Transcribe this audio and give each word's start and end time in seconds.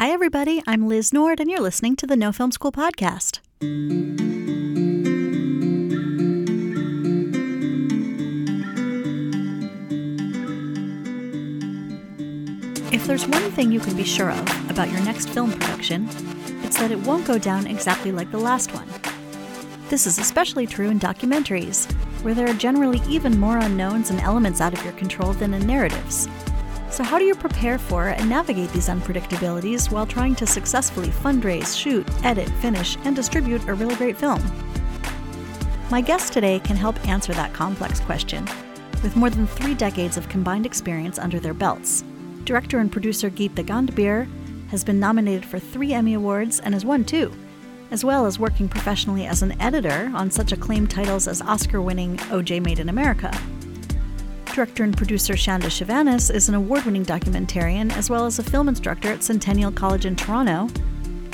Hi, 0.00 0.08
everybody. 0.12 0.62
I'm 0.66 0.88
Liz 0.88 1.12
Nord, 1.12 1.40
and 1.40 1.50
you're 1.50 1.60
listening 1.60 1.94
to 1.96 2.06
the 2.06 2.16
No 2.16 2.32
Film 2.32 2.52
School 2.52 2.72
podcast. 2.72 3.40
If 12.90 13.06
there's 13.06 13.26
one 13.26 13.50
thing 13.50 13.70
you 13.70 13.78
can 13.78 13.94
be 13.94 14.04
sure 14.04 14.30
of 14.30 14.70
about 14.70 14.90
your 14.90 15.02
next 15.02 15.28
film 15.28 15.52
production, 15.52 16.08
it's 16.62 16.78
that 16.78 16.90
it 16.90 17.00
won't 17.00 17.26
go 17.26 17.36
down 17.36 17.66
exactly 17.66 18.10
like 18.10 18.30
the 18.30 18.38
last 18.38 18.72
one. 18.72 18.88
This 19.90 20.06
is 20.06 20.18
especially 20.18 20.66
true 20.66 20.88
in 20.88 20.98
documentaries, 20.98 21.92
where 22.22 22.32
there 22.32 22.48
are 22.48 22.54
generally 22.54 23.02
even 23.06 23.38
more 23.38 23.58
unknowns 23.58 24.08
and 24.08 24.18
elements 24.20 24.62
out 24.62 24.72
of 24.72 24.82
your 24.82 24.94
control 24.94 25.34
than 25.34 25.52
in 25.52 25.66
narratives. 25.66 26.26
So, 27.00 27.04
how 27.04 27.18
do 27.18 27.24
you 27.24 27.34
prepare 27.34 27.78
for 27.78 28.08
and 28.08 28.28
navigate 28.28 28.68
these 28.74 28.90
unpredictabilities 28.90 29.90
while 29.90 30.04
trying 30.04 30.34
to 30.34 30.46
successfully 30.46 31.08
fundraise, 31.08 31.74
shoot, 31.74 32.06
edit, 32.24 32.46
finish, 32.60 32.98
and 33.04 33.16
distribute 33.16 33.66
a 33.68 33.72
really 33.72 33.94
great 33.94 34.18
film? 34.18 34.38
My 35.90 36.02
guest 36.02 36.34
today 36.34 36.58
can 36.58 36.76
help 36.76 37.02
answer 37.08 37.32
that 37.32 37.54
complex 37.54 38.00
question 38.00 38.46
with 39.02 39.16
more 39.16 39.30
than 39.30 39.46
three 39.46 39.72
decades 39.72 40.18
of 40.18 40.28
combined 40.28 40.66
experience 40.66 41.18
under 41.18 41.40
their 41.40 41.54
belts. 41.54 42.04
Director 42.44 42.80
and 42.80 42.92
producer 42.92 43.30
Geeta 43.30 43.64
Gandbhir 43.64 44.28
has 44.68 44.84
been 44.84 45.00
nominated 45.00 45.46
for 45.46 45.58
three 45.58 45.94
Emmy 45.94 46.12
Awards 46.12 46.60
and 46.60 46.74
has 46.74 46.84
won 46.84 47.06
two, 47.06 47.32
as 47.90 48.04
well 48.04 48.26
as 48.26 48.38
working 48.38 48.68
professionally 48.68 49.24
as 49.24 49.40
an 49.40 49.58
editor 49.58 50.12
on 50.14 50.30
such 50.30 50.52
acclaimed 50.52 50.90
titles 50.90 51.26
as 51.26 51.40
Oscar 51.40 51.80
winning 51.80 52.18
OJ 52.28 52.62
Made 52.62 52.78
in 52.78 52.90
America. 52.90 53.32
Director 54.60 54.84
and 54.84 54.94
producer 54.94 55.36
Chanda 55.36 55.68
Chevannes 55.68 56.30
is 56.30 56.50
an 56.50 56.54
award 56.54 56.84
winning 56.84 57.06
documentarian 57.06 57.90
as 57.96 58.10
well 58.10 58.26
as 58.26 58.38
a 58.38 58.42
film 58.42 58.68
instructor 58.68 59.10
at 59.10 59.22
Centennial 59.22 59.72
College 59.72 60.04
in 60.04 60.14
Toronto. 60.14 60.68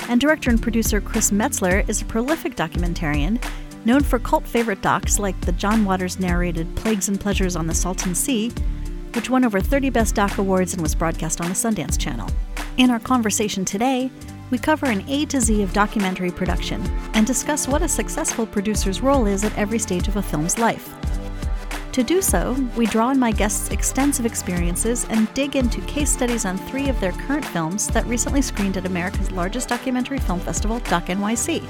And 0.07 0.21
director 0.21 0.49
and 0.49 0.61
producer 0.61 1.01
Chris 1.01 1.31
Metzler 1.31 1.83
is 1.89 2.01
a 2.01 2.05
prolific 2.05 2.55
documentarian 2.55 3.43
known 3.83 4.01
for 4.01 4.17
cult 4.17 4.47
favorite 4.47 4.81
docs 4.81 5.19
like 5.19 5.37
the 5.41 5.51
John 5.51 5.83
Waters 5.83 6.21
narrated 6.21 6.73
Plagues 6.77 7.09
and 7.09 7.19
Pleasures 7.19 7.57
on 7.57 7.67
the 7.67 7.75
Salton 7.75 8.15
Sea, 8.15 8.49
which 9.13 9.29
won 9.29 9.43
over 9.43 9.59
30 9.59 9.89
Best 9.89 10.15
Doc 10.15 10.37
Awards 10.37 10.71
and 10.71 10.81
was 10.81 10.95
broadcast 10.95 11.41
on 11.41 11.49
the 11.49 11.53
Sundance 11.53 11.99
Channel. 11.99 12.29
In 12.77 12.89
our 12.89 12.99
conversation 13.01 13.65
today, 13.65 14.09
we 14.51 14.57
cover 14.57 14.85
an 14.85 15.03
A 15.09 15.25
to 15.25 15.41
Z 15.41 15.61
of 15.63 15.73
documentary 15.73 16.31
production 16.31 16.81
and 17.13 17.27
discuss 17.27 17.67
what 17.67 17.81
a 17.81 17.89
successful 17.89 18.45
producer's 18.45 19.01
role 19.01 19.25
is 19.25 19.43
at 19.43 19.57
every 19.57 19.79
stage 19.79 20.07
of 20.07 20.15
a 20.15 20.21
film's 20.21 20.57
life. 20.57 20.93
To 21.97 22.03
do 22.03 22.21
so, 22.21 22.53
we 22.75 22.85
draw 22.85 23.07
on 23.07 23.17
my 23.17 23.31
guests' 23.31 23.71
extensive 23.71 24.23
experiences 24.23 25.07
and 25.09 25.33
dig 25.33 25.55
into 25.55 25.81
case 25.87 26.11
studies 26.11 26.45
on 26.45 26.55
three 26.55 26.89
of 26.89 26.99
their 26.99 27.11
current 27.11 27.43
films 27.43 27.87
that 27.87 28.05
recently 28.05 28.43
screened 28.43 28.77
at 28.77 28.85
America's 28.85 29.31
largest 29.31 29.67
documentary 29.67 30.19
film 30.19 30.39
festival, 30.39 30.77
Doc 30.81 31.07
NYC. 31.07 31.65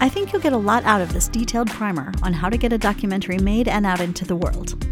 I 0.00 0.08
think 0.08 0.32
you'll 0.32 0.40
get 0.40 0.54
a 0.54 0.56
lot 0.56 0.84
out 0.84 1.02
of 1.02 1.12
this 1.12 1.28
detailed 1.28 1.68
primer 1.68 2.14
on 2.22 2.32
how 2.32 2.48
to 2.48 2.56
get 2.56 2.72
a 2.72 2.78
documentary 2.78 3.36
made 3.36 3.68
and 3.68 3.84
out 3.84 4.00
into 4.00 4.24
the 4.24 4.36
world. 4.36 4.82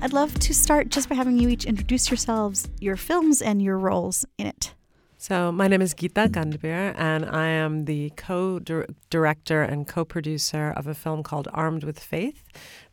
I'd 0.00 0.14
love 0.14 0.32
to 0.38 0.54
start 0.54 0.88
just 0.88 1.10
by 1.10 1.14
having 1.14 1.38
you 1.38 1.50
each 1.50 1.66
introduce 1.66 2.10
yourselves, 2.10 2.70
your 2.80 2.96
films, 2.96 3.42
and 3.42 3.60
your 3.60 3.76
roles 3.76 4.24
in 4.38 4.46
it. 4.46 4.72
So, 5.18 5.50
my 5.50 5.66
name 5.66 5.80
is 5.80 5.94
Geeta 5.94 6.28
Gandbhir, 6.28 6.94
and 6.94 7.24
I 7.24 7.46
am 7.46 7.86
the 7.86 8.10
co 8.16 8.58
director 8.58 9.62
and 9.62 9.88
co 9.88 10.04
producer 10.04 10.74
of 10.76 10.86
a 10.86 10.94
film 10.94 11.22
called 11.22 11.48
Armed 11.54 11.84
with 11.84 11.98
Faith 11.98 12.42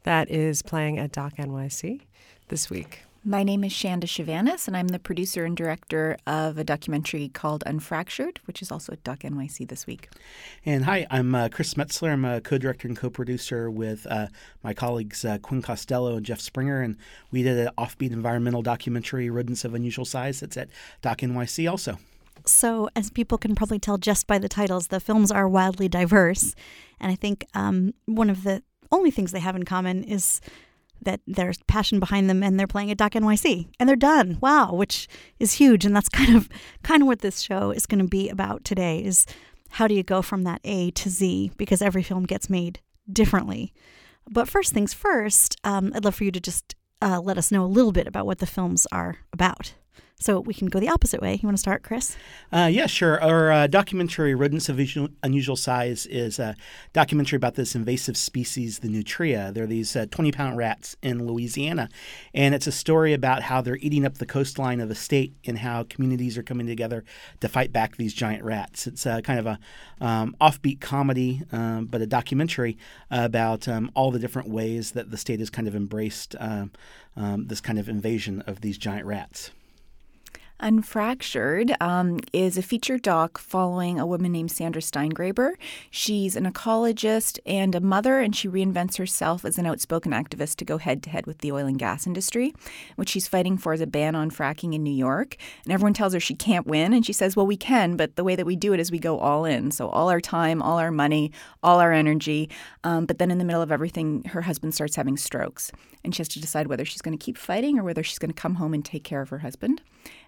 that 0.04 0.32
is 0.32 0.62
playing 0.62 0.98
at 0.98 1.12
Doc 1.12 1.34
NYC 1.36 2.00
this 2.48 2.70
week. 2.70 3.02
My 3.26 3.44
name 3.44 3.66
is 3.66 3.76
Chanda 3.76 4.08
Chevannes, 4.08 4.68
and 4.68 4.78
I'm 4.78 4.88
the 4.88 5.00
producer 5.00 5.44
and 5.44 5.56
director 5.56 6.18
of 6.26 6.58
a 6.58 6.64
documentary 6.64 7.28
called 7.28 7.62
Unfractured, 7.68 8.38
which 8.46 8.62
is 8.62 8.72
also 8.72 8.94
at 8.94 9.04
Doc 9.04 9.20
NYC 9.20 9.68
this 9.68 9.86
week. 9.86 10.10
And 10.66 10.86
hi, 10.86 11.06
I'm 11.12 11.36
uh, 11.36 11.50
Chris 11.50 11.74
Metzler. 11.74 12.14
I'm 12.14 12.24
a 12.24 12.40
co 12.40 12.58
director 12.58 12.88
and 12.88 12.96
co 12.96 13.10
producer 13.10 13.70
with 13.70 14.08
uh, 14.10 14.28
my 14.64 14.74
colleagues 14.74 15.26
uh, 15.26 15.40
Quinn 15.40 15.62
Costello 15.62 16.16
and 16.16 16.26
Jeff 16.26 16.40
Springer. 16.40 16.82
And 16.82 16.96
we 17.32 17.44
did 17.44 17.58
an 17.58 17.70
offbeat 17.78 18.14
environmental 18.14 18.62
documentary, 18.62 19.30
Rodents 19.30 19.66
of 19.66 19.74
Unusual 19.74 20.06
Size, 20.06 20.40
that's 20.40 20.56
at 20.56 20.70
Doc 21.02 21.18
NYC 21.18 21.70
also. 21.70 21.98
So, 22.46 22.90
as 22.96 23.10
people 23.10 23.38
can 23.38 23.56
probably 23.56 23.80
tell 23.80 23.98
just 23.98 24.28
by 24.28 24.38
the 24.38 24.50
titles, 24.50 24.88
the 24.88 25.00
films 25.00 25.32
are 25.32 25.48
wildly 25.48 25.88
diverse. 25.88 26.56
And 27.00 27.12
I 27.12 27.16
think 27.16 27.46
um, 27.54 27.94
one 28.06 28.30
of 28.30 28.44
the 28.44 28.64
only 28.92 29.12
things 29.12 29.32
they 29.32 29.40
have 29.40 29.56
in 29.56 29.64
common 29.64 30.04
is 30.04 30.42
that 31.02 31.22
there's 31.28 31.62
passion 31.64 32.00
behind 32.00 32.30
them 32.30 32.44
and 32.44 32.60
they're 32.60 32.68
playing 32.68 32.92
at 32.92 32.98
Doc 32.98 33.14
NYC 33.14 33.68
and 33.80 33.88
they're 33.88 33.96
done. 33.96 34.38
Wow, 34.42 34.74
which 34.74 35.08
is 35.40 35.54
huge. 35.54 35.86
And 35.86 35.96
that's 35.96 36.10
kind 36.10 36.36
of 36.36 36.50
kind 36.84 37.02
of 37.02 37.08
what 37.08 37.20
this 37.20 37.42
show 37.42 37.72
is 37.72 37.86
going 37.86 38.00
to 38.00 38.08
be 38.08 38.30
about 38.30 38.64
today 38.64 39.04
is 39.04 39.26
how 39.72 39.88
do 39.88 39.96
you 39.96 40.04
go 40.04 40.22
from 40.22 40.44
that 40.44 40.62
A 40.64 40.92
to 40.92 41.10
Z 41.10 41.52
because 41.58 41.82
every 41.82 42.04
film 42.04 42.24
gets 42.26 42.50
made 42.50 42.80
differently. 43.12 43.74
But 44.30 44.48
first 44.48 44.74
things 44.74 44.94
first, 44.94 45.60
um, 45.64 45.92
I'd 45.94 46.06
love 46.06 46.16
for 46.16 46.24
you 46.24 46.32
to 46.32 46.40
just 46.40 46.76
uh, 47.02 47.20
let 47.20 47.38
us 47.38 47.52
know 47.52 47.66
a 47.66 47.68
little 47.68 47.92
bit 47.92 48.08
about 48.08 48.26
what 48.26 48.40
the 48.40 48.46
films 48.46 48.88
are 48.92 49.18
about. 49.34 49.74
So 50.24 50.40
we 50.40 50.54
can 50.54 50.70
go 50.70 50.80
the 50.80 50.88
opposite 50.88 51.22
way. 51.22 51.34
You 51.34 51.46
want 51.46 51.58
to 51.58 51.62
start, 51.62 51.84
Chris? 51.84 52.16
Uh, 52.50 52.70
yeah, 52.72 52.86
sure. 52.86 53.22
Our 53.22 53.52
uh, 53.52 53.68
documentary, 53.68 54.34
Rodents 54.34 54.70
of 54.70 54.80
Unusual 55.22 55.56
Size, 55.58 56.06
is 56.06 56.40
a 56.40 56.56
documentary 56.94 57.36
about 57.36 57.56
this 57.56 57.76
invasive 57.76 58.16
species, 58.16 58.80
the 58.80 58.88
nutria. 58.88 59.52
They're 59.52 59.68
these 59.68 59.98
20 60.10 60.32
uh, 60.32 60.32
pound 60.34 60.56
rats 60.56 60.96
in 61.02 61.28
Louisiana. 61.28 61.90
And 62.34 62.56
it's 62.56 62.68
a 62.68 62.72
story 62.72 63.12
about 63.12 63.42
how 63.42 63.60
they're 63.60 63.76
eating 63.82 64.06
up 64.06 64.14
the 64.14 64.26
coastline 64.26 64.80
of 64.80 64.88
the 64.88 64.96
state 64.96 65.34
and 65.46 65.58
how 65.58 65.84
communities 65.84 66.38
are 66.38 66.44
coming 66.44 66.68
together 66.68 67.04
to 67.42 67.50
fight 67.50 67.74
back 67.74 67.98
these 67.98 68.14
giant 68.14 68.46
rats. 68.46 68.88
It's 68.88 69.06
uh, 69.06 69.20
kind 69.20 69.40
of 69.40 69.46
a 69.46 69.60
um, 70.00 70.38
offbeat 70.40 70.80
comedy, 70.80 71.42
um, 71.52 71.88
but 71.88 72.02
a 72.02 72.08
documentary 72.08 72.78
about 73.12 73.68
um, 73.68 73.92
all 73.94 74.10
the 74.10 74.20
different 74.20 74.48
ways 74.48 74.92
that 74.92 75.12
the 75.12 75.18
state 75.18 75.40
has 75.40 75.50
kind 75.50 75.68
of 75.68 75.76
embraced 75.76 76.34
um, 76.40 76.72
um, 77.18 77.48
this 77.48 77.60
kind 77.60 77.78
of 77.78 77.90
invasion 77.90 78.40
of 78.48 78.62
these 78.62 78.78
giant 78.78 79.06
rats. 79.06 79.52
Unfractured 80.64 81.76
um, 81.82 82.22
is 82.32 82.58
a 82.58 82.62
feature 82.62 82.98
doc 82.98 83.38
following 83.38 84.00
a 84.00 84.08
woman 84.08 84.32
named 84.32 84.50
Sandra 84.50 84.82
Steingraber. 84.82 85.56
She's 85.92 86.38
an 86.38 86.50
ecologist 86.50 87.38
and 87.46 87.76
a 87.76 87.82
mother, 87.82 88.22
and 88.22 88.34
she 88.34 88.48
reinvents 88.48 88.98
herself 88.98 89.44
as 89.44 89.58
an 89.58 89.66
outspoken 89.66 90.14
activist 90.14 90.56
to 90.56 90.66
go 90.66 90.78
head 90.78 91.04
to 91.04 91.10
head 91.10 91.28
with 91.28 91.40
the 91.40 91.52
oil 91.52 91.66
and 91.66 91.78
gas 91.78 92.08
industry. 92.08 92.56
What 92.96 93.10
she's 93.10 93.28
fighting 93.28 93.58
for 93.58 93.74
is 93.74 93.82
a 93.82 93.88
ban 93.88 94.16
on 94.16 94.32
fracking 94.32 94.74
in 94.74 94.84
New 94.84 94.94
York. 94.94 95.36
And 95.66 95.74
everyone 95.74 95.94
tells 95.94 96.14
her 96.14 96.22
she 96.22 96.34
can't 96.34 96.66
win. 96.66 96.94
And 96.94 97.06
she 97.06 97.12
says, 97.12 97.36
Well, 97.36 97.46
we 97.46 97.58
can, 97.58 97.98
but 97.98 98.16
the 98.16 98.24
way 98.24 98.38
that 98.38 98.46
we 98.46 98.56
do 98.56 98.72
it 98.72 98.80
is 98.80 98.90
we 98.90 99.00
go 99.00 99.20
all 99.20 99.44
in. 99.44 99.70
So, 99.70 99.90
all 99.90 100.10
our 100.10 100.22
time, 100.22 100.62
all 100.62 100.78
our 100.78 100.92
money, 100.92 101.34
all 101.62 101.82
our 101.82 101.92
energy. 101.92 102.50
Um, 102.86 103.06
but 103.06 103.18
then 103.18 103.32
in 103.32 103.38
the 103.38 103.44
middle 103.44 103.62
of 103.62 103.72
everything, 103.72 104.24
her 104.30 104.44
husband 104.44 104.74
starts 104.74 104.96
having 104.96 105.18
strokes. 105.18 105.74
And 106.06 106.16
she 106.16 106.22
has 106.22 106.30
to 106.30 106.40
decide 106.40 106.68
whether 106.68 106.86
she's 106.86 107.02
going 107.02 107.18
to 107.18 107.24
keep 107.24 107.38
fighting 107.38 107.78
or 107.78 107.84
whether 107.84 108.02
she's 108.02 108.20
going 108.20 108.32
to 108.32 108.42
come 108.42 108.56
home 108.56 108.74
and 108.74 108.86
take 108.86 109.04
care 109.04 109.22
of 109.22 109.28
her 109.28 109.40
husband. 109.40 109.82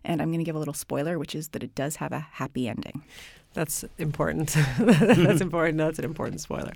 And 0.06 0.22
I'm 0.22 0.30
going 0.30 0.40
to 0.40 0.46
give 0.46 0.56
a 0.56 0.60
little 0.60 0.74
spoiler, 0.74 1.18
which 1.20 1.36
is 1.36 1.50
that 1.50 1.64
it 1.64 1.76
does 1.76 1.98
have 1.98 2.12
a 2.12 2.28
happy 2.34 2.68
ending. 2.68 3.04
That's 3.56 3.86
important. 3.98 4.50
That's 4.80 5.40
important. 5.48 5.78
That's 5.78 5.98
an 5.98 6.04
important 6.04 6.42
spoiler. 6.42 6.74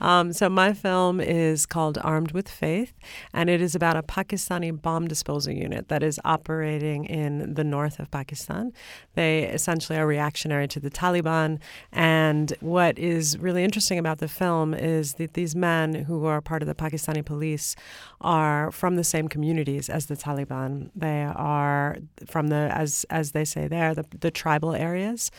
Um, 0.00 0.32
so, 0.32 0.48
my 0.48 0.72
film 0.72 1.20
is 1.20 1.66
called 1.66 1.98
Armed 2.02 2.32
with 2.32 2.48
Faith, 2.48 2.94
and 3.34 3.50
it 3.50 3.60
is 3.60 3.74
about 3.74 3.96
a 3.98 4.02
Pakistani 4.02 4.72
bomb 4.80 5.06
disposal 5.06 5.52
unit 5.52 5.88
that 5.88 6.02
is 6.02 6.18
operating 6.24 7.04
in 7.04 7.52
the 7.52 7.62
north 7.62 8.00
of 8.00 8.10
Pakistan. 8.10 8.72
They 9.14 9.44
essentially 9.44 9.98
are 9.98 10.06
reactionary 10.06 10.66
to 10.68 10.80
the 10.80 10.90
Taliban. 10.90 11.60
And 11.92 12.54
what 12.60 12.98
is 12.98 13.36
really 13.36 13.62
interesting 13.62 13.98
about 13.98 14.18
the 14.18 14.28
film 14.28 14.72
is 14.72 15.14
that 15.14 15.34
these 15.34 15.54
men 15.54 15.94
who 15.94 16.24
are 16.24 16.40
part 16.40 16.62
of 16.62 16.68
the 16.68 16.74
Pakistani 16.74 17.22
police 17.22 17.76
are 18.22 18.70
from 18.70 18.96
the 18.96 19.04
same 19.04 19.28
communities 19.28 19.90
as 19.90 20.06
the 20.06 20.16
Taliban. 20.16 20.88
They 20.96 21.24
are 21.24 21.98
from 22.26 22.48
the, 22.48 22.70
as, 22.72 23.04
as 23.10 23.32
they 23.32 23.44
say 23.44 23.68
there, 23.68 23.94
the, 23.94 24.06
the 24.20 24.30
tribal 24.30 24.74
areas 24.74 25.30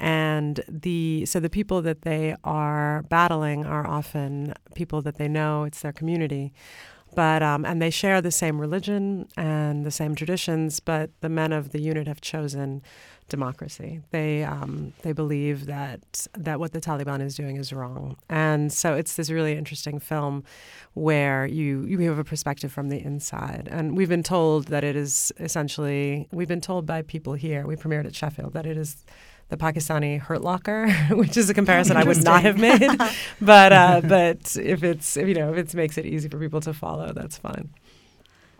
and 0.00 0.64
the 0.66 1.26
so 1.26 1.38
the 1.38 1.50
people 1.50 1.82
that 1.82 2.02
they 2.02 2.34
are 2.42 3.02
battling 3.08 3.66
are 3.66 3.86
often 3.86 4.54
people 4.74 5.02
that 5.02 5.16
they 5.16 5.28
know 5.28 5.64
it's 5.64 5.82
their 5.82 5.92
community. 5.92 6.52
But 7.14 7.42
um, 7.42 7.64
and 7.64 7.82
they 7.82 7.90
share 7.90 8.20
the 8.22 8.30
same 8.30 8.60
religion 8.60 9.28
and 9.36 9.84
the 9.84 9.90
same 9.90 10.14
traditions 10.14 10.80
but 10.80 11.10
the 11.20 11.28
men 11.28 11.52
of 11.52 11.72
the 11.72 11.80
unit 11.80 12.06
have 12.06 12.20
chosen 12.20 12.82
democracy. 13.28 14.00
They 14.10 14.44
um, 14.44 14.92
they 15.02 15.12
believe 15.12 15.66
that 15.66 16.26
that 16.36 16.60
what 16.60 16.72
the 16.72 16.80
Taliban 16.80 17.20
is 17.20 17.34
doing 17.34 17.56
is 17.56 17.72
wrong. 17.72 18.16
And 18.28 18.72
so 18.72 18.94
it's 18.94 19.16
this 19.16 19.28
really 19.28 19.54
interesting 19.56 19.98
film 19.98 20.44
where 20.94 21.46
you 21.46 21.84
you 21.84 21.98
have 22.08 22.18
a 22.18 22.24
perspective 22.24 22.72
from 22.72 22.90
the 22.90 22.98
inside. 22.98 23.68
And 23.70 23.96
we've 23.96 24.08
been 24.08 24.22
told 24.22 24.68
that 24.68 24.84
it 24.84 24.96
is 24.96 25.32
essentially 25.40 26.28
we've 26.32 26.48
been 26.48 26.60
told 26.60 26.86
by 26.86 27.02
people 27.02 27.34
here 27.34 27.66
we 27.66 27.76
premiered 27.76 28.06
at 28.06 28.14
Sheffield 28.14 28.52
that 28.52 28.66
it 28.66 28.76
is 28.76 29.04
the 29.50 29.56
Pakistani 29.56 30.18
Hurt 30.18 30.42
Locker, 30.42 30.90
which 31.10 31.36
is 31.36 31.50
a 31.50 31.54
comparison 31.54 31.96
I 31.96 32.04
would 32.04 32.24
not 32.24 32.42
have 32.42 32.58
made. 32.58 32.96
but 33.40 33.72
uh, 33.72 34.00
but 34.02 34.56
if 34.56 34.82
it's 34.82 35.16
if, 35.16 35.28
you 35.28 35.34
know 35.34 35.52
if 35.52 35.58
it 35.58 35.74
makes 35.74 35.98
it 35.98 36.06
easy 36.06 36.28
for 36.28 36.38
people 36.38 36.60
to 36.62 36.72
follow, 36.72 37.12
that's 37.12 37.36
fine. 37.36 37.70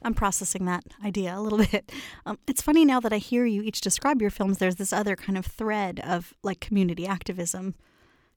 I'm 0.02 0.14
processing 0.14 0.64
that 0.64 0.84
idea 1.04 1.36
a 1.36 1.40
little 1.40 1.58
bit. 1.70 1.92
Um, 2.26 2.38
it's 2.46 2.62
funny 2.62 2.84
now 2.84 3.00
that 3.00 3.12
I 3.12 3.18
hear 3.18 3.46
you 3.46 3.62
each 3.62 3.80
describe 3.80 4.20
your 4.20 4.30
films, 4.30 4.58
there's 4.58 4.76
this 4.76 4.92
other 4.92 5.14
kind 5.16 5.38
of 5.38 5.46
thread 5.46 6.00
of 6.00 6.34
like 6.42 6.60
community 6.60 7.06
activism. 7.06 7.74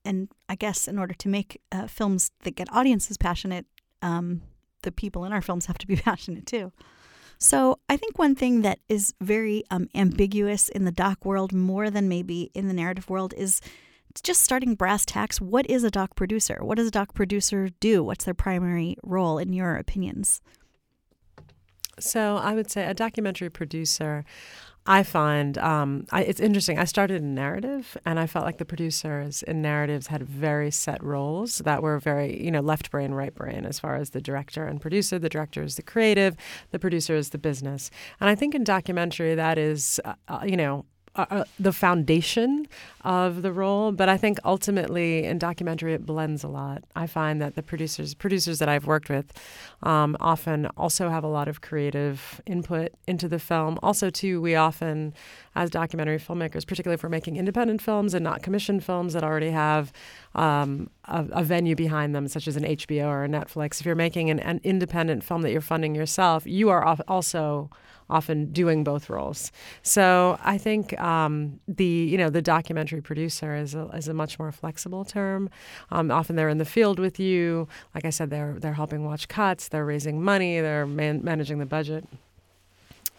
And 0.06 0.28
I 0.50 0.56
guess 0.56 0.88
in 0.88 1.00
order 1.00 1.14
to 1.14 1.30
make 1.30 1.62
uh, 1.72 1.88
films 1.88 2.32
that 2.44 2.56
get 2.56 2.72
audiences 2.74 3.18
passionate, 3.18 3.66
um, 4.02 4.42
the 4.82 4.92
people 4.92 5.24
in 5.24 5.32
our 5.32 5.42
films 5.42 5.66
have 5.68 5.78
to 5.80 5.88
be 5.88 5.96
passionate 5.96 6.46
too. 6.46 6.72
So 7.38 7.80
I 7.90 7.98
think 7.98 8.18
one 8.18 8.36
thing 8.36 8.62
that 8.62 8.80
is 8.88 9.14
very 9.22 9.64
um, 9.70 9.88
ambiguous 9.94 10.70
in 10.70 10.86
the 10.86 10.92
doc 10.92 11.26
world, 11.26 11.52
more 11.54 11.90
than 11.90 12.08
maybe 12.08 12.52
in 12.54 12.68
the 12.68 12.74
narrative 12.74 13.10
world, 13.10 13.34
is 13.36 13.60
just 14.22 14.42
starting 14.42 14.76
brass 14.76 15.06
tacks. 15.06 15.42
What 15.42 15.70
is 15.70 15.84
a 15.84 15.92
doc 15.92 16.16
producer? 16.16 16.60
What 16.62 16.78
does 16.78 16.88
a 16.88 16.92
doc 16.92 17.14
producer 17.14 17.70
do? 17.80 18.04
What's 18.04 18.26
their 18.26 18.34
primary 18.34 18.96
role, 19.04 19.38
in 19.38 19.54
your 19.54 19.76
opinions? 19.76 20.42
So 22.00 22.38
I 22.38 22.54
would 22.54 22.72
say 22.72 22.86
a 22.86 22.94
documentary 22.94 23.50
producer. 23.50 24.24
I 24.86 25.04
find 25.04 25.58
um, 25.60 26.06
I, 26.12 26.24
it's 26.24 26.42
interesting. 26.42 26.78
I 26.78 26.84
started 26.84 27.22
in 27.22 27.34
narrative, 27.34 27.98
and 28.06 28.20
I 28.20 28.28
felt 28.28 28.44
like 28.44 28.58
the 28.58 28.66
producers 28.66 29.42
in 29.44 29.62
narratives 29.62 30.08
had 30.08 30.24
very 30.24 30.72
set 30.72 31.02
roles 31.02 31.60
that 31.60 31.82
were 31.82 32.00
very, 32.00 32.44
you 32.44 32.52
know, 32.52 32.60
left 32.60 32.92
brain, 32.92 33.14
right 33.14 33.34
brain, 33.34 33.66
as 33.66 33.80
far 33.80 33.96
as 33.96 34.10
the 34.10 34.20
director 34.20 34.66
and 34.66 34.82
producer. 34.82 35.18
The 35.18 35.30
director 35.30 35.64
is 35.64 35.76
the 35.76 35.84
creative, 35.84 36.36
the 36.72 36.80
producer 36.80 37.16
is 37.16 37.30
the 37.30 37.38
business. 37.38 37.92
And 38.20 38.30
I 38.30 38.36
think 38.36 38.54
in 38.54 38.66
documentary, 38.66 39.36
that 39.36 39.58
is, 39.58 40.02
uh, 40.04 40.16
uh 40.28 40.42
you 40.46 40.58
know, 40.58 40.86
uh, 41.16 41.26
uh, 41.30 41.44
the 41.60 41.72
foundation 41.72 42.68
of 43.02 43.44
the 43.44 43.52
role, 43.52 43.92
but 43.92 44.10
I 44.10 44.18
think 44.18 44.40
ultimately 44.44 45.26
in 45.26 45.38
documentary 45.38 45.94
it 45.94 46.08
blends 46.08 46.44
a 46.44 46.48
lot. 46.48 46.84
I 46.96 47.06
find 47.06 47.40
that 47.40 47.54
the 47.54 47.62
producers 47.62 48.16
producers 48.16 48.58
that 48.58 48.68
I've 48.68 48.88
worked 48.88 49.10
with 49.10 49.32
um, 49.84 50.18
often 50.20 50.66
also 50.76 51.10
have 51.10 51.24
a 51.24 51.28
lot 51.28 51.48
of 51.48 51.62
creative 51.62 52.42
input 52.48 52.94
into 53.08 53.28
the 53.28 53.38
film. 53.38 53.78
Also, 53.84 54.10
too, 54.10 54.42
we 54.42 54.56
often, 54.56 55.14
as 55.56 55.70
documentary 55.70 56.18
filmmakers, 56.18 56.66
particularly 56.66 56.96
if 56.96 57.04
we're 57.04 57.10
making 57.10 57.38
independent 57.38 57.80
films 57.80 58.16
and 58.16 58.24
not 58.24 58.42
commissioned 58.42 58.84
films 58.84 59.14
that 59.14 59.24
already 59.24 59.52
have 59.52 59.94
um, 60.34 60.90
a, 61.06 61.26
a, 61.32 61.44
venue 61.44 61.76
behind 61.76 62.16
them, 62.16 62.28
such 62.28 62.48
as 62.48 62.56
an 62.56 62.64
HBO 62.64 63.06
or 63.06 63.24
a 63.24 63.28
Netflix, 63.28 63.80
if 63.80 63.86
you're 63.86 63.94
making 63.94 64.32
an, 64.32 64.40
an 64.40 64.60
independent 64.64 65.24
film 65.24 65.44
that 65.44 65.52
you're 65.52 65.62
funding 65.62 65.94
yourself, 65.94 66.48
you 66.48 66.70
are 66.70 66.84
also 67.08 67.70
often 68.10 68.52
doing 68.52 68.84
both 68.84 69.10
roles. 69.10 69.52
So 69.82 70.38
I 70.44 70.58
think 70.58 71.00
um, 71.00 71.60
the 71.68 71.86
you 71.86 72.18
know 72.18 72.30
the 72.30 72.42
documentary 72.42 73.02
producer 73.02 73.56
is 73.56 73.76
a, 73.76 73.88
is 73.94 74.08
a 74.08 74.14
much 74.14 74.40
more 74.40 74.52
flexible 74.52 75.06
term. 75.06 75.50
Um, 75.92 76.12
often 76.12 76.36
they're 76.36 76.50
in 76.50 76.58
the 76.58 76.66
field 76.66 77.00
with 77.00 77.20
you. 77.20 77.68
Like 77.96 78.06
I 78.06 78.10
said, 78.10 78.30
they're 78.30 78.56
they're 78.60 78.74
helping 78.74 79.06
watch 79.06 79.28
cuts. 79.28 79.70
They're 79.70 79.86
raising 79.86 80.24
money. 80.24 80.60
They're 80.60 80.86
man- 80.86 81.24
managing 81.24 81.60
the 81.60 81.66
budget. 81.66 82.06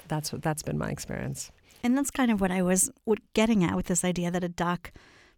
That's 0.09 0.33
what 0.33 0.43
that's 0.43 0.63
been 0.63 0.79
my 0.79 0.91
experience. 0.91 1.51
And 1.83 1.97
that's 1.97 2.11
kind 2.11 2.31
of 2.31 2.41
what 2.41 2.51
I 2.51 2.63
was 2.63 2.91
getting 3.35 3.63
at 3.63 3.77
with 3.77 3.87
this 3.87 4.05
idea 4.05 4.31
that 4.31 4.43
a 4.43 4.49
doc 4.49 4.91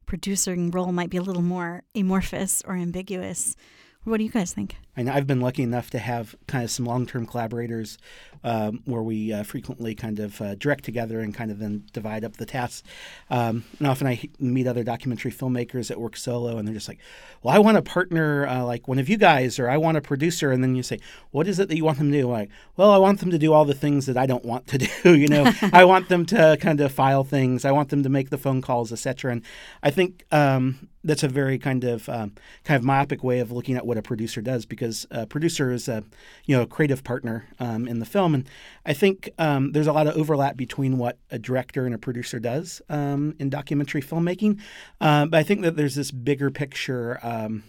producing 0.06 0.70
role 0.70 0.92
might 0.92 1.10
be 1.10 1.16
a 1.16 1.22
little 1.22 1.42
more 1.42 1.82
amorphous 1.94 2.62
or 2.66 2.76
ambiguous. 2.76 3.56
What 4.04 4.18
do 4.18 4.24
you 4.24 4.30
guys 4.30 4.52
think? 4.52 4.76
And 4.96 5.10
I've 5.10 5.26
been 5.26 5.40
lucky 5.40 5.62
enough 5.62 5.90
to 5.90 5.98
have 5.98 6.34
kind 6.46 6.64
of 6.64 6.70
some 6.70 6.86
long-term 6.86 7.26
collaborators 7.26 7.98
um, 8.46 8.80
where 8.84 9.02
we 9.02 9.32
uh, 9.32 9.42
frequently 9.42 9.94
kind 9.94 10.20
of 10.20 10.40
uh, 10.40 10.54
direct 10.54 10.84
together 10.84 11.20
and 11.20 11.34
kind 11.34 11.50
of 11.50 11.58
then 11.58 11.84
divide 11.92 12.24
up 12.24 12.36
the 12.36 12.46
tasks. 12.46 12.82
Um, 13.28 13.64
and 13.78 13.88
often 13.88 14.06
I 14.06 14.20
meet 14.38 14.68
other 14.68 14.84
documentary 14.84 15.32
filmmakers 15.32 15.88
that 15.88 16.00
work 16.00 16.16
solo, 16.16 16.56
and 16.56 16.66
they're 16.66 16.74
just 16.74 16.86
like, 16.86 17.00
"Well, 17.42 17.54
I 17.54 17.58
want 17.58 17.76
a 17.76 17.82
partner 17.82 18.46
uh, 18.46 18.64
like 18.64 18.86
one 18.86 19.00
of 19.00 19.08
you 19.08 19.16
guys, 19.16 19.58
or 19.58 19.68
I 19.68 19.76
want 19.76 19.96
a 19.96 20.00
producer." 20.00 20.52
And 20.52 20.62
then 20.62 20.76
you 20.76 20.84
say, 20.84 21.00
"What 21.32 21.48
is 21.48 21.58
it 21.58 21.68
that 21.68 21.76
you 21.76 21.84
want 21.84 21.98
them 21.98 22.12
to 22.12 22.20
do?" 22.20 22.28
Like, 22.28 22.50
well, 22.76 22.92
I 22.92 22.98
want 22.98 23.18
them 23.18 23.30
to 23.30 23.38
do 23.38 23.52
all 23.52 23.64
the 23.64 23.74
things 23.74 24.06
that 24.06 24.16
I 24.16 24.26
don't 24.26 24.44
want 24.44 24.68
to 24.68 24.78
do. 25.02 25.16
you 25.16 25.26
know, 25.26 25.50
I 25.72 25.84
want 25.84 26.08
them 26.08 26.24
to 26.26 26.56
kind 26.60 26.80
of 26.80 26.92
file 26.92 27.24
things. 27.24 27.64
I 27.64 27.72
want 27.72 27.88
them 27.88 28.04
to 28.04 28.08
make 28.08 28.30
the 28.30 28.38
phone 28.38 28.62
calls, 28.62 28.92
etc. 28.92 29.32
And 29.32 29.42
I 29.82 29.90
think 29.90 30.24
um, 30.30 30.88
that's 31.02 31.22
a 31.22 31.28
very 31.28 31.58
kind 31.58 31.82
of 31.84 32.08
um, 32.08 32.32
kind 32.64 32.78
of 32.78 32.84
myopic 32.84 33.24
way 33.24 33.40
of 33.40 33.50
looking 33.50 33.76
at 33.76 33.86
what 33.86 33.98
a 33.98 34.02
producer 34.02 34.40
does 34.40 34.66
because 34.66 34.85
because 34.86 35.06
a 35.10 35.26
producer 35.26 35.72
is 35.72 35.88
a 35.88 36.04
you 36.44 36.56
know 36.56 36.62
a 36.62 36.66
creative 36.66 37.02
partner 37.02 37.46
um, 37.58 37.88
in 37.88 37.98
the 37.98 38.04
film, 38.04 38.34
and 38.34 38.48
I 38.84 38.92
think 38.92 39.30
um, 39.38 39.72
there's 39.72 39.86
a 39.86 39.92
lot 39.92 40.06
of 40.06 40.16
overlap 40.16 40.56
between 40.56 40.98
what 40.98 41.18
a 41.30 41.38
director 41.38 41.86
and 41.86 41.94
a 41.94 41.98
producer 41.98 42.38
does 42.38 42.80
um, 42.88 43.34
in 43.38 43.50
documentary 43.50 44.02
filmmaking. 44.02 44.60
Uh, 45.00 45.26
but 45.26 45.38
I 45.38 45.42
think 45.42 45.62
that 45.62 45.76
there's 45.76 45.94
this 45.94 46.10
bigger 46.10 46.50
picture 46.50 47.18
um, 47.22 47.64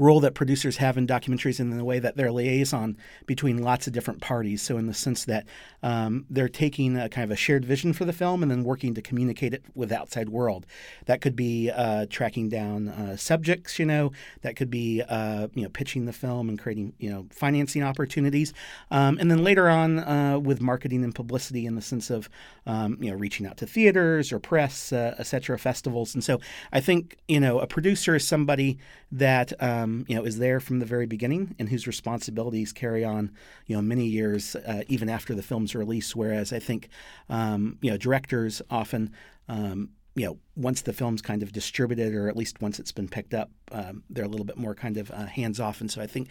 role 0.00 0.18
that 0.20 0.34
producers 0.34 0.78
have 0.78 0.96
in 0.96 1.06
documentaries 1.06 1.60
and 1.60 1.70
in 1.70 1.76
the 1.76 1.84
way 1.84 1.98
that 1.98 2.16
they're 2.16 2.32
liaison 2.32 2.96
between 3.26 3.58
lots 3.58 3.86
of 3.86 3.92
different 3.92 4.22
parties. 4.22 4.62
So, 4.62 4.78
in 4.78 4.86
the 4.86 4.94
sense 4.94 5.26
that 5.26 5.46
um, 5.82 6.24
they're 6.30 6.48
taking 6.48 6.96
a 6.96 7.08
kind 7.10 7.24
of 7.24 7.30
a 7.30 7.36
shared 7.36 7.66
vision 7.66 7.92
for 7.92 8.06
the 8.06 8.12
film 8.12 8.42
and 8.42 8.50
then 8.50 8.64
working 8.64 8.94
to 8.94 9.02
communicate 9.02 9.52
it 9.52 9.62
with 9.74 9.90
the 9.90 9.98
outside 9.98 10.30
world. 10.30 10.66
That 11.04 11.20
could 11.20 11.36
be 11.36 11.70
uh, 11.70 12.06
tracking 12.08 12.48
down 12.48 12.88
uh, 12.88 13.16
subjects, 13.16 13.78
you 13.78 13.84
know, 13.84 14.12
that 14.40 14.56
could 14.56 14.70
be, 14.70 15.02
uh, 15.06 15.48
you 15.54 15.64
know, 15.64 15.68
pitching 15.68 16.06
the 16.06 16.12
film 16.14 16.48
and 16.48 16.58
creating, 16.58 16.94
you 16.98 17.10
know, 17.10 17.26
financing 17.30 17.82
opportunities. 17.82 18.54
Um, 18.90 19.18
and 19.20 19.30
then 19.30 19.44
later 19.44 19.68
on 19.68 19.98
uh, 19.98 20.38
with 20.38 20.62
marketing 20.62 21.04
and 21.04 21.14
publicity 21.14 21.66
in 21.66 21.74
the 21.74 21.82
sense 21.82 22.08
of, 22.08 22.30
um, 22.66 22.96
you 23.00 23.10
know, 23.10 23.16
reaching 23.16 23.46
out 23.46 23.58
to 23.58 23.66
theaters 23.66 24.32
or 24.32 24.38
press, 24.38 24.92
uh, 24.94 25.14
et 25.18 25.26
cetera, 25.26 25.58
festivals. 25.58 26.14
And 26.14 26.24
so 26.24 26.40
I 26.72 26.80
think, 26.80 27.18
you 27.28 27.40
know, 27.40 27.58
a 27.60 27.66
producer 27.66 28.14
is 28.14 28.26
somebody 28.26 28.78
that, 29.12 29.52
um, 29.62 29.89
um, 29.90 30.04
you 30.08 30.14
know, 30.14 30.24
is 30.24 30.38
there 30.38 30.60
from 30.60 30.78
the 30.78 30.86
very 30.86 31.06
beginning 31.06 31.54
and 31.58 31.68
whose 31.68 31.86
responsibilities 31.86 32.72
carry 32.72 33.04
on, 33.04 33.32
you 33.66 33.76
know, 33.76 33.82
many 33.82 34.06
years 34.06 34.56
uh, 34.56 34.82
even 34.88 35.08
after 35.08 35.34
the 35.34 35.42
film's 35.42 35.74
release. 35.74 36.14
Whereas 36.14 36.52
I 36.52 36.58
think, 36.58 36.88
um, 37.28 37.78
you 37.82 37.90
know, 37.90 37.96
directors 37.96 38.62
often, 38.70 39.12
um, 39.48 39.90
you 40.14 40.26
know, 40.26 40.38
once 40.56 40.82
the 40.82 40.92
film's 40.92 41.22
kind 41.22 41.42
of 41.42 41.52
distributed 41.52 42.14
or 42.14 42.28
at 42.28 42.36
least 42.36 42.60
once 42.60 42.78
it's 42.78 42.92
been 42.92 43.08
picked 43.08 43.34
up, 43.34 43.50
um, 43.72 44.02
they're 44.10 44.24
a 44.24 44.28
little 44.28 44.46
bit 44.46 44.56
more 44.56 44.74
kind 44.74 44.96
of 44.96 45.10
uh, 45.10 45.26
hands 45.26 45.60
off. 45.60 45.80
And 45.80 45.90
so 45.90 46.00
I 46.00 46.06
think 46.06 46.28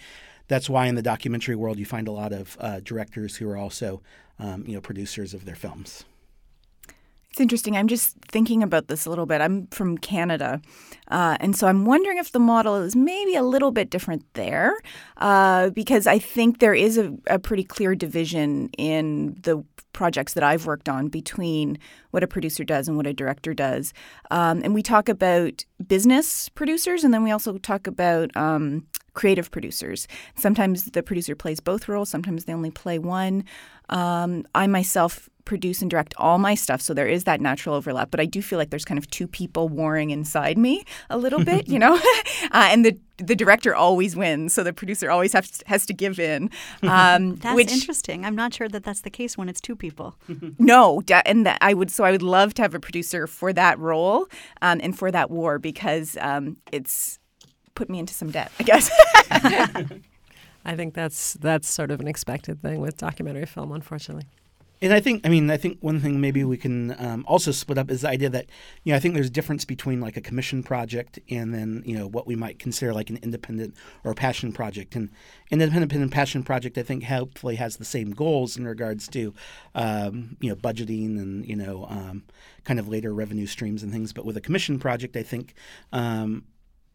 that's 0.47 0.69
why 0.69 0.87
in 0.87 0.95
the 0.95 1.01
documentary 1.01 1.55
world 1.55 1.79
you 1.79 1.85
find 1.85 2.07
a 2.07 2.11
lot 2.11 2.33
of 2.33 2.57
uh, 2.59 2.79
directors 2.83 3.37
who 3.37 3.49
are 3.49 3.57
also, 3.57 4.01
um, 4.39 4.63
you 4.65 4.73
know, 4.73 4.81
producers 4.81 5.33
of 5.33 5.45
their 5.45 5.55
films. 5.55 6.05
It's 7.31 7.39
interesting. 7.39 7.77
I'm 7.77 7.87
just 7.87 8.17
thinking 8.31 8.63
about 8.63 8.87
this 8.87 9.05
a 9.05 9.09
little 9.09 9.27
bit. 9.27 9.39
I'm 9.39 9.67
from 9.67 9.99
Canada, 9.99 10.61
uh, 11.09 11.37
and 11.39 11.55
so 11.55 11.67
I'm 11.67 11.85
wondering 11.85 12.17
if 12.17 12.31
the 12.31 12.39
model 12.39 12.75
is 12.75 12.95
maybe 12.95 13.35
a 13.35 13.43
little 13.43 13.71
bit 13.71 13.91
different 13.91 14.25
there, 14.33 14.75
uh, 15.17 15.69
because 15.69 16.07
I 16.07 16.17
think 16.17 16.59
there 16.59 16.73
is 16.73 16.97
a, 16.97 17.13
a, 17.27 17.37
pretty 17.37 17.63
clear 17.63 17.93
division 17.93 18.69
in 18.79 19.37
the 19.43 19.63
projects 19.93 20.33
that 20.33 20.43
I've 20.43 20.65
worked 20.65 20.89
on 20.89 21.09
between 21.09 21.77
what 22.11 22.23
a 22.23 22.27
producer 22.27 22.63
does 22.63 22.87
and 22.87 22.97
what 22.97 23.05
a 23.05 23.13
director 23.13 23.53
does. 23.53 23.93
Um, 24.31 24.61
and 24.63 24.73
we 24.73 24.81
talk 24.81 25.07
about 25.07 25.65
business 25.85 26.49
producers, 26.49 27.03
and 27.03 27.13
then 27.13 27.23
we 27.23 27.31
also 27.31 27.59
talk 27.59 27.85
about 27.85 28.35
um, 28.35 28.87
creative 29.13 29.51
producers. 29.51 30.07
Sometimes 30.35 30.85
the 30.85 31.03
producer 31.03 31.35
plays 31.35 31.59
both 31.59 31.87
roles, 31.87 32.09
sometimes 32.09 32.45
they 32.45 32.53
only 32.53 32.71
play 32.71 32.97
one. 32.97 33.43
Um, 33.89 34.45
I 34.55 34.67
myself 34.67 35.29
produce 35.49 35.81
and 35.81 35.89
direct 35.89 36.13
all 36.17 36.37
my 36.37 36.53
stuff, 36.53 36.79
so 36.79 36.93
there 36.93 37.07
is 37.07 37.23
that 37.23 37.41
natural 37.41 37.73
overlap. 37.73 38.11
But 38.11 38.19
I 38.19 38.25
do 38.25 38.39
feel 38.39 38.59
like 38.59 38.69
there's 38.69 38.85
kind 38.85 38.99
of 38.99 39.09
two 39.09 39.27
people 39.27 39.67
warring 39.67 40.11
inside 40.11 40.59
me 40.59 40.83
a 41.09 41.17
little 41.17 41.43
bit, 41.43 41.67
you 41.67 41.79
know, 41.79 41.95
uh, 42.51 42.69
and 42.71 42.85
the 42.85 42.97
the 43.17 43.35
director 43.35 43.75
always 43.75 44.15
wins, 44.15 44.53
so 44.53 44.63
the 44.63 44.71
producer 44.71 45.09
always 45.09 45.33
has 45.33 45.49
to, 45.49 45.67
has 45.67 45.85
to 45.87 45.93
give 45.93 46.19
in. 46.19 46.51
Um, 46.83 47.35
that's 47.41 47.55
which, 47.55 47.71
interesting. 47.71 48.25
I'm 48.25 48.35
not 48.35 48.53
sure 48.53 48.69
that 48.69 48.83
that's 48.83 49.01
the 49.01 49.09
case 49.09 49.37
when 49.37 49.49
it's 49.49 49.59
two 49.59 49.75
people. 49.75 50.15
no, 50.59 51.01
and 51.25 51.45
that 51.47 51.57
I 51.61 51.73
would 51.73 51.89
so 51.89 52.03
I 52.03 52.11
would 52.11 52.21
love 52.21 52.53
to 52.53 52.61
have 52.61 52.75
a 52.75 52.79
producer 52.79 53.25
for 53.25 53.51
that 53.53 53.79
role 53.79 54.27
um, 54.61 54.79
and 54.83 54.97
for 54.97 55.11
that 55.11 55.31
war 55.31 55.57
because 55.57 56.15
um, 56.21 56.57
it's 56.71 57.17
put 57.73 57.89
me 57.89 57.97
into 57.97 58.13
some 58.13 58.29
debt, 58.29 58.51
I 58.59 58.63
guess. 58.63 60.01
I 60.65 60.75
think 60.75 60.93
that's 60.93 61.33
that's 61.33 61.69
sort 61.69 61.91
of 61.91 61.99
an 61.99 62.07
expected 62.07 62.61
thing 62.61 62.81
with 62.81 62.97
documentary 62.97 63.45
film, 63.45 63.71
unfortunately. 63.71 64.25
And 64.81 64.93
I 64.93 65.01
think, 65.01 65.25
I 65.25 65.29
mean, 65.29 65.51
I 65.51 65.57
think 65.57 65.77
one 65.81 65.99
thing 65.99 66.21
maybe 66.21 66.43
we 66.45 66.55
can 66.55 66.95
um, 67.03 67.25
also 67.27 67.51
split 67.51 67.77
up 67.77 67.91
is 67.91 68.01
the 68.01 68.07
idea 68.07 68.29
that, 68.29 68.45
you 68.83 68.93
know, 68.93 68.97
I 68.97 68.99
think 69.01 69.13
there's 69.13 69.27
a 69.27 69.31
difference 69.31 69.65
between 69.65 69.99
like 69.99 70.15
a 70.15 70.21
commission 70.21 70.63
project 70.63 71.19
and 71.29 71.53
then, 71.53 71.83
you 71.85 71.97
know, 71.97 72.07
what 72.07 72.25
we 72.25 72.37
might 72.37 72.59
consider 72.59 72.93
like 72.93 73.09
an 73.09 73.19
independent 73.21 73.75
or 74.05 74.13
passion 74.13 74.53
project. 74.53 74.95
And 74.95 75.09
an 75.51 75.61
independent 75.61 76.13
passion 76.13 76.43
project, 76.43 76.77
I 76.77 76.83
think, 76.83 77.03
hopefully 77.03 77.55
has 77.55 77.75
the 77.75 77.83
same 77.83 78.11
goals 78.11 78.55
in 78.55 78.65
regards 78.65 79.09
to, 79.09 79.33
um, 79.75 80.37
you 80.39 80.49
know, 80.49 80.55
budgeting 80.55 81.19
and, 81.19 81.45
you 81.45 81.57
know, 81.57 81.85
um, 81.89 82.23
kind 82.63 82.79
of 82.79 82.87
later 82.87 83.13
revenue 83.13 83.47
streams 83.47 83.83
and 83.83 83.91
things. 83.91 84.13
But 84.13 84.23
with 84.23 84.37
a 84.37 84.41
commission 84.41 84.79
project, 84.79 85.17
I 85.17 85.23
think, 85.23 85.55
um, 85.91 86.45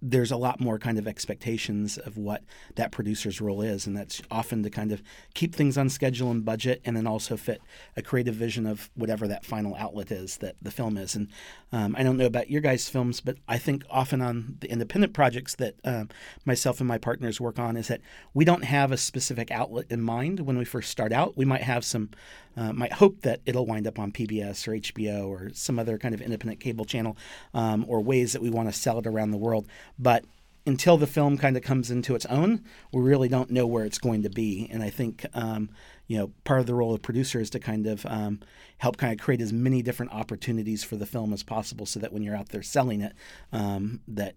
there's 0.07 0.31
a 0.31 0.37
lot 0.37 0.61
more 0.61 0.79
kind 0.79 0.99
of 0.99 1.09
expectations 1.09 1.97
of 1.97 2.19
what 2.19 2.43
that 2.75 2.93
producer's 2.93 3.41
role 3.41 3.63
is, 3.63 3.87
and 3.87 3.97
that's 3.97 4.21
often 4.31 4.63
to 4.63 4.69
kind 4.69 4.93
of 4.93 5.03
keep 5.33 5.55
things 5.55 5.79
on 5.79 5.89
schedule 5.89 6.31
and 6.31 6.45
budget, 6.45 6.83
and 6.85 6.95
then 6.95 7.07
also 7.07 7.39
fit 7.39 7.63
a 7.97 8.03
creative 8.03 8.35
vision 8.35 8.67
of 8.67 8.91
whatever 8.95 9.27
that 9.27 9.47
final 9.47 9.75
outlet 9.77 10.13
is 10.13 10.37
that 10.37 10.57
the 10.61 10.71
film 10.71 10.99
is. 10.99 11.15
And 11.15 11.29
um, 11.73 11.97
I 11.97 12.03
don't 12.03 12.19
know 12.19 12.27
about 12.27 12.51
your 12.51 12.61
guys' 12.61 12.89
films, 12.89 13.23
but 13.23 13.39
I 13.49 13.57
think 13.57 13.83
often 13.89 14.21
on 14.21 14.59
the 14.61 14.71
independent 14.71 15.15
projects 15.15 15.55
that 15.55 15.77
um, 15.85 16.11
myself 16.45 16.81
and 16.81 16.89
my 16.89 16.99
partners 16.99 17.41
work 17.41 17.59
on 17.59 17.77
is 17.77 17.89
that 17.89 18.03
we 18.35 18.45
don't 18.45 18.65
have 18.65 18.93
a 18.93 18.99
specific 18.99 19.51
outlet 19.51 19.87
in 19.89 20.03
mind 20.03 20.41
when 20.41 20.59
we 20.59 20.67
first 20.67 20.91
start 20.91 21.13
out. 21.13 21.35
We 21.35 21.47
might 21.47 21.63
have 21.63 21.83
some, 21.83 22.11
uh, 22.57 22.73
might 22.73 22.93
hope 22.93 23.23
that 23.23 23.41
it'll 23.47 23.67
wind 23.67 23.87
up 23.87 23.99
on 23.99 24.13
PBS 24.13 24.67
or 24.69 24.73
HBO 24.73 25.29
or 25.29 25.51
some 25.55 25.79
other 25.79 25.99
kind 25.99 26.15
of 26.15 26.21
independent 26.21 26.61
cable 26.61 26.85
channel, 26.85 27.17
um, 27.53 27.85
or 27.89 28.01
ways 28.01 28.33
that 28.33 28.43
we 28.43 28.51
want 28.51 28.69
to 28.69 28.73
sell 28.73 28.99
it 28.99 29.07
around 29.07 29.31
the 29.31 29.37
world. 29.37 29.67
But 29.99 30.25
until 30.67 30.97
the 30.97 31.07
film 31.07 31.37
kind 31.37 31.57
of 31.57 31.63
comes 31.63 31.91
into 31.91 32.15
its 32.15 32.27
own, 32.27 32.65
we 32.93 33.03
really 33.03 33.29
don't 33.29 33.51
know 33.51 33.67
where 33.67 33.85
it's 33.85 33.99
going 33.99 34.23
to 34.23 34.31
be. 34.31 34.69
And 34.73 34.83
I 34.83 34.91
think, 34.91 35.27
um, 35.35 35.69
you 36.07 36.17
know, 36.17 36.33
part 36.45 36.61
of 36.61 36.67
the 36.67 36.75
role 36.75 36.95
of 36.95 37.03
producer 37.03 37.41
is 37.41 37.51
to 37.51 37.61
kind 37.61 37.87
of 37.87 38.07
um, 38.07 38.41
help 38.79 38.97
kind 38.97 39.13
of 39.13 39.23
create 39.23 39.41
as 39.41 39.53
many 39.53 39.83
different 39.83 40.13
opportunities 40.13 40.83
for 40.83 40.97
the 40.97 41.07
film 41.07 41.33
as 41.33 41.43
possible, 41.43 41.87
so 41.87 42.01
that 42.01 42.13
when 42.13 42.23
you're 42.23 42.37
out 42.37 42.49
there 42.49 42.63
selling 42.63 43.03
it, 43.03 43.13
um, 43.53 44.01
that 44.09 44.37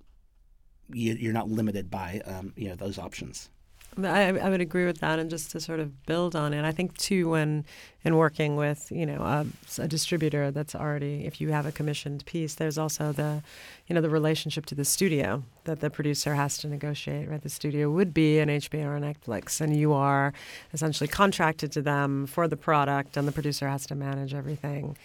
you, 0.91 1.29
are 1.29 1.33
not 1.33 1.49
limited 1.49 1.89
by 1.89 2.21
um, 2.25 2.53
you 2.55 2.69
know 2.69 2.75
those 2.75 2.97
options. 2.97 3.49
I, 4.03 4.27
I, 4.37 4.49
would 4.49 4.61
agree 4.61 4.85
with 4.85 4.99
that, 4.99 5.19
and 5.19 5.29
just 5.29 5.51
to 5.51 5.59
sort 5.59 5.79
of 5.79 6.05
build 6.05 6.35
on 6.35 6.53
it, 6.53 6.63
I 6.65 6.71
think 6.71 6.97
too 6.97 7.29
when 7.29 7.65
in 8.03 8.15
working 8.15 8.55
with 8.55 8.91
you 8.91 9.05
know 9.05 9.21
a, 9.21 9.45
a, 9.79 9.87
distributor 9.87 10.51
that's 10.51 10.75
already, 10.75 11.25
if 11.25 11.41
you 11.41 11.49
have 11.49 11.65
a 11.65 11.71
commissioned 11.71 12.25
piece, 12.25 12.55
there's 12.55 12.77
also 12.77 13.11
the 13.11 13.41
you 13.87 13.95
know 13.95 14.01
the 14.01 14.09
relationship 14.09 14.65
to 14.67 14.75
the 14.75 14.85
studio 14.85 15.43
that 15.63 15.79
the 15.79 15.89
producer 15.89 16.35
has 16.35 16.57
to 16.59 16.67
negotiate. 16.67 17.29
Right, 17.29 17.41
the 17.41 17.49
studio 17.49 17.89
would 17.89 18.13
be 18.13 18.39
an 18.39 18.49
HBO 18.49 18.85
or 18.85 18.99
Netflix, 18.99 19.61
and 19.61 19.75
you 19.75 19.93
are 19.93 20.33
essentially 20.73 21.07
contracted 21.07 21.71
to 21.73 21.81
them 21.81 22.27
for 22.27 22.47
the 22.47 22.57
product, 22.57 23.17
and 23.17 23.27
the 23.27 23.31
producer 23.31 23.67
has 23.67 23.85
to 23.87 23.95
manage 23.95 24.33
everything. 24.33 24.97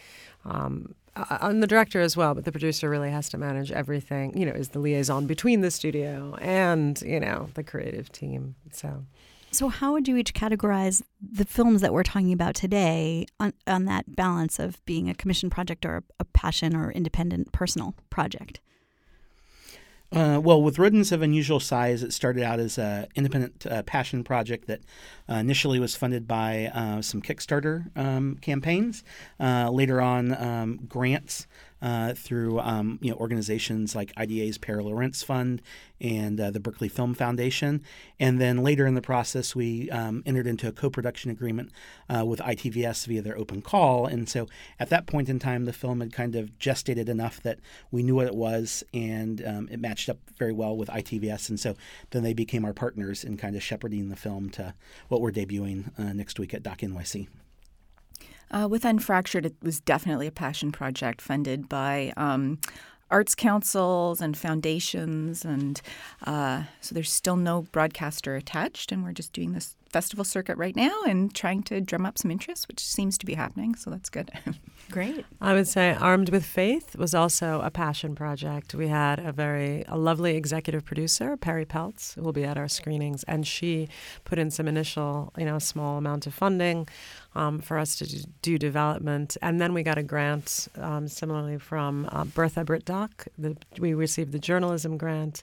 Um, 0.45 0.95
on 1.15 1.61
the 1.61 1.67
director 1.67 2.01
as 2.01 2.17
well, 2.17 2.35
but 2.35 2.45
the 2.45 2.53
producer 2.53 2.89
really 2.89 3.11
has 3.11 3.29
to 3.31 3.39
manage 3.39 3.71
everything. 3.71 4.37
You 4.37 4.47
know, 4.47 4.53
is 4.53 4.71
the 4.71 4.79
liaison 4.79 5.27
between 5.27 5.61
the 5.61 5.71
studio 5.71 6.37
and 6.41 7.01
you 7.03 7.21
know 7.21 7.51
the 7.55 7.63
creative 7.63 8.11
team. 8.11 8.55
So, 8.73 9.05
so 9.51 9.69
how 9.69 9.93
would 9.93 10.09
you 10.09 10.17
each 10.17 10.33
categorize 10.33 11.03
the 11.21 11.45
films 11.45 11.83
that 11.83 11.93
we're 11.93 12.03
talking 12.03 12.33
about 12.33 12.55
today 12.55 13.27
on 13.39 13.53
on 13.67 13.85
that 13.87 14.17
balance 14.17 14.59
of 14.59 14.83
being 14.87 15.11
a 15.11 15.15
commission 15.15 15.51
project 15.51 15.85
or 15.85 16.03
a 16.19 16.25
passion 16.25 16.75
or 16.75 16.91
independent 16.91 17.53
personal 17.53 17.95
project? 18.09 18.61
Uh, 20.13 20.39
well, 20.43 20.63
with 20.63 20.79
rodents 20.79 21.11
of 21.11 21.23
unusual 21.23 21.59
size, 21.59 22.03
it 22.03 22.13
started 22.13 22.43
out 22.43 22.61
as 22.61 22.77
an 22.77 23.07
independent 23.15 23.67
uh, 23.67 23.83
passion 23.85 24.23
project 24.23 24.67
that 24.67 24.81
uh, 25.29 25.35
initially 25.35 25.81
was 25.81 25.97
funded 25.97 26.29
by 26.29 26.67
uh, 26.75 27.01
some 27.01 27.23
Kickstarter 27.23 27.97
um, 27.97 28.37
campaigns. 28.43 29.03
Uh, 29.41 29.71
later 29.71 30.03
on, 30.03 30.35
um, 30.35 30.81
grants 30.87 31.47
uh, 31.83 32.15
through 32.15 32.61
um, 32.61 32.99
you 33.03 33.11
know 33.11 33.17
organizations 33.17 33.95
like 33.95 34.13
IDA's 34.17 34.57
Pere 34.57 34.83
Lorentz 34.83 35.23
Fund 35.23 35.61
and 36.01 36.41
uh, 36.41 36.51
the 36.51 36.61
Berkeley 36.61 36.89
Film 36.89 37.15
Foundation. 37.15 37.83
And 38.19 38.41
then 38.41 38.63
later 38.63 38.87
in 38.87 38.95
the 38.95 39.03
process, 39.03 39.55
we 39.55 39.91
um, 39.91 40.23
entered 40.27 40.47
into 40.47 40.69
a 40.69 40.73
co-production 40.73 41.31
agreement 41.31 41.71
uh, 42.09 42.25
with 42.25 42.41
ITVS 42.41 43.07
via 43.07 43.23
their 43.23 43.39
open 43.39 43.63
call. 43.63 44.07
And 44.07 44.29
so 44.29 44.49
at 44.81 44.91
that 44.91 45.07
point 45.07 45.29
in 45.29 45.39
time, 45.39 45.65
the 45.65 45.73
film 45.73 46.01
had 46.01 46.13
kind 46.13 46.35
of 46.35 46.59
gestated 46.59 47.09
enough 47.09 47.41
that 47.43 47.61
we 47.91 48.03
knew 48.03 48.17
what 48.17 48.27
it 48.27 48.35
was, 48.35 48.83
and 48.93 49.45
um, 49.47 49.69
it 49.71 49.81
matched 49.81 50.09
up 50.09 50.19
very 50.37 50.53
well 50.53 50.77
with 50.77 50.89
ITVS. 50.89 51.49
And 51.49 51.59
so 51.59 51.77
then 52.11 52.23
they 52.23 52.35
became 52.35 52.65
our 52.65 52.75
partners 52.75 53.23
in 53.23 53.37
kind 53.37 53.55
of 53.55 53.63
shepherding 53.63 54.09
the 54.09 54.17
film 54.17 54.51
to 54.51 54.75
what 55.09 55.21
we're 55.21 55.31
debuting 55.33 55.97
uh, 55.99 56.13
next 56.13 56.39
week 56.39 56.55
at 56.55 56.63
Doc 56.63 56.79
NYC. 56.79 57.29
Uh, 58.53 58.69
with 58.69 58.83
Unfractured, 58.83 59.47
it 59.47 59.55
was 59.63 59.81
definitely 59.81 60.27
a 60.27 60.33
passion 60.33 60.73
project 60.73 61.21
funded 61.21 61.69
by 61.69 62.13
um, 62.17 62.59
arts 63.11 63.35
councils 63.35 64.21
and 64.21 64.37
foundations, 64.37 65.45
and 65.45 65.81
uh, 66.27 66.65
so 66.81 66.95
there's 66.95 67.13
still 67.13 67.37
no 67.37 67.63
broadcaster 67.73 68.37
attached, 68.37 68.93
and 68.93 69.05
we're 69.05 69.13
just 69.13 69.33
doing 69.33 69.53
this 69.53 69.77
festival 69.93 70.25
circuit 70.25 70.57
right 70.57 70.75
now 70.75 71.03
and 71.07 71.35
trying 71.35 71.63
to 71.63 71.81
drum 71.81 72.07
up 72.07 72.17
some 72.17 72.31
interest, 72.31 72.67
which 72.67 72.81
seems 72.81 73.19
to 73.19 73.27
be 73.27 73.35
happening. 73.35 73.75
So 73.75 73.91
that's 73.91 74.09
good. 74.09 74.31
Great. 74.91 75.27
I 75.41 75.53
would 75.53 75.69
say 75.69 75.95
Armed 75.95 76.31
with 76.31 76.45
Faith 76.45 76.97
was 76.97 77.15
also 77.15 77.61
a 77.63 77.71
passion 77.71 78.15
project. 78.15 78.75
We 78.75 78.89
had 78.89 79.19
a 79.19 79.33
very 79.33 79.85
a 79.87 79.97
lovely 79.97 80.37
executive 80.37 80.85
producer, 80.85 81.37
Perry 81.37 81.67
Peltz, 81.67 82.15
who 82.15 82.23
will 82.23 82.33
be 82.33 82.45
at 82.45 82.57
our 82.57 82.69
screenings, 82.69 83.23
and 83.25 83.47
she 83.47 83.89
put 84.25 84.39
in 84.39 84.51
some 84.51 84.67
initial, 84.67 85.33
you 85.37 85.45
know, 85.45 85.59
small 85.59 85.99
amount 85.99 86.27
of 86.27 86.35
funding 86.35 86.89
um, 87.35 87.61
for 87.61 87.79
us 87.79 87.97
to 87.97 88.27
do 88.43 88.59
development. 88.59 89.37
And 89.43 89.61
then 89.61 89.73
we 89.75 89.83
got 89.83 89.99
a 89.99 90.03
grant, 90.03 90.69
um, 90.77 91.09
similarly 91.09 91.59
from 91.59 92.09
uh, 92.13 92.25
Bertha 92.25 92.65
BRITDOC. 92.65 93.29
The, 93.39 93.57
we 93.79 93.95
received 93.95 94.33
the 94.33 94.39
journalism 94.39 94.97
grant 94.97 95.43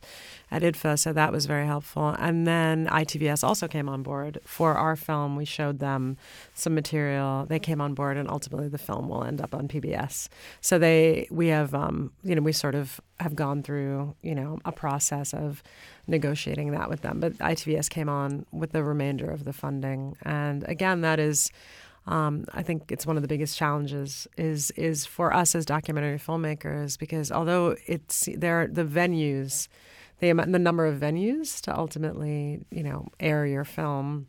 at 0.51 0.61
IDFA, 0.61 0.99
so 0.99 1.13
that 1.13 1.31
was 1.31 1.45
very 1.45 1.65
helpful. 1.65 2.15
And 2.19 2.45
then 2.45 2.87
ITVS 2.87 3.43
also 3.43 3.67
came 3.67 3.89
on 3.89 4.03
board 4.03 4.39
for 4.43 4.75
our 4.75 4.95
film. 4.95 5.35
We 5.35 5.45
showed 5.45 5.79
them 5.79 6.17
some 6.53 6.75
material. 6.75 7.45
They 7.45 7.59
came 7.59 7.81
on 7.81 7.93
board, 7.93 8.17
and 8.17 8.29
ultimately 8.29 8.67
the 8.67 8.77
film 8.77 9.09
will 9.09 9.23
end 9.23 9.41
up 9.41 9.55
on 9.55 9.67
PBS. 9.67 10.29
So 10.61 10.77
they, 10.77 11.27
we 11.31 11.47
have, 11.47 11.73
um, 11.73 12.11
you 12.23 12.35
know, 12.35 12.41
we 12.41 12.51
sort 12.51 12.75
of 12.75 13.01
have 13.19 13.35
gone 13.35 13.63
through, 13.63 14.15
you 14.21 14.33
know, 14.33 14.59
a 14.65 14.71
process 14.71 15.33
of 15.33 15.61
negotiating 16.07 16.71
that 16.71 16.89
with 16.89 17.01
them. 17.01 17.19
But 17.19 17.37
ITVS 17.37 17.89
came 17.89 18.09
on 18.09 18.45
with 18.51 18.71
the 18.71 18.83
remainder 18.83 19.29
of 19.29 19.45
the 19.45 19.53
funding, 19.53 20.15
and 20.23 20.63
again, 20.67 21.01
that 21.01 21.19
is. 21.19 21.51
Um, 22.07 22.45
I 22.53 22.63
think 22.63 22.91
it's 22.91 23.05
one 23.05 23.17
of 23.17 23.21
the 23.21 23.27
biggest 23.27 23.55
challenges 23.55 24.27
is 24.35 24.71
is 24.71 25.05
for 25.05 25.31
us 25.31 25.53
as 25.53 25.63
documentary 25.63 26.17
filmmakers 26.17 26.97
because 26.97 27.31
although 27.31 27.75
it's 27.85 28.27
there 28.35 28.67
the 28.67 28.85
venues, 28.85 29.67
the 30.19 30.33
the 30.33 30.57
number 30.57 30.87
of 30.87 30.99
venues 30.99 31.61
to 31.61 31.77
ultimately 31.77 32.65
you 32.71 32.81
know 32.81 33.09
air 33.19 33.45
your 33.45 33.65
film 33.65 34.27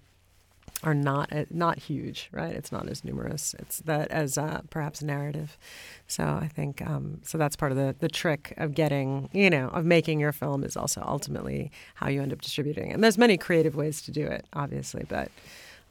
are 0.82 0.94
not 0.94 1.32
uh, 1.32 1.44
not 1.50 1.78
huge, 1.78 2.28
right? 2.32 2.54
It's 2.54 2.72
not 2.72 2.88
as 2.88 3.04
numerous. 3.04 3.54
It's 3.58 3.80
that 3.80 4.10
as 4.10 4.38
uh, 4.38 4.62
perhaps 4.70 5.02
narrative. 5.02 5.58
So 6.06 6.24
I 6.24 6.48
think 6.48 6.86
um, 6.86 7.20
so. 7.22 7.38
That's 7.38 7.56
part 7.56 7.72
of 7.72 7.78
the 7.78 7.94
the 7.98 8.08
trick 8.08 8.54
of 8.56 8.74
getting 8.74 9.28
you 9.32 9.50
know 9.50 9.68
of 9.68 9.84
making 9.84 10.20
your 10.20 10.32
film 10.32 10.64
is 10.64 10.76
also 10.76 11.02
ultimately 11.06 11.70
how 11.94 12.08
you 12.08 12.22
end 12.22 12.32
up 12.32 12.40
distributing. 12.40 12.92
And 12.92 13.04
there's 13.04 13.18
many 13.18 13.36
creative 13.36 13.76
ways 13.76 14.00
to 14.02 14.10
do 14.10 14.26
it, 14.26 14.46
obviously, 14.52 15.04
but 15.08 15.30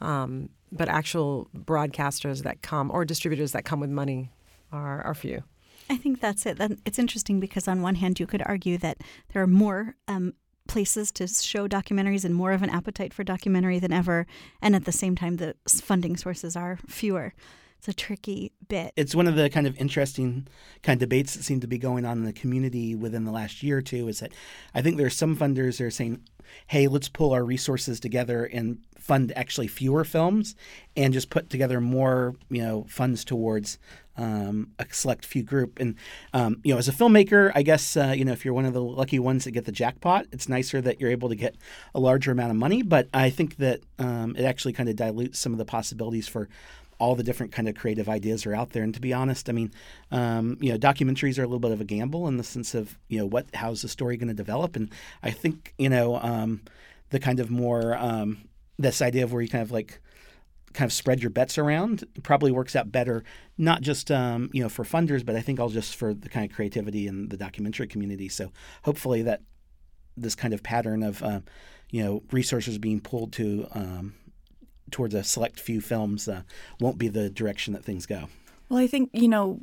um, 0.01 0.49
but 0.71 0.89
actual 0.89 1.47
broadcasters 1.55 2.43
that 2.43 2.61
come 2.61 2.89
or 2.91 3.05
distributors 3.05 3.51
that 3.51 3.65
come 3.65 3.79
with 3.79 3.89
money 3.91 4.31
are 4.71 5.01
are 5.03 5.13
few. 5.13 5.43
I 5.89 5.97
think 5.97 6.19
that's 6.19 6.45
it. 6.45 6.59
It's 6.85 6.99
interesting 6.99 7.39
because 7.39 7.67
on 7.67 7.81
one 7.81 7.95
hand, 7.95 8.19
you 8.19 8.27
could 8.27 8.43
argue 8.45 8.77
that 8.77 8.97
there 9.33 9.41
are 9.41 9.47
more 9.47 9.95
um, 10.07 10.33
places 10.69 11.11
to 11.11 11.27
show 11.27 11.67
documentaries 11.67 12.23
and 12.23 12.33
more 12.33 12.53
of 12.53 12.63
an 12.63 12.69
appetite 12.69 13.13
for 13.13 13.25
documentary 13.25 13.79
than 13.79 13.91
ever. 13.91 14.25
And 14.61 14.75
at 14.75 14.85
the 14.85 14.91
same 14.91 15.15
time, 15.15 15.37
the 15.37 15.55
funding 15.67 16.15
sources 16.15 16.55
are 16.55 16.79
fewer. 16.87 17.33
It's 17.79 17.87
a 17.87 17.93
tricky 17.93 18.51
bit. 18.67 18.91
It's 18.95 19.15
one 19.15 19.25
of 19.25 19.35
the 19.35 19.49
kind 19.49 19.65
of 19.65 19.75
interesting 19.77 20.47
kind 20.83 20.97
of 20.97 20.99
debates 20.99 21.33
that 21.33 21.43
seem 21.43 21.61
to 21.61 21.67
be 21.67 21.77
going 21.77 22.05
on 22.05 22.17
in 22.17 22.25
the 22.25 22.33
community 22.33 22.93
within 22.93 23.23
the 23.23 23.31
last 23.31 23.63
year 23.63 23.77
or 23.77 23.81
two. 23.81 24.07
Is 24.09 24.19
that 24.19 24.33
I 24.75 24.81
think 24.81 24.97
there 24.97 25.07
are 25.07 25.09
some 25.09 25.35
funders 25.35 25.77
that 25.77 25.85
are 25.85 25.91
saying, 25.91 26.21
"Hey, 26.67 26.87
let's 26.87 27.07
pull 27.07 27.31
our 27.31 27.43
resources 27.43 28.01
together 28.01 28.43
and 28.43 28.79
fund 28.97 29.31
actually 29.35 29.67
fewer 29.67 30.03
films, 30.03 30.55
and 30.97 31.13
just 31.13 31.29
put 31.29 31.49
together 31.49 31.79
more, 31.79 32.35
you 32.49 32.61
know, 32.61 32.85
funds 32.89 33.23
towards 33.23 33.79
um, 34.19 34.71
a 34.77 34.85
select 34.91 35.25
few 35.25 35.41
group. 35.43 35.79
And 35.79 35.95
um, 36.33 36.59
you 36.63 36.73
know, 36.73 36.77
as 36.77 36.89
a 36.89 36.91
filmmaker, 36.91 37.51
I 37.55 37.63
guess 37.63 37.95
uh, 37.95 38.13
you 38.15 38.25
know 38.25 38.33
if 38.33 38.43
you're 38.43 38.53
one 38.53 38.65
of 38.65 38.73
the 38.73 38.83
lucky 38.83 39.17
ones 39.17 39.45
that 39.45 39.51
get 39.51 39.65
the 39.65 39.71
jackpot, 39.71 40.27
it's 40.31 40.49
nicer 40.49 40.81
that 40.81 40.99
you're 40.99 41.09
able 41.09 41.29
to 41.29 41.35
get 41.35 41.55
a 41.95 41.99
larger 41.99 42.31
amount 42.31 42.51
of 42.51 42.57
money. 42.57 42.83
But 42.83 43.07
I 43.13 43.29
think 43.29 43.55
that 43.57 43.79
um, 43.97 44.35
it 44.37 44.43
actually 44.43 44.73
kind 44.73 44.89
of 44.89 44.95
dilutes 44.95 45.39
some 45.39 45.53
of 45.53 45.57
the 45.57 45.65
possibilities 45.65 46.27
for 46.27 46.49
all 46.99 47.15
the 47.15 47.23
different 47.23 47.53
kind 47.53 47.69
of 47.69 47.75
creative 47.75 48.09
ideas 48.09 48.45
are 48.45 48.53
out 48.53 48.71
there. 48.71 48.83
And 48.83 48.93
to 48.93 48.99
be 48.99 49.13
honest, 49.13 49.49
I 49.49 49.53
mean, 49.53 49.71
um, 50.11 50.57
you 50.59 50.69
know, 50.69 50.77
documentaries 50.77 51.39
are 51.39 51.43
a 51.43 51.47
little 51.47 51.59
bit 51.59 51.71
of 51.71 51.79
a 51.79 51.85
gamble 51.85 52.27
in 52.27 52.35
the 52.35 52.43
sense 52.43 52.75
of 52.75 52.99
you 53.07 53.19
know 53.19 53.25
what 53.25 53.47
how's 53.53 53.81
the 53.81 53.87
story 53.87 54.17
going 54.17 54.27
to 54.27 54.33
develop. 54.33 54.75
And 54.75 54.91
I 55.23 55.31
think 55.31 55.73
you 55.77 55.89
know 55.89 56.17
um, 56.17 56.61
the 57.09 57.19
kind 57.19 57.39
of 57.39 57.49
more 57.49 57.95
um, 57.97 58.49
this 58.77 59.01
idea 59.01 59.23
of 59.23 59.31
where 59.31 59.41
you 59.41 59.47
kind 59.47 59.61
of 59.61 59.71
like 59.71 60.01
kind 60.73 60.87
of 60.87 60.93
spread 60.93 61.21
your 61.21 61.29
bets 61.29 61.57
around. 61.57 62.03
Probably 62.23 62.51
works 62.51 62.75
out 62.75 62.91
better 62.91 63.23
not 63.57 63.81
just 63.81 64.09
um, 64.09 64.49
you 64.53 64.63
know 64.63 64.69
for 64.69 64.85
funders 64.85 65.23
but 65.25 65.35
i 65.35 65.41
think 65.41 65.59
all 65.59 65.67
just 65.67 65.95
for 65.95 66.13
the 66.13 66.29
kind 66.29 66.49
of 66.49 66.55
creativity 66.55 67.07
in 67.07 67.29
the 67.29 67.37
documentary 67.37 67.87
community. 67.87 68.29
So 68.29 68.51
hopefully 68.83 69.21
that 69.23 69.41
this 70.17 70.35
kind 70.35 70.53
of 70.53 70.63
pattern 70.63 71.03
of 71.03 71.21
uh, 71.23 71.41
you 71.91 72.03
know 72.03 72.23
resources 72.31 72.77
being 72.77 72.99
pulled 72.99 73.33
to 73.33 73.67
um, 73.73 74.15
towards 74.91 75.13
a 75.13 75.23
select 75.23 75.59
few 75.59 75.81
films 75.81 76.27
uh, 76.27 76.43
won't 76.79 76.97
be 76.97 77.07
the 77.07 77.29
direction 77.29 77.73
that 77.73 77.83
things 77.83 78.05
go. 78.05 78.29
Well 78.69 78.79
i 78.79 78.87
think 78.87 79.09
you 79.13 79.27
know 79.27 79.59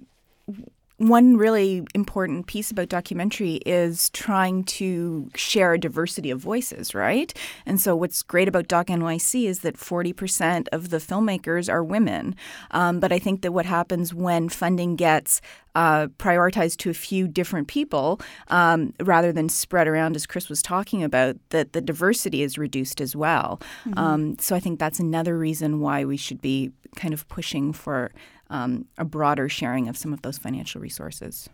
one 0.99 1.37
really 1.37 1.85
important 1.95 2.47
piece 2.47 2.71
about 2.71 2.89
documentary 2.89 3.57
is 3.67 4.09
trying 4.11 4.65
to 4.65 5.31
share 5.35 5.75
a 5.75 5.79
diversity 5.79 6.31
of 6.31 6.41
voices, 6.41 6.95
right? 6.95 7.35
And 7.67 7.79
so, 7.79 7.95
what's 7.95 8.23
great 8.23 8.49
about 8.49 8.67
Doc 8.69 8.87
NYC 8.87 9.45
is 9.45 9.59
that 9.61 9.77
40% 9.77 10.69
of 10.73 10.89
the 10.89 10.97
filmmakers 10.97 11.71
are 11.71 11.85
women. 11.85 12.35
Um, 12.71 12.99
but 12.99 13.13
I 13.13 13.19
think 13.19 13.43
that 13.43 13.53
what 13.53 13.67
happens 13.67 14.15
when 14.15 14.49
funding 14.49 14.97
gets 14.97 15.43
uh, 15.75 16.07
prioritized 16.19 16.79
to 16.79 16.89
a 16.89 16.95
few 16.95 17.29
different 17.29 17.69
people 17.69 18.19
um, 18.49 18.95
rather 19.01 19.33
than 19.33 19.51
spread 19.51 19.87
around, 19.87 20.17
as 20.17 20.27
Chris 20.27 20.49
was 20.49 20.63
talking 20.63 21.05
about, 21.05 21.37
that 21.51 21.75
the 21.75 21.83
diversity 21.83 22.43
is 22.43 22.57
reduced 22.57 23.03
as 23.03 23.15
well. 23.15 23.61
Mm-hmm. 23.85 23.99
Um, 23.99 24.39
so, 24.39 24.57
I 24.57 24.61
think 24.61 24.79
that's 24.79 24.99
another 24.99 25.37
reason 25.37 25.81
why 25.81 26.07
we 26.07 26.17
should 26.17 26.41
be 26.41 26.73
kind 26.97 27.13
of 27.13 27.29
pushing 27.29 27.75
for 27.75 28.11
um, 28.51 28.87
a 28.97 29.05
broader 29.05 29.49
sharing 29.49 29.89
of 29.89 29.97
some 29.97 30.13
of 30.13 30.23
those 30.23 30.39
financial 30.39 30.81
resources. 30.81 31.49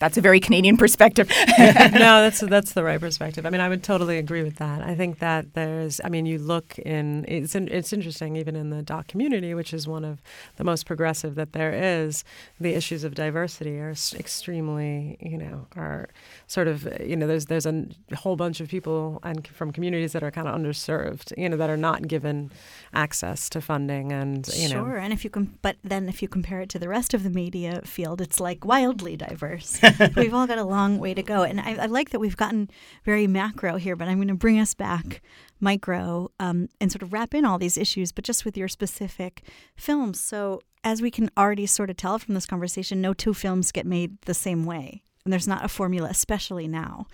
That's 0.00 0.16
a 0.16 0.22
very 0.22 0.40
Canadian 0.40 0.78
perspective. 0.78 1.28
no, 1.58 1.58
that's 1.58 2.40
that's 2.40 2.72
the 2.72 2.82
right 2.82 2.98
perspective. 2.98 3.44
I 3.44 3.50
mean, 3.50 3.60
I 3.60 3.68
would 3.68 3.82
totally 3.82 4.16
agree 4.16 4.42
with 4.42 4.56
that. 4.56 4.80
I 4.80 4.94
think 4.94 5.18
that 5.18 5.52
there's, 5.52 6.00
I 6.02 6.08
mean, 6.08 6.24
you 6.24 6.38
look 6.38 6.78
in, 6.78 7.26
it's 7.28 7.54
it's 7.54 7.92
interesting 7.92 8.36
even 8.36 8.56
in 8.56 8.70
the 8.70 8.82
doc 8.82 9.08
community, 9.08 9.52
which 9.52 9.74
is 9.74 9.86
one 9.86 10.06
of 10.06 10.22
the 10.56 10.64
most 10.64 10.86
progressive 10.86 11.34
that 11.34 11.52
there 11.52 11.72
is. 11.72 12.24
The 12.58 12.72
issues 12.72 13.04
of 13.04 13.14
diversity 13.14 13.78
are 13.78 13.94
extremely, 14.14 15.18
you 15.20 15.36
know, 15.36 15.66
are 15.76 16.08
sort 16.46 16.66
of, 16.66 16.88
you 16.98 17.14
know, 17.14 17.26
there's 17.26 17.46
there's 17.46 17.66
a 17.66 17.84
whole 18.16 18.36
bunch 18.36 18.60
of 18.60 18.68
people 18.68 19.20
and 19.22 19.46
from 19.48 19.70
communities 19.70 20.12
that 20.12 20.22
are 20.22 20.30
kind 20.30 20.48
of 20.48 20.54
underserved, 20.54 21.36
you 21.36 21.46
know, 21.46 21.58
that 21.58 21.68
are 21.68 21.76
not 21.76 22.08
given 22.08 22.50
access 22.94 23.50
to 23.50 23.60
funding 23.60 24.12
and 24.12 24.48
you 24.48 24.68
sure. 24.68 24.78
know. 24.78 24.84
Sure, 24.86 24.96
and 24.96 25.12
if 25.12 25.24
you 25.24 25.30
can, 25.30 25.58
but 25.60 25.76
then 25.84 26.08
if 26.08 26.22
you 26.22 26.28
compare 26.28 26.62
it 26.62 26.70
to 26.70 26.78
the 26.78 26.88
rest 26.88 27.12
of 27.12 27.22
the 27.22 27.30
media 27.30 27.82
field, 27.84 28.22
it's 28.22 28.40
like 28.40 28.64
wildly 28.64 29.14
diverse. 29.14 29.78
we've 30.16 30.34
all 30.34 30.46
got 30.46 30.58
a 30.58 30.64
long 30.64 30.98
way 30.98 31.14
to 31.14 31.22
go. 31.22 31.42
And 31.42 31.60
I, 31.60 31.74
I, 31.74 31.86
like 31.86 32.10
that 32.10 32.20
we've 32.20 32.36
gotten 32.36 32.70
very 33.04 33.26
macro 33.26 33.76
here, 33.76 33.96
but 33.96 34.08
I'm 34.08 34.18
going 34.18 34.28
to 34.28 34.34
bring 34.34 34.58
us 34.58 34.74
back 34.74 35.22
micro 35.60 36.30
um, 36.40 36.68
and 36.80 36.90
sort 36.90 37.02
of 37.02 37.12
wrap 37.12 37.34
in 37.34 37.44
all 37.44 37.58
these 37.58 37.78
issues, 37.78 38.12
but 38.12 38.24
just 38.24 38.44
with 38.44 38.56
your 38.56 38.68
specific 38.68 39.42
films. 39.76 40.20
So, 40.20 40.60
as 40.82 41.02
we 41.02 41.10
can 41.10 41.30
already 41.36 41.66
sort 41.66 41.90
of 41.90 41.96
tell 41.96 42.18
from 42.18 42.34
this 42.34 42.46
conversation, 42.46 43.02
no 43.02 43.12
two 43.12 43.34
films 43.34 43.70
get 43.70 43.84
made 43.84 44.18
the 44.22 44.32
same 44.34 44.64
way. 44.64 45.02
And 45.24 45.32
there's 45.32 45.48
not 45.48 45.64
a 45.64 45.68
formula, 45.68 46.08
especially 46.08 46.66
now. 46.66 47.06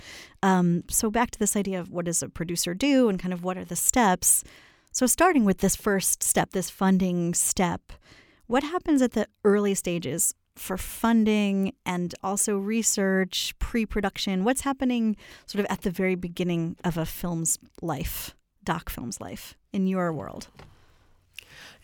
Um, 0.43 0.85
so, 0.89 1.11
back 1.11 1.33
to 1.33 1.39
this 1.39 1.57
idea 1.57 1.81
of 1.81 1.91
what 1.91 2.05
does 2.05 2.23
a 2.23 2.29
producer 2.29 2.75
do 2.75 3.09
and 3.09 3.19
kind 3.19 3.35
of 3.35 3.43
what 3.43 3.59
are 3.59 3.65
the 3.65 3.77
steps. 3.77 4.45
So, 4.93 5.07
starting 5.07 5.45
with 5.45 5.59
this 5.59 5.75
first 5.75 6.23
step, 6.23 6.53
this 6.53 6.71
funding 6.71 7.35
step, 7.35 7.93
what 8.47 8.63
happens 8.63 9.03
at 9.03 9.13
the 9.13 9.27
early 9.45 9.75
stages 9.75 10.33
for 10.57 10.77
funding 10.77 11.73
and 11.85 12.15
also 12.23 12.57
research, 12.57 13.55
pre 13.59 13.87
production? 13.87 14.45
What's 14.45 14.63
happening 14.63 15.17
sort 15.47 15.65
of 15.65 15.71
at 15.71 15.83
the 15.83 15.91
very 15.91 16.15
beginning 16.15 16.77
of 16.85 16.97
a 16.97 17.07
film's 17.07 17.59
life, 17.83 18.35
doc 18.65 18.91
film's 18.91 19.21
life, 19.21 19.55
in 19.73 19.87
your 19.87 20.13
world? 20.13 20.49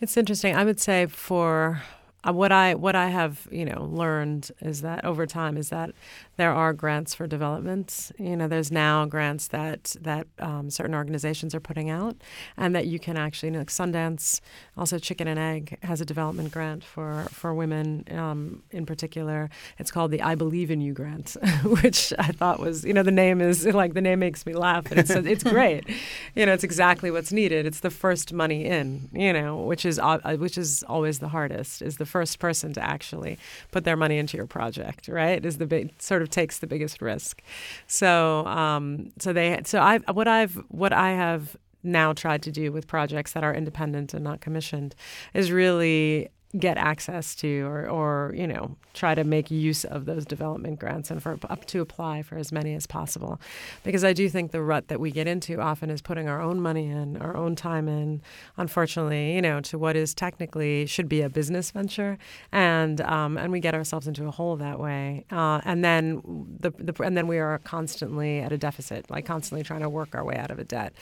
It's 0.01 0.17
interesting. 0.17 0.57
I 0.57 0.65
would 0.65 0.81
say 0.81 1.07
for 1.07 1.83
uh, 2.27 2.33
what 2.33 2.53
I 2.53 2.75
what 2.75 2.95
I 2.95 3.09
have 3.09 3.47
you 3.51 3.65
know 3.65 3.85
learned 3.85 4.51
is 4.61 4.83
that 4.83 5.05
over 5.05 5.27
time 5.27 5.57
is 5.57 5.71
that 5.71 5.91
there 6.37 6.53
are 6.53 6.73
grants 6.73 7.15
for 7.15 7.27
development. 7.27 8.11
You 8.19 8.37
know, 8.37 8.49
there's 8.49 8.73
now 8.73 9.05
grants 9.05 9.49
that 9.49 9.95
that 10.01 10.27
um, 10.39 10.71
certain 10.71 10.95
organizations 10.95 11.55
are 11.55 11.61
putting 11.61 11.91
out, 11.91 12.17
and 12.57 12.75
that 12.75 12.87
you 12.87 12.99
can 12.99 13.17
actually 13.17 13.49
you 13.49 13.53
know, 13.53 13.59
like 13.59 13.69
Sundance, 13.69 14.41
also 14.77 14.99
Chicken 14.99 15.29
and 15.29 15.39
Egg 15.39 15.79
has 15.83 16.01
a 16.01 16.05
development 16.05 16.51
grant 16.51 16.85
for 16.85 17.27
for 17.31 17.55
women 17.55 18.05
um, 18.11 18.63
in 18.71 18.87
particular. 18.87 19.51
It's 19.79 19.91
called 19.91 20.11
the 20.11 20.23
I 20.23 20.35
Believe 20.35 20.71
in 20.71 20.81
You 20.81 20.95
grant, 20.95 21.37
which 21.65 22.13
I 22.19 22.29
thought 22.29 22.61
was 22.61 22.85
you 22.85 22.95
know 22.95 23.03
the 23.03 23.11
name 23.11 23.41
is 23.41 23.67
like 23.67 23.95
the 23.95 24.01
name 24.01 24.21
makes 24.21 24.47
me 24.47 24.55
laugh, 24.55 24.91
and 24.91 24.99
it's 24.99 25.11
it's 25.11 25.45
great. 25.45 25.85
You 26.35 26.47
know, 26.47 26.53
it's 26.53 26.65
exactly 26.65 27.11
what's 27.11 27.31
needed. 27.31 27.67
It's 27.67 27.81
the 27.81 27.91
first 27.91 28.33
money 28.33 28.65
in. 28.65 29.09
You 29.13 29.33
know, 29.33 29.57
which 29.57 29.85
is 29.85 29.99
uh, 29.99 30.19
which 30.39 30.57
is 30.57 30.83
always 30.89 31.19
the 31.19 31.29
hardest. 31.29 31.83
Is 31.83 31.99
the 31.99 32.07
first 32.07 32.39
person 32.39 32.73
to 32.75 32.83
actually 32.83 33.39
put 33.71 33.85
their 33.85 33.97
money 33.97 34.19
into 34.19 34.37
your 34.37 34.47
project, 34.47 35.09
right? 35.09 35.45
Is 35.45 35.59
the 35.59 35.67
big 35.67 35.93
sort 36.01 36.23
of 36.23 36.31
takes 36.33 36.59
the 36.59 36.67
biggest 36.67 37.01
risk. 37.01 37.43
So, 37.87 38.45
um, 38.47 39.13
so 39.19 39.33
they, 39.33 39.61
so 39.65 39.79
I, 39.79 39.99
what 40.13 40.27
I've, 40.29 40.55
what 40.69 40.93
I 40.93 41.11
have 41.11 41.57
now 41.83 42.13
tried 42.13 42.43
to 42.43 42.53
do 42.53 42.73
with 42.73 42.87
projects 42.87 43.33
that 43.33 43.45
are 43.45 43.55
independent 43.55 44.15
and 44.15 44.25
not 44.25 44.41
commissioned 44.41 44.95
is 45.35 45.51
really 45.53 46.29
get 46.59 46.77
access 46.77 47.35
to 47.35 47.63
or, 47.63 47.89
or 47.89 48.35
you 48.37 48.47
know 48.47 48.77
try 48.93 49.15
to 49.15 49.25
make 49.25 49.51
use 49.51 49.85
of 49.87 50.05
those 50.05 50.27
development 50.27 50.79
grants 50.79 51.11
and 51.11 51.23
for 51.23 51.39
up 51.49 51.65
to 51.65 51.81
apply 51.81 52.21
for 52.21 52.37
as 52.37 52.53
many 52.53 52.75
as 52.75 52.87
possible. 52.87 53.41
Because 53.85 54.05
I 54.05 54.13
do 54.13 54.29
think 54.29 54.51
the 54.51 54.61
rut 54.61 54.89
that 54.89 55.01
we 55.01 55.11
get 55.11 55.27
into 55.27 55.61
often 55.63 55.89
is 55.89 56.03
putting 56.03 56.29
our 56.29 56.43
own 56.43 56.61
money 56.61 56.91
in 56.91 57.17
our 57.17 57.35
own 57.35 57.57
time 57.57 57.89
in 57.89 58.21
unfortunately 58.59 59.35
you 59.35 59.41
know 59.41 59.61
to 59.63 59.79
what 59.79 59.97
is 59.97 60.13
technically 60.13 60.85
should 60.85 61.09
be 61.09 61.23
a 61.23 61.31
business 61.31 61.71
venture. 61.71 62.19
And 62.51 63.01
um, 63.01 63.39
and 63.39 63.51
we 63.51 63.61
get 63.61 63.75
ourselves 63.75 64.07
into 64.07 64.27
a 64.27 64.31
hole 64.31 64.57
that 64.57 64.79
way. 64.79 65.25
Uh, 65.31 65.63
and 65.65 65.83
then 65.83 66.21
the, 66.61 66.71
the 66.79 67.03
and 67.03 67.17
then 67.17 67.29
we 67.29 67.39
are 67.39 67.59
constantly 67.61 68.41
at 68.41 68.53
a 68.53 68.59
deficit 68.59 69.11
like 69.11 69.25
constantly 69.25 69.63
trying 69.65 69.81
to 69.81 69.89
work 69.89 70.15
our 70.15 70.25
way 70.25 70.37
out 70.37 70.51
of 70.51 70.59
a 70.59 70.65
debt. 70.65 70.93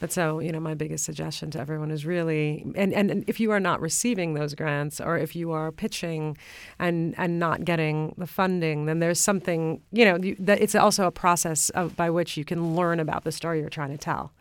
But 0.00 0.12
so 0.12 0.40
you 0.40 0.52
know 0.52 0.60
my 0.60 0.74
biggest 0.74 1.06
suggestion 1.06 1.50
to 1.52 1.58
everyone 1.58 1.90
is 1.90 2.04
really 2.04 2.66
and, 2.76 2.92
and, 2.92 3.10
and 3.10 3.24
if 3.26 3.40
you 3.40 3.52
are 3.52 3.60
not 3.60 3.80
receiving 3.80 4.34
those 4.34 4.54
grants 4.54 4.97
or 5.00 5.18
if 5.18 5.34
you 5.36 5.52
are 5.52 5.72
pitching 5.72 6.36
and 6.78 7.14
and 7.18 7.38
not 7.38 7.64
getting 7.64 8.14
the 8.18 8.26
funding, 8.26 8.86
then 8.86 8.98
there's 8.98 9.20
something 9.20 9.80
you 9.92 10.04
know 10.04 10.16
you, 10.16 10.36
that 10.38 10.60
it's 10.60 10.74
also 10.74 11.06
a 11.06 11.10
process 11.10 11.70
of, 11.70 11.96
by 11.96 12.10
which 12.10 12.36
you 12.36 12.44
can 12.44 12.74
learn 12.76 13.00
about 13.00 13.24
the 13.24 13.32
story 13.32 13.60
you're 13.60 13.68
trying 13.68 13.90
to 13.90 13.98
tell, 13.98 14.32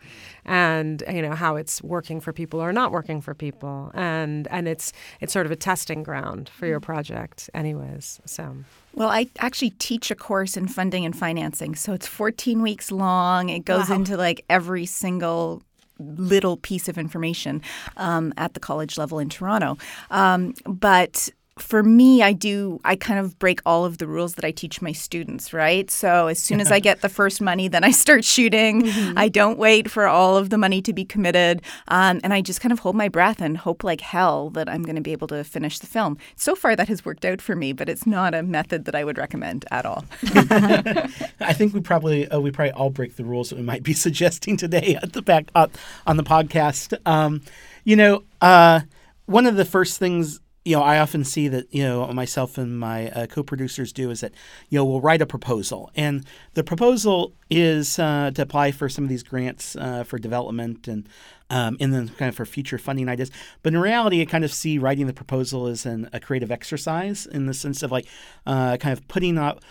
and 0.45 1.03
you 1.11 1.21
know 1.21 1.33
how 1.33 1.55
it's 1.55 1.81
working 1.81 2.19
for 2.19 2.33
people 2.33 2.61
or 2.61 2.71
not 2.73 2.91
working 2.91 3.21
for 3.21 3.33
people, 3.33 3.91
and 3.93 4.47
and 4.49 4.67
it's 4.67 4.93
it's 5.21 5.33
sort 5.33 5.45
of 5.45 5.51
a 5.51 5.55
testing 5.55 6.03
ground 6.03 6.49
for 6.49 6.65
your 6.65 6.79
mm-hmm. 6.79 6.91
project, 6.91 7.49
anyways. 7.53 8.19
So. 8.25 8.55
Well, 8.93 9.09
I 9.09 9.27
actually 9.37 9.69
teach 9.71 10.09
a 10.09 10.15
course 10.15 10.57
in 10.57 10.67
funding 10.67 11.05
and 11.05 11.15
financing. 11.15 11.75
So 11.75 11.93
it's 11.93 12.07
14 12.07 12.63
weeks 12.63 12.91
long. 12.91 13.49
It 13.49 13.63
goes 13.63 13.89
wow. 13.89 13.97
into 13.97 14.17
like 14.17 14.43
every 14.49 14.87
single 14.87 15.61
little 15.99 16.57
piece 16.57 16.87
of 16.87 16.97
information 16.97 17.61
um, 17.97 18.33
at 18.37 18.53
the 18.53 18.59
college 18.59 18.97
level 18.97 19.19
in 19.19 19.29
Toronto. 19.29 19.77
Um, 20.11 20.53
but 20.65 21.29
for 21.59 21.83
me, 21.83 22.21
I 22.21 22.33
do, 22.33 22.79
I 22.85 22.95
kind 22.95 23.19
of 23.19 23.37
break 23.39 23.61
all 23.65 23.85
of 23.85 23.97
the 23.97 24.07
rules 24.07 24.35
that 24.35 24.45
I 24.45 24.51
teach 24.51 24.81
my 24.81 24.91
students, 24.91 25.53
right? 25.53 25.89
So 25.91 26.27
as 26.27 26.39
soon 26.39 26.61
as 26.61 26.71
I 26.71 26.79
get 26.79 27.01
the 27.01 27.09
first 27.09 27.41
money, 27.41 27.67
then 27.67 27.83
I 27.83 27.91
start 27.91 28.23
shooting. 28.23 28.83
Mm-hmm. 28.83 29.17
I 29.17 29.29
don't 29.29 29.57
wait 29.57 29.89
for 29.89 30.07
all 30.07 30.37
of 30.37 30.49
the 30.49 30.57
money 30.57 30.81
to 30.81 30.93
be 30.93 31.05
committed. 31.05 31.61
Um, 31.87 32.19
and 32.23 32.33
I 32.33 32.41
just 32.41 32.61
kind 32.61 32.71
of 32.71 32.79
hold 32.79 32.95
my 32.95 33.09
breath 33.09 33.41
and 33.41 33.57
hope 33.57 33.83
like 33.83 34.01
hell 34.01 34.49
that 34.51 34.69
I'm 34.69 34.83
going 34.83 34.95
to 34.95 35.01
be 35.01 35.11
able 35.11 35.27
to 35.27 35.43
finish 35.43 35.79
the 35.79 35.87
film. 35.87 36.17
So 36.35 36.55
far, 36.55 36.75
that 36.75 36.87
has 36.87 37.05
worked 37.05 37.25
out 37.25 37.41
for 37.41 37.55
me, 37.55 37.73
but 37.73 37.89
it's 37.89 38.05
not 38.05 38.33
a 38.33 38.43
method 38.43 38.85
that 38.85 38.95
I 38.95 39.03
would 39.03 39.17
recommend 39.17 39.65
at 39.71 39.85
all. 39.85 40.05
I 40.23 41.53
think 41.53 41.73
we 41.73 41.81
probably, 41.81 42.27
uh, 42.29 42.39
we 42.39 42.51
probably 42.51 42.71
all 42.71 42.89
break 42.89 43.15
the 43.15 43.25
rules 43.25 43.49
that 43.49 43.57
we 43.57 43.63
might 43.63 43.83
be 43.83 43.93
suggesting 44.07 44.57
today 44.57 44.97
at 45.01 45.13
the 45.13 45.21
back 45.21 45.49
uh, 45.55 45.67
on 46.05 46.17
the 46.17 46.23
podcast. 46.23 46.97
Um, 47.05 47.41
you 47.83 47.95
know, 47.95 48.23
uh, 48.41 48.81
one 49.25 49.45
of 49.45 49.55
the 49.55 49.65
first 49.65 49.99
things 49.99 50.39
you 50.67 50.75
know, 50.75 50.83
I 50.83 50.99
often 50.99 51.23
see 51.23 51.47
that, 51.47 51.73
you 51.73 51.81
know, 51.81 52.05
myself 52.07 52.57
and 52.57 52.77
my 52.77 53.09
uh, 53.11 53.25
co 53.25 53.41
producers 53.41 53.93
do 53.93 54.11
is 54.11 54.19
that, 54.19 54.33
you 54.67 54.77
know, 54.77 54.83
we'll 54.83 54.99
write 54.99 55.21
a 55.21 55.25
proposal. 55.25 55.89
And 55.95 56.25
the 56.55 56.63
proposal 56.63 57.31
is 57.49 57.97
uh, 57.97 58.31
to 58.35 58.41
apply 58.41 58.71
for 58.71 58.89
some 58.89 59.05
of 59.05 59.09
these 59.09 59.23
grants 59.23 59.77
uh, 59.77 60.03
for 60.03 60.19
development 60.19 60.89
and 60.89 61.07
um, 61.49 61.77
and 61.79 61.93
then 61.93 62.09
kind 62.09 62.27
of 62.27 62.35
for 62.35 62.45
future 62.45 62.77
funding 62.77 63.07
ideas. 63.07 63.31
But 63.63 63.73
in 63.73 63.79
reality, 63.79 64.21
I 64.21 64.25
kind 64.25 64.43
of 64.43 64.51
see 64.51 64.77
writing 64.77 65.07
the 65.07 65.13
proposal 65.13 65.67
as 65.67 65.85
an, 65.85 66.09
a 66.11 66.19
creative 66.19 66.51
exercise 66.51 67.25
in 67.25 67.45
the 67.45 67.53
sense 67.53 67.81
of 67.81 67.89
like 67.89 68.05
uh, 68.45 68.75
kind 68.75 68.91
of 68.91 69.07
putting 69.07 69.37
up 69.37 69.61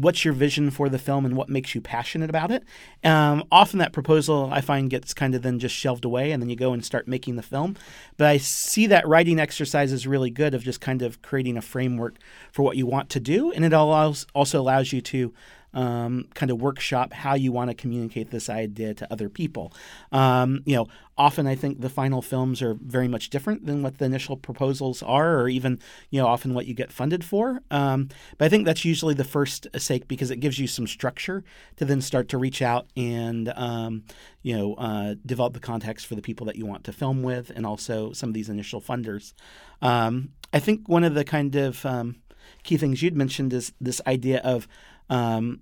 what's 0.00 0.24
your 0.24 0.34
vision 0.34 0.70
for 0.70 0.88
the 0.88 0.98
film 0.98 1.24
and 1.24 1.36
what 1.36 1.48
makes 1.48 1.74
you 1.74 1.80
passionate 1.80 2.30
about 2.30 2.50
it. 2.50 2.62
Um, 3.02 3.44
often 3.50 3.78
that 3.80 3.92
proposal 3.92 4.48
I 4.52 4.60
find 4.60 4.88
gets 4.88 5.12
kind 5.12 5.34
of 5.34 5.42
then 5.42 5.58
just 5.58 5.74
shelved 5.74 6.04
away 6.04 6.30
and 6.30 6.40
then 6.40 6.48
you 6.48 6.56
go 6.56 6.72
and 6.72 6.84
start 6.84 7.08
making 7.08 7.36
the 7.36 7.42
film. 7.42 7.76
But 8.16 8.28
I 8.28 8.36
see 8.36 8.86
that 8.86 9.06
writing 9.08 9.40
exercise 9.40 9.92
is 9.92 10.06
really 10.06 10.30
good 10.30 10.54
of 10.54 10.62
just 10.62 10.80
kind 10.80 11.02
of 11.02 11.20
creating 11.22 11.56
a 11.56 11.62
framework 11.62 12.16
for 12.52 12.62
what 12.62 12.76
you 12.76 12.86
want 12.86 13.10
to 13.10 13.20
do. 13.20 13.50
And 13.50 13.64
it 13.64 13.72
allows 13.72 14.26
also 14.34 14.60
allows 14.60 14.92
you 14.92 15.00
to 15.02 15.32
um, 15.74 16.26
kind 16.34 16.50
of 16.50 16.60
workshop 16.60 17.12
how 17.12 17.34
you 17.34 17.52
want 17.52 17.70
to 17.70 17.74
communicate 17.74 18.30
this 18.30 18.48
idea 18.48 18.94
to 18.94 19.12
other 19.12 19.28
people. 19.28 19.72
Um, 20.12 20.62
you 20.64 20.76
know, 20.76 20.86
often 21.16 21.46
I 21.46 21.54
think 21.54 21.80
the 21.80 21.90
final 21.90 22.22
films 22.22 22.62
are 22.62 22.74
very 22.74 23.08
much 23.08 23.30
different 23.30 23.66
than 23.66 23.82
what 23.82 23.98
the 23.98 24.04
initial 24.04 24.36
proposals 24.36 25.02
are, 25.02 25.40
or 25.40 25.48
even 25.48 25.78
you 26.10 26.20
know 26.20 26.26
often 26.26 26.54
what 26.54 26.66
you 26.66 26.74
get 26.74 26.92
funded 26.92 27.24
for. 27.24 27.60
Um, 27.70 28.08
but 28.38 28.46
I 28.46 28.48
think 28.48 28.64
that's 28.64 28.84
usually 28.84 29.14
the 29.14 29.24
first 29.24 29.66
sake 29.76 30.08
because 30.08 30.30
it 30.30 30.36
gives 30.36 30.58
you 30.58 30.66
some 30.66 30.86
structure 30.86 31.44
to 31.76 31.84
then 31.84 32.00
start 32.00 32.28
to 32.30 32.38
reach 32.38 32.62
out 32.62 32.86
and 32.96 33.52
um, 33.56 34.04
you 34.42 34.56
know 34.56 34.74
uh, 34.74 35.14
develop 35.26 35.54
the 35.54 35.60
context 35.60 36.06
for 36.06 36.14
the 36.14 36.22
people 36.22 36.46
that 36.46 36.56
you 36.56 36.66
want 36.66 36.84
to 36.84 36.92
film 36.92 37.22
with, 37.22 37.50
and 37.50 37.66
also 37.66 38.12
some 38.12 38.30
of 38.30 38.34
these 38.34 38.48
initial 38.48 38.80
funders. 38.80 39.32
Um, 39.82 40.30
I 40.52 40.60
think 40.60 40.88
one 40.88 41.04
of 41.04 41.14
the 41.14 41.24
kind 41.24 41.54
of 41.56 41.84
um, 41.84 42.16
key 42.62 42.76
things 42.76 43.02
you'd 43.02 43.16
mentioned 43.16 43.52
is 43.52 43.72
this 43.80 44.00
idea 44.06 44.40
of 44.40 44.66
um, 45.08 45.60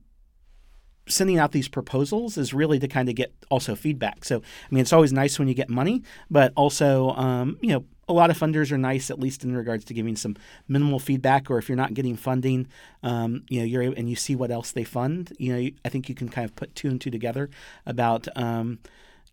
sending 1.08 1.38
out 1.38 1.52
these 1.52 1.68
proposals 1.68 2.36
is 2.36 2.52
really 2.52 2.78
to 2.78 2.88
kind 2.88 3.08
of 3.08 3.14
get 3.14 3.32
also 3.50 3.74
feedback. 3.74 4.24
So, 4.24 4.38
I 4.38 4.74
mean, 4.74 4.80
it's 4.80 4.92
always 4.92 5.12
nice 5.12 5.38
when 5.38 5.48
you 5.48 5.54
get 5.54 5.68
money, 5.68 6.02
but 6.30 6.52
also, 6.56 7.10
um, 7.10 7.58
you 7.60 7.70
know, 7.70 7.84
a 8.08 8.12
lot 8.12 8.30
of 8.30 8.38
funders 8.38 8.70
are 8.70 8.78
nice, 8.78 9.10
at 9.10 9.18
least 9.18 9.42
in 9.42 9.56
regards 9.56 9.84
to 9.86 9.94
giving 9.94 10.14
some 10.14 10.36
minimal 10.68 10.98
feedback. 10.98 11.50
Or 11.50 11.58
if 11.58 11.68
you're 11.68 11.76
not 11.76 11.94
getting 11.94 12.16
funding, 12.16 12.68
um, 13.02 13.42
you 13.48 13.60
know, 13.60 13.66
you're 13.66 13.82
and 13.82 14.08
you 14.08 14.14
see 14.14 14.36
what 14.36 14.50
else 14.50 14.72
they 14.72 14.84
fund. 14.84 15.32
You 15.38 15.52
know, 15.52 15.70
I 15.84 15.88
think 15.88 16.08
you 16.08 16.14
can 16.14 16.28
kind 16.28 16.44
of 16.44 16.54
put 16.54 16.74
two 16.74 16.88
and 16.88 17.00
two 17.00 17.10
together 17.10 17.50
about 17.84 18.28
um, 18.36 18.78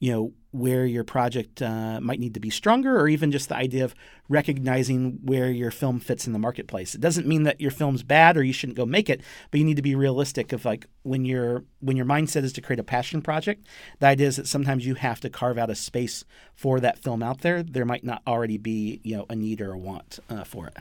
you 0.04 0.12
know 0.12 0.34
where 0.52 0.86
your 0.86 1.06
project 1.06 1.62
uh, 1.62 1.98
might 2.02 2.20
need 2.20 2.34
to 2.34 2.40
be 2.42 2.50
stronger 2.50 3.00
or 3.00 3.08
even 3.08 3.32
just 3.32 3.48
the 3.48 3.56
idea 3.56 3.86
of 3.86 3.96
recognizing 4.28 5.18
where 5.24 5.50
your 5.50 5.72
film 5.72 5.98
fits 5.98 6.28
in 6.28 6.34
the 6.34 6.38
marketplace. 6.38 6.94
It 6.94 7.00
doesn't 7.00 7.26
mean 7.26 7.44
that 7.44 7.62
your 7.62 7.72
film's 7.72 8.04
bad 8.04 8.36
or 8.36 8.44
you 8.44 8.52
shouldn't 8.52 8.76
go 8.76 8.86
make 8.86 9.10
it 9.10 9.22
but 9.50 9.62
you 9.62 9.66
need 9.66 9.78
to 9.78 9.82
be 9.82 9.96
realistic 9.96 10.52
of 10.52 10.66
like 10.66 10.88
when 11.04 11.24
your 11.24 11.64
when 11.80 11.96
your 11.96 12.06
mindset 12.06 12.44
is 12.44 12.52
to 12.54 12.62
create 12.62 12.82
a 12.82 12.84
passion 12.84 13.22
project 13.22 13.66
the 14.00 14.08
idea 14.08 14.28
is 14.28 14.36
that 14.36 14.48
sometimes 14.48 14.86
you 14.86 14.96
have 14.96 15.22
to 15.22 15.30
carve 15.30 15.58
out 15.58 15.70
a 15.70 15.76
space 15.76 16.26
for 16.54 16.82
that 16.82 17.00
film 17.00 17.24
out 17.24 17.40
there. 17.40 17.64
There 17.64 17.86
might 17.86 18.04
not 18.04 18.22
already 18.28 18.58
be 18.58 19.00
you 19.06 19.16
know 19.16 19.26
a 19.30 19.38
need 19.38 19.62
or 19.62 19.72
a 19.72 19.78
want 19.78 20.20
uh, 20.30 20.44
for 20.44 20.68
it 20.68 20.78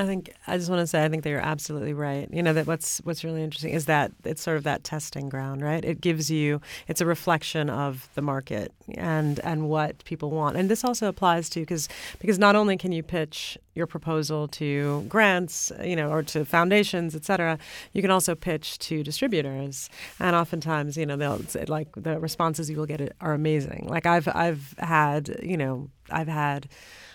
I 0.00 0.06
think 0.06 0.32
I 0.46 0.56
just 0.56 0.70
want 0.70 0.80
to 0.80 0.86
say 0.86 1.04
I 1.04 1.10
think 1.10 1.24
that 1.24 1.30
you're 1.30 1.40
absolutely 1.40 1.92
right. 1.92 2.26
You 2.32 2.42
know 2.42 2.54
that 2.54 2.66
what's 2.66 3.00
what's 3.04 3.22
really 3.22 3.42
interesting 3.42 3.74
is 3.74 3.84
that 3.84 4.10
it's 4.24 4.40
sort 4.40 4.56
of 4.56 4.64
that 4.64 4.82
testing 4.82 5.28
ground, 5.28 5.60
right? 5.62 5.84
It 5.84 6.00
gives 6.00 6.30
you 6.30 6.62
it's 6.88 7.02
a 7.02 7.06
reflection 7.06 7.68
of 7.68 8.08
the 8.14 8.22
market 8.22 8.72
and 8.94 9.38
and 9.40 9.68
what 9.68 10.02
people 10.04 10.30
want. 10.30 10.56
And 10.56 10.70
this 10.70 10.84
also 10.84 11.06
applies 11.06 11.50
to 11.50 11.60
because 11.60 11.86
because 12.18 12.38
not 12.38 12.56
only 12.56 12.78
can 12.78 12.92
you 12.92 13.02
pitch 13.02 13.58
your 13.74 13.86
proposal 13.86 14.48
to 14.48 15.04
grants, 15.06 15.70
you 15.84 15.96
know, 15.96 16.10
or 16.10 16.22
to 16.22 16.46
foundations, 16.46 17.14
et 17.14 17.26
cetera, 17.26 17.58
you 17.92 18.00
can 18.00 18.10
also 18.10 18.34
pitch 18.34 18.78
to 18.78 19.02
distributors. 19.02 19.90
And 20.18 20.34
oftentimes, 20.34 20.96
you 20.96 21.04
know, 21.04 21.16
they'll 21.16 21.42
like 21.68 21.88
the 21.94 22.18
responses 22.18 22.70
you 22.70 22.78
will 22.78 22.86
get 22.86 23.14
are 23.20 23.34
amazing. 23.34 23.86
Like 23.86 24.06
I've 24.06 24.28
I've 24.28 24.74
had, 24.78 25.40
you 25.42 25.58
know, 25.58 25.90
I've 26.10 26.28
had 26.28 26.68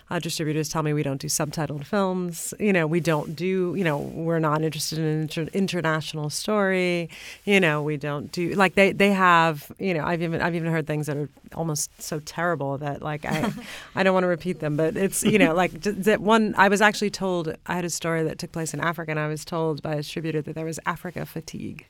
uh, 0.09 0.19
distributors 0.19 0.69
tell 0.69 0.83
me 0.83 0.93
we 0.93 1.01
don't 1.01 1.19
do 1.19 1.27
subtitled 1.27 1.85
films. 1.85 2.53
You 2.59 2.71
know, 2.71 2.85
we 2.85 2.99
don't 2.99 3.35
do, 3.35 3.73
you 3.75 3.83
know, 3.83 3.97
we're 3.97 4.39
not 4.39 4.61
interested 4.61 4.99
in 4.99 5.21
inter- 5.21 5.49
international 5.53 6.29
story. 6.29 7.09
You 7.45 7.59
know, 7.59 7.81
we 7.81 7.97
don't 7.97 8.31
do 8.31 8.53
like 8.53 8.75
they 8.75 8.91
they 8.91 9.11
have. 9.11 9.71
You 9.79 9.95
know, 9.95 10.05
I've 10.05 10.21
even 10.21 10.41
I've 10.41 10.53
even 10.55 10.71
heard 10.71 10.85
things 10.85 11.07
that 11.07 11.17
are 11.17 11.29
almost 11.55 11.89
so 12.01 12.19
terrible 12.19 12.77
that 12.77 13.01
like 13.01 13.25
I 13.25 13.51
I 13.95 14.03
don't 14.03 14.13
want 14.13 14.25
to 14.25 14.27
repeat 14.27 14.59
them, 14.59 14.77
but 14.77 14.95
it's 14.95 15.23
you 15.23 15.39
know 15.39 15.55
like 15.55 15.71
that 15.81 16.21
one. 16.21 16.53
I 16.57 16.69
was 16.69 16.81
actually 16.81 17.09
told 17.09 17.55
I 17.65 17.75
had 17.75 17.85
a 17.85 17.89
story 17.89 18.23
that 18.23 18.37
took 18.37 18.51
place 18.51 18.73
in 18.73 18.81
Africa, 18.81 19.09
and 19.11 19.19
I 19.19 19.27
was 19.27 19.43
told 19.43 19.81
by 19.81 19.93
a 19.93 19.97
distributor 19.97 20.41
that 20.43 20.53
there 20.53 20.65
was 20.65 20.79
Africa 20.85 21.25
fatigue, 21.25 21.87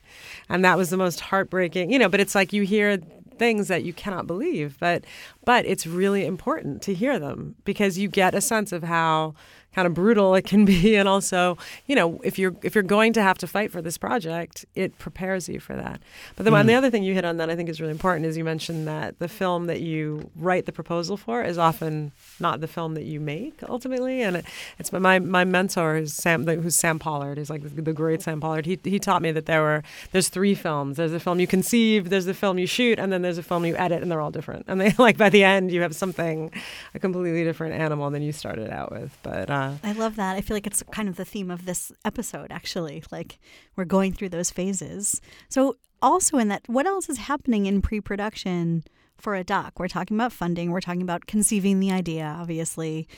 and 0.48 0.64
that 0.64 0.78
was 0.78 0.88
the 0.88 0.96
most 0.96 1.20
heartbreaking. 1.20 1.92
You 1.92 1.98
know, 1.98 2.08
but 2.08 2.20
it's 2.20 2.34
like 2.34 2.54
you 2.54 2.62
hear 2.62 2.98
things 3.38 3.68
that 3.68 3.84
you 3.84 3.92
cannot 3.92 4.26
believe, 4.26 4.76
but 4.80 5.04
but 5.44 5.64
it's 5.66 5.86
really 5.86 6.24
important 6.24 6.82
to 6.82 6.94
hear 6.94 7.18
them 7.18 7.54
because 7.64 7.98
you 7.98 8.08
get 8.08 8.34
a 8.34 8.40
sense 8.40 8.72
of 8.72 8.82
how 8.82 9.34
kind 9.76 9.86
of 9.86 9.92
brutal 9.92 10.34
it 10.34 10.46
can 10.46 10.64
be. 10.74 10.96
And 10.96 11.08
also 11.08 11.56
you 11.86 11.94
know 11.94 12.20
if 12.24 12.38
you're 12.38 12.56
if 12.62 12.74
you're 12.74 12.82
going 12.96 13.12
to 13.12 13.22
have 13.22 13.38
to 13.38 13.46
fight 13.46 13.70
for 13.70 13.80
this 13.82 13.98
project 13.98 14.64
it 14.74 14.98
prepares 14.98 15.48
you 15.48 15.60
for 15.60 15.76
that. 15.76 16.00
But 16.34 16.44
the, 16.44 16.48
mm-hmm. 16.48 16.52
one, 16.52 16.66
the 16.66 16.74
other 16.74 16.90
thing 16.90 17.04
you 17.04 17.14
hit 17.14 17.24
on 17.24 17.36
that 17.36 17.50
i 17.50 17.54
think 17.56 17.68
is 17.68 17.80
really 17.80 17.92
important 17.92 18.24
is 18.26 18.36
you 18.36 18.44
mentioned 18.44 18.88
that 18.88 19.18
the 19.18 19.28
film 19.28 19.66
that 19.66 19.80
you 19.80 20.30
write 20.34 20.64
the 20.66 20.72
proposal 20.72 21.16
for 21.16 21.42
is 21.42 21.58
often 21.58 22.12
not 22.40 22.60
the 22.60 22.66
film 22.66 22.94
that 22.94 23.04
you 23.04 23.20
make 23.20 23.62
ultimately. 23.68 24.22
And 24.22 24.38
it, 24.38 24.46
it's 24.78 24.90
my 24.92 25.18
my 25.18 25.44
mentor 25.44 25.96
is 25.96 26.14
sam 26.14 26.46
who's 26.46 26.76
sam 26.76 26.98
pollard 26.98 27.36
is 27.38 27.50
like 27.50 27.62
the, 27.62 27.82
the 27.82 27.92
great 27.92 28.22
sam 28.22 28.40
pollard. 28.40 28.64
He, 28.64 28.78
he 28.82 28.98
taught 28.98 29.20
me 29.20 29.30
that 29.32 29.46
there 29.46 29.60
were 29.60 29.82
there's 30.12 30.30
three 30.30 30.54
films. 30.54 30.96
There's 30.96 31.12
a 31.12 31.20
film 31.20 31.38
you 31.38 31.46
conceive 31.46 32.08
there's 32.08 32.24
the 32.24 32.34
film 32.34 32.58
you 32.58 32.66
shoot 32.66 32.98
and 32.98 33.12
then 33.12 33.20
there's 33.20 33.38
a 33.38 33.42
film 33.42 33.66
you 33.66 33.76
edit 33.76 34.00
and 34.02 34.10
they're 34.10 34.22
all 34.22 34.30
different. 34.30 34.64
And 34.68 34.80
they 34.80 34.94
like 34.98 35.18
by 35.18 35.28
the 35.28 35.44
end 35.44 35.70
you 35.70 35.82
have 35.82 35.94
something 35.94 36.50
a 36.94 36.98
completely 36.98 37.44
different 37.44 37.74
animal 37.74 38.10
than 38.10 38.22
you 38.22 38.32
started 38.32 38.70
out 38.70 38.90
with. 38.90 39.16
But 39.22 39.50
I 39.82 39.92
love 39.92 40.16
that. 40.16 40.36
I 40.36 40.40
feel 40.40 40.56
like 40.56 40.66
it's 40.66 40.82
kind 40.92 41.08
of 41.08 41.16
the 41.16 41.24
theme 41.24 41.50
of 41.50 41.64
this 41.64 41.92
episode, 42.04 42.50
actually. 42.50 43.02
Like 43.10 43.38
we're 43.76 43.84
going 43.84 44.12
through 44.12 44.30
those 44.30 44.50
phases. 44.50 45.20
So, 45.48 45.76
also 46.02 46.38
in 46.38 46.48
that, 46.48 46.62
what 46.68 46.86
else 46.86 47.08
is 47.08 47.18
happening 47.18 47.66
in 47.66 47.82
pre 47.82 48.00
production 48.00 48.84
for 49.16 49.34
a 49.34 49.44
doc? 49.44 49.78
We're 49.78 49.88
talking 49.88 50.16
about 50.16 50.32
funding, 50.32 50.70
we're 50.70 50.80
talking 50.80 51.02
about 51.02 51.26
conceiving 51.26 51.80
the 51.80 51.90
idea, 51.90 52.36
obviously. 52.38 53.08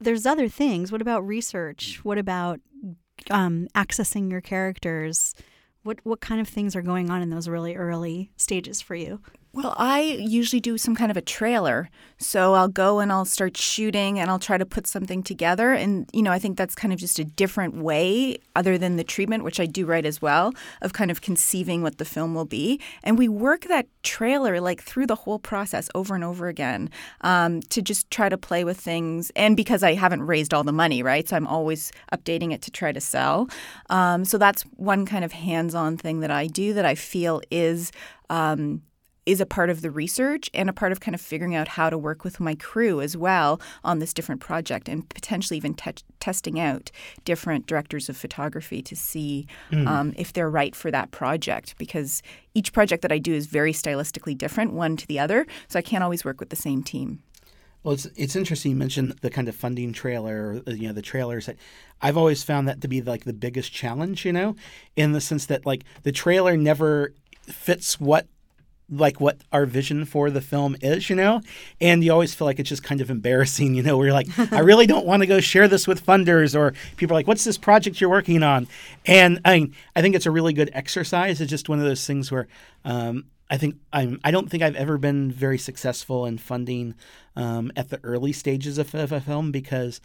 There's 0.00 0.26
other 0.26 0.48
things. 0.48 0.90
What 0.90 1.00
about 1.00 1.26
research? 1.26 2.00
What 2.02 2.18
about 2.18 2.60
um, 3.30 3.68
accessing 3.74 4.30
your 4.30 4.40
characters? 4.40 5.34
What, 5.84 5.98
what 6.04 6.20
kind 6.20 6.40
of 6.40 6.48
things 6.48 6.74
are 6.74 6.82
going 6.82 7.10
on 7.10 7.22
in 7.22 7.30
those 7.30 7.48
really 7.48 7.76
early 7.76 8.30
stages 8.36 8.80
for 8.80 8.94
you? 8.94 9.20
Well, 9.54 9.74
I 9.76 10.00
usually 10.00 10.60
do 10.60 10.78
some 10.78 10.96
kind 10.96 11.10
of 11.10 11.18
a 11.18 11.20
trailer. 11.20 11.90
So 12.16 12.54
I'll 12.54 12.68
go 12.68 13.00
and 13.00 13.12
I'll 13.12 13.26
start 13.26 13.54
shooting 13.54 14.18
and 14.18 14.30
I'll 14.30 14.38
try 14.38 14.56
to 14.56 14.64
put 14.64 14.86
something 14.86 15.22
together. 15.22 15.72
And, 15.72 16.08
you 16.14 16.22
know, 16.22 16.32
I 16.32 16.38
think 16.38 16.56
that's 16.56 16.74
kind 16.74 16.90
of 16.90 16.98
just 16.98 17.18
a 17.18 17.24
different 17.24 17.76
way, 17.76 18.38
other 18.56 18.78
than 18.78 18.96
the 18.96 19.04
treatment, 19.04 19.44
which 19.44 19.60
I 19.60 19.66
do 19.66 19.84
write 19.84 20.06
as 20.06 20.22
well, 20.22 20.54
of 20.80 20.94
kind 20.94 21.10
of 21.10 21.20
conceiving 21.20 21.82
what 21.82 21.98
the 21.98 22.06
film 22.06 22.34
will 22.34 22.46
be. 22.46 22.80
And 23.02 23.18
we 23.18 23.28
work 23.28 23.64
that 23.64 23.88
trailer 24.02 24.58
like 24.58 24.82
through 24.82 25.06
the 25.06 25.16
whole 25.16 25.38
process 25.38 25.90
over 25.94 26.14
and 26.14 26.24
over 26.24 26.48
again 26.48 26.88
um, 27.20 27.60
to 27.62 27.82
just 27.82 28.10
try 28.10 28.30
to 28.30 28.38
play 28.38 28.64
with 28.64 28.80
things. 28.80 29.30
And 29.36 29.54
because 29.54 29.82
I 29.82 29.92
haven't 29.92 30.22
raised 30.22 30.54
all 30.54 30.64
the 30.64 30.72
money, 30.72 31.02
right? 31.02 31.28
So 31.28 31.36
I'm 31.36 31.46
always 31.46 31.92
updating 32.10 32.54
it 32.54 32.62
to 32.62 32.70
try 32.70 32.90
to 32.90 33.02
sell. 33.02 33.50
Um, 33.90 34.24
so 34.24 34.38
that's 34.38 34.62
one 34.76 35.04
kind 35.04 35.26
of 35.26 35.32
hands 35.32 35.74
on 35.74 35.98
thing 35.98 36.20
that 36.20 36.30
I 36.30 36.46
do 36.46 36.72
that 36.72 36.86
I 36.86 36.94
feel 36.94 37.42
is. 37.50 37.92
Um, 38.30 38.80
is 39.26 39.40
a 39.40 39.46
part 39.46 39.70
of 39.70 39.82
the 39.82 39.90
research 39.90 40.50
and 40.52 40.68
a 40.68 40.72
part 40.72 40.92
of 40.92 41.00
kind 41.00 41.14
of 41.14 41.20
figuring 41.20 41.54
out 41.54 41.68
how 41.68 41.88
to 41.88 41.96
work 41.96 42.24
with 42.24 42.40
my 42.40 42.54
crew 42.54 43.00
as 43.00 43.16
well 43.16 43.60
on 43.84 43.98
this 43.98 44.12
different 44.12 44.40
project 44.40 44.88
and 44.88 45.08
potentially 45.10 45.56
even 45.56 45.74
te- 45.74 45.92
testing 46.20 46.58
out 46.58 46.90
different 47.24 47.66
directors 47.66 48.08
of 48.08 48.16
photography 48.16 48.82
to 48.82 48.96
see 48.96 49.46
mm. 49.70 49.86
um, 49.86 50.12
if 50.16 50.32
they're 50.32 50.50
right 50.50 50.74
for 50.74 50.90
that 50.90 51.10
project 51.10 51.76
because 51.78 52.22
each 52.54 52.72
project 52.72 53.02
that 53.02 53.12
I 53.12 53.18
do 53.18 53.32
is 53.32 53.46
very 53.46 53.72
stylistically 53.72 54.36
different 54.36 54.72
one 54.72 54.96
to 54.96 55.06
the 55.06 55.18
other 55.18 55.46
so 55.68 55.78
I 55.78 55.82
can't 55.82 56.02
always 56.02 56.24
work 56.24 56.40
with 56.40 56.50
the 56.50 56.56
same 56.56 56.82
team. 56.82 57.22
Well, 57.82 57.94
it's 57.94 58.06
it's 58.16 58.36
interesting 58.36 58.70
you 58.70 58.76
mentioned 58.76 59.16
the 59.22 59.30
kind 59.30 59.48
of 59.48 59.56
funding 59.56 59.92
trailer, 59.92 60.62
you 60.66 60.86
know, 60.86 60.92
the 60.92 61.02
trailers. 61.02 61.46
That 61.46 61.56
I've 62.00 62.16
always 62.16 62.44
found 62.44 62.68
that 62.68 62.80
to 62.82 62.88
be 62.88 63.02
like 63.02 63.24
the 63.24 63.32
biggest 63.32 63.72
challenge, 63.72 64.24
you 64.24 64.32
know, 64.32 64.54
in 64.94 65.12
the 65.12 65.20
sense 65.20 65.46
that 65.46 65.66
like 65.66 65.82
the 66.04 66.12
trailer 66.12 66.56
never 66.56 67.12
fits 67.42 67.98
what 67.98 68.28
like 68.92 69.20
what 69.20 69.38
our 69.52 69.64
vision 69.64 70.04
for 70.04 70.30
the 70.30 70.40
film 70.40 70.76
is, 70.82 71.08
you 71.08 71.16
know? 71.16 71.40
And 71.80 72.04
you 72.04 72.12
always 72.12 72.34
feel 72.34 72.46
like 72.46 72.60
it's 72.60 72.68
just 72.68 72.84
kind 72.84 73.00
of 73.00 73.10
embarrassing, 73.10 73.74
you 73.76 73.82
know, 73.82 73.96
where 73.96 74.06
you're 74.06 74.14
like, 74.14 74.28
I 74.52 74.60
really 74.60 74.86
don't 74.86 75.06
want 75.06 75.22
to 75.22 75.26
go 75.26 75.40
share 75.40 75.66
this 75.66 75.88
with 75.88 76.04
funders 76.04 76.58
or 76.58 76.74
people 76.96 77.16
are 77.16 77.18
like, 77.18 77.26
what's 77.26 77.44
this 77.44 77.58
project 77.58 78.00
you're 78.00 78.10
working 78.10 78.42
on? 78.42 78.68
And 79.06 79.40
I 79.44 79.58
mean, 79.58 79.74
I 79.96 80.02
think 80.02 80.14
it's 80.14 80.26
a 80.26 80.30
really 80.30 80.52
good 80.52 80.70
exercise. 80.74 81.40
It's 81.40 81.50
just 81.50 81.68
one 81.68 81.78
of 81.78 81.84
those 81.84 82.06
things 82.06 82.30
where 82.30 82.46
um, 82.84 83.24
I 83.50 83.58
think 83.58 83.76
I'm 83.92 84.18
I 84.24 84.30
don't 84.30 84.50
think 84.50 84.62
I've 84.62 84.76
ever 84.76 84.96
been 84.96 85.30
very 85.30 85.58
successful 85.58 86.24
in 86.24 86.38
funding 86.38 86.94
um, 87.36 87.70
at 87.76 87.90
the 87.90 88.00
early 88.02 88.32
stages 88.32 88.78
of, 88.78 88.94
of 88.94 89.12
a 89.12 89.20
film 89.20 89.52
because 89.52 90.00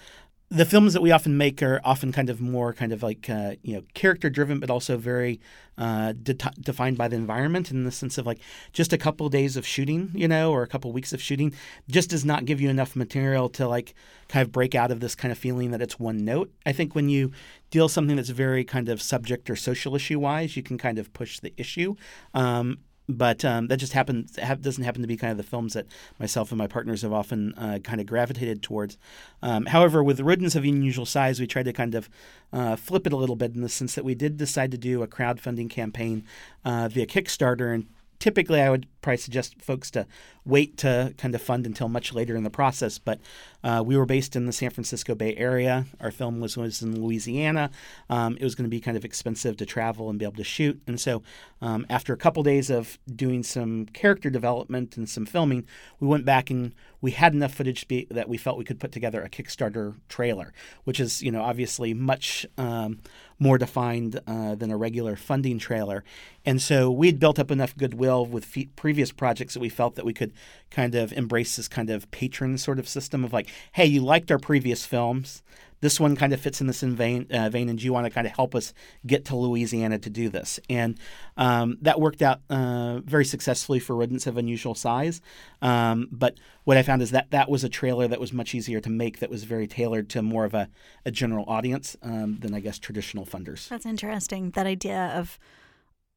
the 0.50 0.66
films 0.66 0.94
that 0.94 1.02
we 1.02 1.12
often 1.12 1.36
make 1.36 1.62
are 1.62 1.82
often 1.84 2.14
kind 2.14 2.30
of 2.30 2.40
more 2.40 2.74
kind 2.74 2.94
of 2.94 3.04
like 3.04 3.30
uh, 3.30 3.56
you 3.64 3.76
know 3.76 3.84
character 3.94 4.30
driven, 4.30 4.60
but 4.60 4.70
also 4.70 4.98
very 4.98 5.42
uh, 5.78 6.14
de- 6.14 6.36
defined 6.62 6.98
by 6.98 7.10
the 7.10 7.18
environment 7.18 7.70
in 7.70 7.84
the 7.84 7.92
sense 7.92 8.18
of 8.18 8.26
like 8.26 8.40
just 8.72 8.94
a 8.94 8.98
couple 8.98 9.28
days 9.28 9.58
of 9.58 9.68
shooting, 9.68 10.10
you 10.14 10.28
know, 10.28 10.52
or 10.52 10.64
a 10.64 10.68
couple 10.68 10.92
weeks 10.94 11.12
of 11.12 11.22
shooting, 11.22 11.54
just 11.90 12.10
does 12.10 12.24
not 12.24 12.46
give 12.46 12.62
you 12.62 12.70
enough 12.70 12.96
material 12.96 13.50
to 13.50 13.68
like 13.68 13.94
kind 14.30 14.46
of 14.46 14.52
break 14.54 14.74
out 14.74 14.90
of 14.90 15.02
this 15.02 15.16
kind 15.16 15.34
of 15.34 15.38
feeling 15.38 15.72
that 15.72 15.82
it's 15.82 16.00
one 16.00 16.24
note. 16.24 16.50
I 16.66 16.72
think 16.72 16.96
when 16.96 17.10
you 17.10 17.34
deal 17.70 17.90
something 17.90 18.16
that's 18.16 18.30
very 18.30 18.64
kind 18.64 18.88
of 18.88 19.02
subject 19.02 19.50
or 19.50 19.58
social 19.58 19.96
issue 19.96 20.20
wise, 20.20 20.56
you 20.56 20.64
can 20.64 20.78
kind 20.78 20.98
of 20.98 21.12
push 21.12 21.42
the 21.42 21.54
issue. 21.58 21.96
Um, 22.34 22.80
but 23.10 23.46
um, 23.46 23.68
that 23.68 23.78
just 23.78 23.94
happens 23.94 24.38
doesn't 24.62 24.84
happen 24.84 25.02
to 25.02 25.08
be 25.08 25.18
kind 25.18 25.32
of 25.32 25.38
the 25.38 25.44
films 25.44 25.74
that 25.74 25.86
myself 26.20 26.52
and 26.52 26.58
my 26.58 26.68
partners 26.68 27.04
have 27.04 27.14
often 27.14 27.54
uh, 27.56 27.80
kind 27.84 28.02
of 28.02 28.08
gravitated 28.08 28.62
towards. 28.62 28.98
Um, 29.42 29.68
however, 29.68 30.04
with 30.04 30.20
rodents 30.20 30.56
of 30.56 30.64
unusual 30.64 31.06
size, 31.06 31.40
we 31.40 31.48
tried 31.48 31.66
to 31.66 31.74
kind 31.74 31.96
of 31.96 32.10
uh, 32.52 32.76
flip 32.76 33.08
it 33.08 33.14
a 33.14 33.18
little 33.18 33.36
bit 33.36 33.56
in 33.56 33.62
the 33.62 33.70
sense 33.70 33.96
that 33.96 34.06
we 34.06 34.16
did 34.16 34.38
decide 34.38 34.72
to 34.72 34.78
do 34.78 35.04
a 35.04 35.08
crowdfunding 35.08 35.70
campaign 35.70 36.26
uh, 36.66 36.90
via 36.90 37.06
Kickstarter, 37.06 37.74
and 37.74 37.88
typically 38.20 38.62
I 38.62 38.70
would 38.70 38.88
probably 39.02 39.18
suggest 39.18 39.62
folks 39.62 39.92
to 39.92 40.06
wait 40.44 40.78
to 40.78 41.14
kind 41.18 41.36
of 41.36 41.42
fund 41.42 41.66
until 41.66 41.88
much 41.90 42.14
later 42.14 42.36
in 42.36 42.44
the 42.44 42.50
process. 42.50 42.98
But 42.98 43.20
uh, 43.64 43.84
we 43.86 43.98
were 43.98 44.06
based 44.06 44.36
in 44.36 44.46
the 44.46 44.54
San 44.54 44.70
Francisco 44.70 45.14
Bay 45.14 45.36
Area. 45.36 45.86
Our 46.00 46.12
film 46.12 46.40
was, 46.40 46.58
was 46.58 46.82
in 46.82 47.04
Louisiana. 47.04 47.70
Um, 48.10 48.38
it 48.40 48.44
was 48.44 48.56
going 48.56 48.64
to 48.64 48.70
be 48.70 48.80
kind 48.80 48.98
of 48.98 49.06
expensive 49.06 49.58
to 49.58 49.66
travel 49.66 50.10
and 50.10 50.18
be 50.18 50.26
able 50.26 50.38
to 50.38 50.44
shoot. 50.44 50.82
And 50.88 51.00
so, 51.00 51.22
um, 51.62 51.86
after 51.90 52.14
a 52.14 52.18
couple 52.18 52.44
days 52.44 52.70
of 52.70 52.98
doing 53.14 53.44
some 53.44 53.86
character 53.88 54.30
development 54.30 54.98
and 54.98 55.10
some 55.10 55.26
filming, 55.26 55.66
we 56.00 56.08
went 56.08 56.26
back 56.26 56.50
and 56.50 56.74
we 57.02 57.12
had 57.12 57.34
enough 57.34 57.54
footage 57.54 57.88
be, 57.88 58.08
that 58.10 58.30
we 58.30 58.38
felt 58.38 58.58
we 58.58 58.64
could 58.64 58.80
put 58.80 58.92
together 58.92 59.22
a 59.22 59.30
Kickstarter 59.30 59.96
trailer, 60.10 60.54
which 60.84 61.00
is, 61.00 61.22
you 61.22 61.32
know, 61.32 61.42
obviously 61.42 61.94
much 61.94 62.46
um, 62.58 63.00
more 63.40 63.58
defined 63.58 64.20
uh, 64.26 64.56
than 64.56 64.72
a 64.72 64.78
regular 64.78 65.16
funding 65.16 65.60
trailer. 65.60 66.04
And 66.46 66.62
so 66.62 66.90
we'd 66.90 67.20
built 67.20 67.40
up 67.40 67.52
enough 67.52 67.76
goodwill 67.76 68.26
with 68.26 68.46
fe- 68.46 68.70
previous 68.76 69.12
projects 69.12 69.54
that 69.54 69.60
we 69.60 69.70
felt 69.70 69.96
that 69.96 70.06
we 70.06 70.14
could 70.14 70.34
kind 70.72 70.96
of 70.96 71.14
embrace 71.14 71.56
this 71.56 71.68
kind 71.68 71.90
of 71.90 72.10
patron 72.12 72.58
sort 72.58 72.80
of 72.80 72.88
system 72.88 73.24
of 73.24 73.34
like, 73.34 73.50
hey, 73.74 73.86
you 73.86 74.02
liked 74.02 74.32
our 74.32 74.40
previous 74.40 74.86
films 74.86 75.44
this 75.80 76.00
one 76.00 76.16
kind 76.16 76.34
of 76.34 76.40
fits 76.40 76.62
in 76.62 76.68
this 76.68 76.82
vein, 76.82 77.28
uh, 77.32 77.50
vein, 77.50 77.70
and 77.70 77.78
do 77.80 77.86
you 77.86 77.94
want 77.94 78.06
to 78.06 78.10
kind 78.10 78.26
of 78.26 78.34
help 78.34 78.56
us 78.56 78.74
get 79.06 79.26
to 79.26 79.36
Louisiana 79.36 80.00
to 80.00 80.10
do 80.10 80.30
this? 80.30 80.60
And 80.70 81.00
um, 81.38 81.78
that 81.82 82.00
worked 82.00 82.22
out 82.22 82.42
uh, 82.50 83.00
very 83.00 83.26
successfully 83.26 83.80
for 83.80 83.96
rodents 83.96 84.28
of 84.28 84.38
unusual 84.38 84.76
size. 84.76 85.22
Um, 85.62 86.08
but 86.12 86.40
what 86.64 86.78
I 86.78 86.84
found 86.84 87.02
is 87.02 87.12
that 87.12 87.32
that 87.32 87.50
was 87.50 87.64
a 87.64 87.70
trailer 87.70 88.08
that 88.08 88.20
was 88.20 88.34
much 88.34 88.56
easier 88.56 88.80
to 88.82 88.90
make, 88.90 89.20
that 89.20 89.30
was 89.30 89.44
very 89.44 89.68
tailored 89.68 90.10
to 90.10 90.22
more 90.22 90.46
of 90.46 90.54
a, 90.54 90.70
a 91.06 91.12
general 91.12 91.46
audience 91.48 91.96
um, 92.02 92.38
than 92.40 92.54
I 92.54 92.60
guess 92.60 92.80
traditional 92.80 93.26
funders. 93.26 93.68
That's 93.68 93.86
interesting. 93.86 94.52
That 94.52 94.66
idea 94.66 95.14
of 95.16 95.40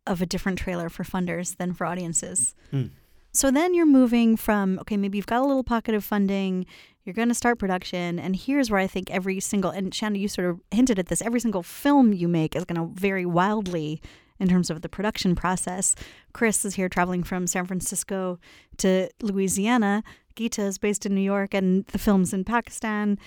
of 0.06 0.22
a 0.22 0.26
different 0.26 0.58
trailer 0.58 0.88
for 0.88 1.04
funders 1.04 1.56
than 1.58 1.74
for 1.74 1.86
audiences. 1.86 2.54
Mm. 2.72 2.90
So 3.32 3.50
then 3.50 3.74
you're 3.74 3.86
moving 3.86 4.36
from 4.36 4.78
okay, 4.80 4.96
maybe 4.96 5.18
you've 5.18 5.26
got 5.26 5.40
a 5.40 5.46
little 5.46 5.62
pocket 5.62 5.94
of 5.94 6.04
funding, 6.04 6.66
you're 7.04 7.14
going 7.14 7.28
to 7.28 7.34
start 7.34 7.58
production, 7.58 8.18
and 8.18 8.36
here's 8.36 8.70
where 8.70 8.80
I 8.80 8.86
think 8.86 9.10
every 9.10 9.40
single 9.40 9.70
and 9.70 9.92
Chanda, 9.92 10.18
you 10.18 10.28
sort 10.28 10.48
of 10.48 10.60
hinted 10.70 10.98
at 10.98 11.06
this. 11.06 11.22
Every 11.22 11.40
single 11.40 11.62
film 11.62 12.12
you 12.12 12.28
make 12.28 12.54
is 12.54 12.64
going 12.64 12.80
to 12.80 13.00
vary 13.00 13.24
wildly 13.24 14.02
in 14.38 14.48
terms 14.48 14.70
of 14.70 14.82
the 14.82 14.88
production 14.88 15.34
process. 15.34 15.94
Chris 16.32 16.64
is 16.64 16.74
here 16.74 16.88
traveling 16.88 17.22
from 17.22 17.46
San 17.46 17.66
Francisco 17.66 18.38
to 18.78 19.08
Louisiana. 19.22 20.02
Geeta 20.34 20.64
is 20.64 20.78
based 20.78 21.06
in 21.06 21.14
New 21.14 21.20
York, 21.20 21.54
and 21.54 21.86
the 21.86 21.98
film's 21.98 22.32
in 22.32 22.44
Pakistan. 22.44 23.18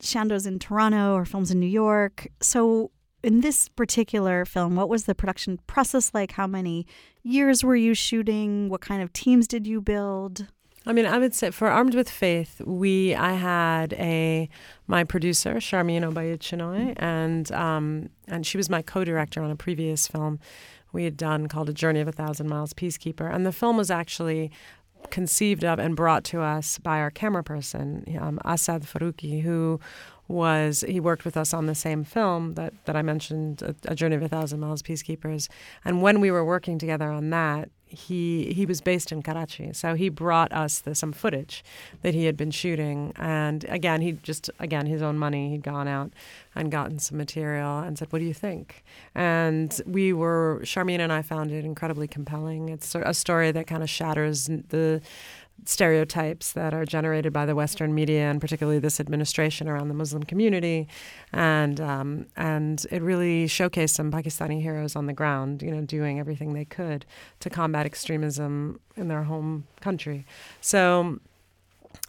Chanda's 0.00 0.46
in 0.46 0.58
Toronto, 0.58 1.14
or 1.14 1.24
films 1.24 1.50
in 1.50 1.60
New 1.60 1.66
York. 1.66 2.28
So 2.40 2.90
in 3.22 3.40
this 3.40 3.68
particular 3.68 4.44
film, 4.44 4.76
what 4.76 4.88
was 4.88 5.04
the 5.04 5.14
production 5.14 5.58
process 5.66 6.12
like? 6.14 6.32
How 6.32 6.46
many 6.46 6.86
years 7.22 7.64
were 7.64 7.76
you 7.76 7.94
shooting? 7.94 8.68
What 8.68 8.80
kind 8.80 9.02
of 9.02 9.12
teams 9.12 9.48
did 9.48 9.66
you 9.66 9.80
build? 9.80 10.46
I 10.88 10.92
mean, 10.92 11.04
I 11.04 11.18
would 11.18 11.34
say 11.34 11.50
for 11.50 11.68
Armed 11.68 11.96
with 11.96 12.08
Faith, 12.08 12.60
we 12.64 13.14
I 13.14 13.32
had 13.32 13.92
a 13.94 14.48
my 14.86 15.02
producer 15.02 15.54
Sharmeen 15.54 16.02
Obaid 16.02 16.94
and 16.98 17.50
um, 17.52 18.10
and 18.28 18.46
she 18.46 18.56
was 18.56 18.70
my 18.70 18.82
co-director 18.82 19.42
on 19.42 19.50
a 19.50 19.56
previous 19.56 20.06
film 20.06 20.38
we 20.92 21.04
had 21.04 21.16
done 21.16 21.46
called 21.46 21.68
A 21.68 21.72
Journey 21.74 22.00
of 22.00 22.08
a 22.08 22.12
Thousand 22.12 22.48
Miles, 22.48 22.72
Peacekeeper, 22.72 23.32
and 23.32 23.44
the 23.44 23.52
film 23.52 23.76
was 23.76 23.90
actually 23.90 24.50
conceived 25.10 25.64
of 25.64 25.78
and 25.78 25.94
brought 25.94 26.24
to 26.24 26.40
us 26.40 26.78
by 26.78 26.98
our 26.98 27.10
camera 27.10 27.44
person, 27.44 28.04
um, 28.20 28.40
Asad 28.44 28.82
Faruqi, 28.82 29.42
who 29.42 29.78
was 30.28 30.84
he 30.88 30.98
worked 30.98 31.24
with 31.24 31.36
us 31.36 31.54
on 31.54 31.66
the 31.66 31.74
same 31.74 32.02
film 32.02 32.54
that, 32.54 32.72
that 32.86 32.96
I 32.96 33.02
mentioned, 33.02 33.62
a, 33.62 33.74
a, 33.84 33.94
Journey 33.94 34.16
of 34.16 34.22
a 34.22 34.28
Thousand 34.28 34.58
Miles, 34.58 34.82
Peacekeepers. 34.82 35.48
And 35.84 36.02
when 36.02 36.20
we 36.20 36.30
were 36.30 36.44
working 36.44 36.78
together 36.78 37.10
on 37.10 37.30
that, 37.30 37.68
he 37.88 38.52
he 38.52 38.66
was 38.66 38.80
based 38.80 39.12
in 39.12 39.22
Karachi, 39.22 39.72
so 39.72 39.94
he 39.94 40.08
brought 40.08 40.52
us 40.52 40.80
the, 40.80 40.94
some 40.94 41.12
footage 41.12 41.64
that 42.02 42.14
he 42.14 42.24
had 42.24 42.36
been 42.36 42.50
shooting. 42.50 43.12
And 43.16 43.64
again, 43.68 44.00
he 44.00 44.12
just 44.12 44.50
again 44.58 44.86
his 44.86 45.02
own 45.02 45.18
money, 45.18 45.50
he'd 45.50 45.62
gone 45.62 45.86
out 45.86 46.12
and 46.54 46.70
gotten 46.70 46.98
some 46.98 47.16
material 47.16 47.78
and 47.78 47.98
said, 47.98 48.12
"What 48.12 48.18
do 48.18 48.24
you 48.24 48.34
think?" 48.34 48.84
And 49.14 49.80
we 49.86 50.12
were 50.12 50.60
Sharmeen 50.64 50.98
and 50.98 51.12
I 51.12 51.22
found 51.22 51.52
it 51.52 51.64
incredibly 51.64 52.08
compelling. 52.08 52.68
It's 52.68 52.94
a 52.94 53.14
story 53.14 53.52
that 53.52 53.66
kind 53.66 53.82
of 53.82 53.90
shatters 53.90 54.46
the 54.46 55.00
stereotypes 55.64 56.52
that 56.52 56.74
are 56.74 56.84
generated 56.84 57.32
by 57.32 57.46
the 57.46 57.54
Western 57.54 57.94
media 57.94 58.30
and 58.30 58.40
particularly 58.40 58.78
this 58.78 59.00
administration 59.00 59.68
around 59.68 59.88
the 59.88 59.94
Muslim 59.94 60.22
community, 60.22 60.86
and 61.32 61.80
um, 61.80 62.26
and 62.36 62.86
it 62.90 63.02
really 63.02 63.46
showcased 63.46 63.90
some 63.90 64.10
Pakistani 64.10 64.60
heroes 64.60 64.94
on 64.96 65.06
the 65.06 65.12
ground, 65.12 65.62
you 65.62 65.70
know, 65.70 65.80
doing 65.80 66.20
everything 66.20 66.52
they 66.52 66.64
could 66.64 67.04
to 67.40 67.50
combat 67.50 67.86
extremism 67.86 68.80
in 68.96 69.08
their 69.08 69.24
home 69.24 69.66
country. 69.80 70.24
So, 70.60 71.18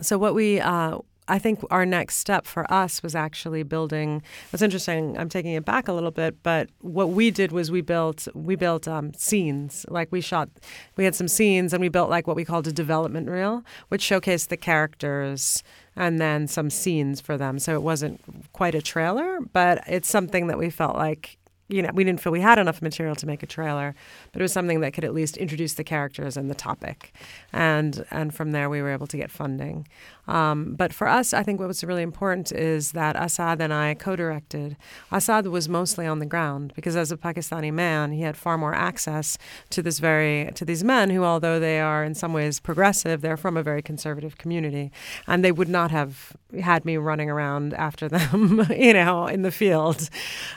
so 0.01 0.17
what 0.17 0.35
we 0.35 0.59
uh, 0.59 0.99
I 1.27 1.39
think 1.39 1.59
our 1.69 1.85
next 1.85 2.17
step 2.17 2.45
for 2.45 2.71
us 2.71 3.03
was 3.03 3.15
actually 3.15 3.63
building. 3.63 4.21
It's 4.53 4.61
interesting. 4.61 5.17
I'm 5.17 5.29
taking 5.29 5.53
it 5.53 5.65
back 5.65 5.87
a 5.87 5.93
little 5.93 6.11
bit, 6.11 6.41
but 6.43 6.69
what 6.81 7.09
we 7.09 7.31
did 7.31 7.51
was 7.51 7.69
we 7.71 7.81
built 7.81 8.27
we 8.33 8.55
built 8.55 8.87
um, 8.87 9.13
scenes. 9.13 9.85
Like 9.89 10.11
we 10.11 10.21
shot, 10.21 10.49
we 10.95 11.03
had 11.03 11.15
some 11.15 11.27
scenes, 11.27 11.73
and 11.73 11.81
we 11.81 11.89
built 11.89 12.09
like 12.09 12.27
what 12.27 12.35
we 12.35 12.45
called 12.45 12.67
a 12.67 12.71
development 12.71 13.29
reel, 13.29 13.63
which 13.89 14.03
showcased 14.03 14.47
the 14.47 14.57
characters 14.57 15.63
and 15.95 16.19
then 16.19 16.47
some 16.47 16.69
scenes 16.69 17.19
for 17.19 17.37
them. 17.37 17.59
So 17.59 17.73
it 17.73 17.81
wasn't 17.81 18.21
quite 18.53 18.75
a 18.75 18.81
trailer, 18.81 19.39
but 19.51 19.83
it's 19.87 20.09
something 20.09 20.47
that 20.47 20.57
we 20.57 20.69
felt 20.69 20.95
like 20.95 21.37
you 21.69 21.81
know, 21.81 21.89
we 21.93 22.03
didn't 22.03 22.21
feel 22.21 22.31
we 22.31 22.41
had 22.41 22.59
enough 22.59 22.81
material 22.81 23.15
to 23.15 23.25
make 23.25 23.43
a 23.43 23.45
trailer, 23.45 23.93
but 24.31 24.41
it 24.41 24.43
was 24.43 24.53
something 24.53 24.79
that 24.81 24.93
could 24.93 25.03
at 25.03 25.13
least 25.13 25.37
introduce 25.37 25.73
the 25.73 25.83
characters 25.83 26.37
and 26.37 26.49
the 26.49 26.55
topic, 26.55 27.13
and 27.51 28.05
and 28.09 28.33
from 28.33 28.51
there 28.51 28.69
we 28.69 28.81
were 28.81 28.91
able 28.91 29.07
to 29.07 29.17
get 29.17 29.31
funding. 29.31 29.87
Um, 30.27 30.73
but 30.75 30.93
for 30.93 31.07
us, 31.07 31.33
I 31.33 31.43
think 31.43 31.59
what 31.59 31.67
was 31.67 31.83
really 31.83 32.03
important 32.03 32.51
is 32.51 32.91
that 32.91 33.15
Asad 33.15 33.61
and 33.61 33.73
I 33.73 33.93
co-directed. 33.93 34.75
Asad 35.11 35.47
was 35.47 35.69
mostly 35.69 36.05
on 36.05 36.19
the 36.19 36.25
ground 36.25 36.73
because 36.75 36.95
as 36.95 37.11
a 37.11 37.17
Pakistani 37.17 37.71
man, 37.71 38.11
he 38.11 38.21
had 38.21 38.35
far 38.35 38.57
more 38.57 38.73
access 38.73 39.37
to 39.69 39.81
this 39.81 39.99
very 39.99 40.51
to 40.55 40.65
these 40.65 40.83
men 40.83 41.09
who, 41.09 41.23
although 41.23 41.59
they 41.59 41.79
are 41.79 42.03
in 42.03 42.13
some 42.13 42.33
ways 42.33 42.59
progressive, 42.59 43.21
they're 43.21 43.37
from 43.37 43.57
a 43.57 43.63
very 43.63 43.81
conservative 43.81 44.37
community, 44.37 44.91
and 45.27 45.43
they 45.43 45.51
would 45.51 45.69
not 45.69 45.91
have 45.91 46.33
had 46.61 46.85
me 46.85 46.97
running 46.97 47.29
around 47.29 47.73
after 47.87 48.09
them, 48.09 48.65
you 48.77 48.93
know, 48.93 49.27
in 49.27 49.41
the 49.41 49.51
field. 49.51 50.09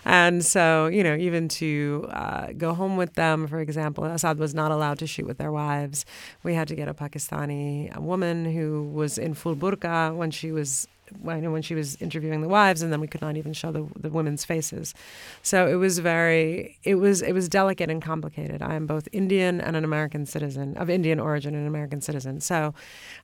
And 0.05 0.45
so, 0.45 0.87
you 0.87 1.03
know, 1.03 1.15
even 1.15 1.49
to 1.49 2.09
uh, 2.11 2.53
go 2.57 2.75
home 2.75 2.97
with 2.97 3.15
them, 3.15 3.47
for 3.47 3.61
example, 3.61 4.05
Asad 4.05 4.39
was 4.39 4.55
not 4.55 4.71
allowed 4.71 4.99
to 4.99 5.07
shoot 5.07 5.27
with 5.27 5.39
their 5.39 5.53
wives. 5.53 6.05
We 6.43 6.55
had 6.55 6.69
to 6.69 6.75
get 6.75 6.89
a 6.89 6.95
Pakistani 6.95 7.97
woman 7.99 8.45
who 8.45 8.85
was 8.93 9.19
in 9.19 9.35
full 9.35 9.55
burqa 9.61 10.15
when 10.15 10.31
she 10.31 10.53
was 10.53 10.89
when, 11.21 11.51
when 11.53 11.63
she 11.63 11.75
was 11.75 11.97
interviewing 11.97 12.41
the 12.41 12.49
wives, 12.49 12.83
and 12.83 12.93
then 12.93 13.01
we 13.01 13.07
could 13.07 13.21
not 13.21 13.37
even 13.37 13.53
show 13.53 13.73
the, 13.73 13.87
the 13.99 14.11
women's 14.11 14.45
faces. 14.45 14.95
So 15.43 15.67
it 15.67 15.75
was 15.75 15.99
very, 15.99 16.79
it 16.85 16.97
was 16.97 17.23
it 17.23 17.33
was 17.33 17.49
delicate 17.49 17.91
and 17.91 18.03
complicated. 18.03 18.63
I 18.63 18.75
am 18.75 18.87
both 18.87 19.09
Indian 19.13 19.61
and 19.61 19.77
an 19.77 19.85
American 19.85 20.27
citizen 20.27 20.77
of 20.77 20.89
Indian 20.91 21.21
origin 21.21 21.55
and 21.55 21.63
an 21.63 21.69
American 21.69 22.01
citizen. 22.01 22.41
So, 22.41 22.75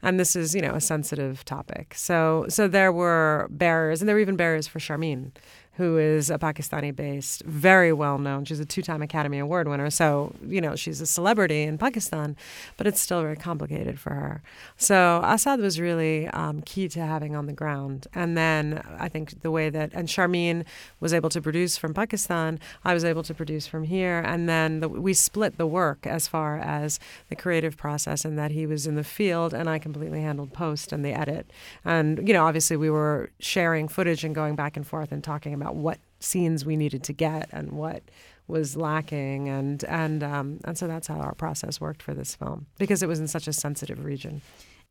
and 0.03 0.19
this 0.19 0.37
is 0.37 0.55
you 0.55 0.63
know 0.63 0.73
a 0.73 0.81
sensitive 0.81 1.45
topic. 1.45 1.95
So 1.95 2.47
so 2.49 2.69
there 2.69 2.93
were 2.93 3.47
barriers, 3.51 4.03
and 4.03 4.09
there 4.09 4.17
were 4.17 4.21
even 4.21 4.37
barriers 4.37 4.67
for 4.67 4.79
Sharmeen 4.79 5.33
who 5.77 5.99
is 5.99 6.31
a 6.31 6.39
Pakistani 6.39 6.95
based, 6.95 7.43
very 7.45 7.93
well 7.93 8.19
known. 8.19 8.45
She's 8.45 8.61
a 8.61 8.65
two 8.65 8.83
time 8.83 9.03
Academy 9.03 9.39
Award 9.39 9.69
winner. 9.69 9.91
So, 9.91 10.35
you 10.47 10.61
know, 10.61 10.75
she's 10.77 11.01
a 11.01 11.07
celebrity 11.07 11.63
in 11.63 11.79
Pakistan, 11.79 12.37
but 12.77 12.87
it's 12.87 13.01
still 13.01 13.23
very 13.23 13.37
complicated 13.37 14.01
for 14.01 14.15
her. 14.15 14.43
So, 14.77 15.21
Asad 15.23 15.61
was 15.61 15.79
really 15.79 16.29
um, 16.29 16.63
key 16.63 16.89
to 16.89 17.01
having 17.01 17.37
on 17.37 17.47
the 17.47 17.53
ground. 17.53 18.07
And 18.15 18.37
then 18.37 18.83
I 18.99 19.09
think 19.09 19.43
the 19.43 19.51
way 19.51 19.71
that, 19.71 19.91
and 19.93 20.09
Sharmeen 20.09 20.65
was 21.01 21.13
able 21.13 21.29
to 21.31 21.41
produce 21.43 21.77
from 21.77 21.93
Pakistan, 21.95 22.59
I 22.85 22.95
was 22.95 23.05
able 23.05 23.23
to 23.25 23.35
produce 23.35 23.67
from 23.67 23.85
here. 23.85 24.19
And 24.19 24.49
then 24.49 24.81
the, 24.81 24.89
we 24.89 25.13
split 25.13 25.59
the 25.59 25.67
work 25.67 26.07
as 26.07 26.27
far 26.27 26.59
as 26.59 26.99
the 27.29 27.37
creative 27.37 27.77
process, 27.77 28.25
and 28.25 28.39
that 28.39 28.51
he 28.51 28.67
was 28.67 28.87
in 28.87 28.95
the 28.95 29.05
field 29.05 29.53
and 29.53 29.69
I 29.69 29.79
completely 29.79 30.23
handled 30.23 30.53
post 30.53 30.93
and 30.93 31.05
the 31.05 31.13
edit. 31.13 31.51
And, 31.85 32.27
you 32.27 32.33
know, 32.33 32.47
obviously 32.47 32.77
we 32.77 32.91
were 32.91 33.31
sharing 33.39 33.89
footage 33.89 34.25
and 34.25 34.35
going 34.35 34.57
back 34.57 34.77
and 34.77 34.87
forth 34.87 35.13
and 35.13 35.23
talking 35.23 35.55
about 35.55 35.66
about 35.67 35.77
what 35.77 35.99
scenes 36.21 36.65
we 36.65 36.77
needed 36.77 37.03
to 37.05 37.13
get 37.13 37.49
and 37.53 37.73
what 37.73 38.03
was 38.49 38.77
lacking 38.77 39.49
and 39.49 39.83
and 39.85 40.23
um, 40.23 40.61
and 40.65 40.79
so 40.79 40.87
that's 40.87 41.09
how 41.09 41.17
our 41.17 41.35
process 41.35 41.81
worked 41.81 42.03
for 42.03 42.15
this 42.15 42.35
film 42.35 42.67
because 42.79 43.03
it 43.03 43.09
was 43.09 43.19
in 43.19 43.27
such 43.27 43.49
a 43.49 43.53
sensitive 43.53 44.05
region. 44.05 44.41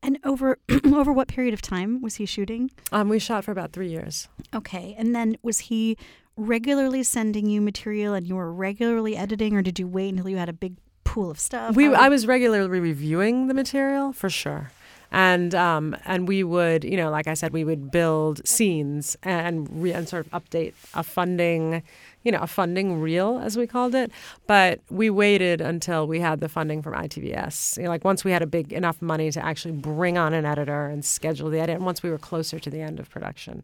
And 0.04 0.20
over 0.26 0.60
over 0.86 1.14
what 1.14 1.30
period 1.30 1.54
of 1.54 1.62
time 1.62 2.02
was 2.02 2.16
he 2.16 2.26
shooting? 2.26 2.70
Um, 2.92 3.08
we 3.08 3.20
shot 3.20 3.46
for 3.46 3.52
about 3.52 3.72
three 3.72 3.88
years. 3.88 4.28
Okay, 4.54 4.94
and 4.98 5.16
then 5.16 5.38
was 5.42 5.60
he 5.60 5.98
regularly 6.36 7.02
sending 7.04 7.50
you 7.50 7.62
material 7.62 8.14
and 8.14 8.28
you 8.28 8.36
were 8.36 8.52
regularly 8.52 9.16
editing, 9.16 9.56
or 9.56 9.62
did 9.62 9.80
you 9.80 9.88
wait 9.88 10.10
until 10.10 10.28
you 10.28 10.38
had 10.38 10.50
a 10.50 10.54
big 10.54 10.76
pool 11.06 11.32
of 11.32 11.40
stuff? 11.40 11.76
We 11.76 11.94
I 11.96 12.10
was 12.10 12.28
regularly 12.28 12.80
reviewing 12.80 13.48
the 13.48 13.54
material 13.54 14.12
for 14.12 14.30
sure 14.30 14.72
and 15.16 15.56
um, 15.56 15.96
and 16.04 16.28
we 16.28 16.44
would, 16.44 16.84
you 16.84 16.98
know, 16.98 17.10
like 17.10 17.26
I 17.26 17.36
said, 17.36 17.54
we 17.54 17.64
would 17.64 17.90
build 17.90 18.46
scenes 18.46 19.16
and 19.24 19.66
re- 19.82 19.94
and 19.94 20.10
sort 20.10 20.26
of 20.26 20.32
update 20.34 20.74
a 20.94 21.04
funding, 21.04 21.84
you 22.24 22.34
know, 22.34 22.40
a 22.40 22.48
funding 22.48 23.00
reel, 23.00 23.40
as 23.42 23.58
we 23.58 23.66
called 23.66 23.96
it. 23.96 24.12
But 24.46 24.82
we 24.90 25.10
waited 25.10 25.62
until 25.62 26.06
we 26.06 26.20
had 26.20 26.42
the 26.42 26.50
funding 26.50 26.82
from 26.82 26.96
ITVS. 26.96 27.78
You 27.78 27.84
know, 27.84 27.90
like 27.90 28.04
once 28.04 28.26
we 28.26 28.32
had 28.32 28.42
a 28.42 28.46
big 28.46 28.74
enough 28.74 29.02
money 29.02 29.32
to 29.32 29.44
actually 29.44 29.72
bring 29.72 30.18
on 30.18 30.34
an 30.34 30.46
editor 30.46 30.88
and 30.88 31.06
schedule 31.06 31.50
the 31.50 31.62
edit, 31.62 31.78
and 31.78 31.86
once 31.86 32.04
we 32.04 32.10
were 32.10 32.18
closer 32.18 32.60
to 32.60 32.70
the 32.70 32.82
end 32.82 33.00
of 33.00 33.10
production, 33.10 33.64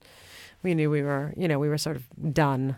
we 0.64 0.74
knew 0.74 0.90
we 0.90 1.02
were, 1.02 1.34
you 1.36 1.50
know, 1.50 1.60
we 1.60 1.68
were 1.68 1.78
sort 1.78 1.98
of 1.98 2.34
done. 2.34 2.78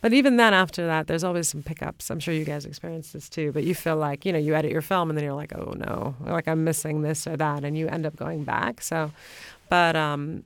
But 0.00 0.12
even 0.12 0.36
then, 0.36 0.54
after 0.54 0.86
that, 0.86 1.06
there's 1.06 1.24
always 1.24 1.48
some 1.48 1.62
pickups. 1.62 2.10
I'm 2.10 2.20
sure 2.20 2.34
you 2.34 2.44
guys 2.44 2.64
experience 2.64 3.12
this 3.12 3.28
too. 3.28 3.52
But 3.52 3.64
you 3.64 3.74
feel 3.74 3.96
like, 3.96 4.24
you 4.24 4.32
know, 4.32 4.38
you 4.38 4.54
edit 4.54 4.70
your 4.70 4.82
film 4.82 5.10
and 5.10 5.16
then 5.16 5.24
you're 5.24 5.34
like, 5.34 5.54
oh 5.56 5.74
no, 5.76 6.14
like 6.26 6.48
I'm 6.48 6.64
missing 6.64 7.02
this 7.02 7.26
or 7.26 7.36
that, 7.36 7.64
and 7.64 7.76
you 7.76 7.88
end 7.88 8.06
up 8.06 8.16
going 8.16 8.44
back. 8.44 8.82
So, 8.82 9.12
but 9.68 9.96
um, 9.96 10.44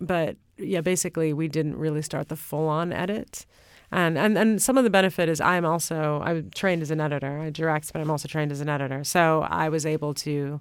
but 0.00 0.36
yeah, 0.56 0.80
basically, 0.80 1.32
we 1.32 1.48
didn't 1.48 1.76
really 1.76 2.02
start 2.02 2.28
the 2.28 2.36
full 2.36 2.68
on 2.68 2.92
edit. 2.92 3.46
And, 3.92 4.16
and 4.16 4.38
and 4.38 4.62
some 4.62 4.78
of 4.78 4.84
the 4.84 4.90
benefit 4.90 5.28
is 5.28 5.40
I'm 5.40 5.64
also 5.64 6.22
I'm 6.24 6.50
trained 6.50 6.82
as 6.82 6.90
an 6.92 7.00
editor. 7.00 7.40
I 7.40 7.50
direct, 7.50 7.92
but 7.92 8.00
I'm 8.00 8.10
also 8.10 8.28
trained 8.28 8.52
as 8.52 8.60
an 8.60 8.68
editor. 8.68 9.02
So 9.02 9.46
I 9.50 9.68
was 9.68 9.84
able 9.84 10.14
to, 10.14 10.30
you 10.30 10.60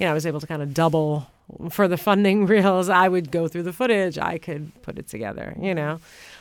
know, 0.00 0.10
I 0.10 0.14
was 0.14 0.24
able 0.24 0.40
to 0.40 0.46
kind 0.46 0.62
of 0.62 0.72
double 0.72 1.28
for 1.68 1.88
the 1.88 1.98
funding 1.98 2.46
reels. 2.54 2.88
I 2.88 3.08
would 3.08 3.30
go 3.30 3.48
through 3.48 3.64
the 3.64 3.72
footage. 3.72 4.16
I 4.16 4.38
could 4.38 4.72
put 4.82 4.98
it 4.98 5.08
together. 5.08 5.54
You 5.60 5.74
know, 5.74 6.00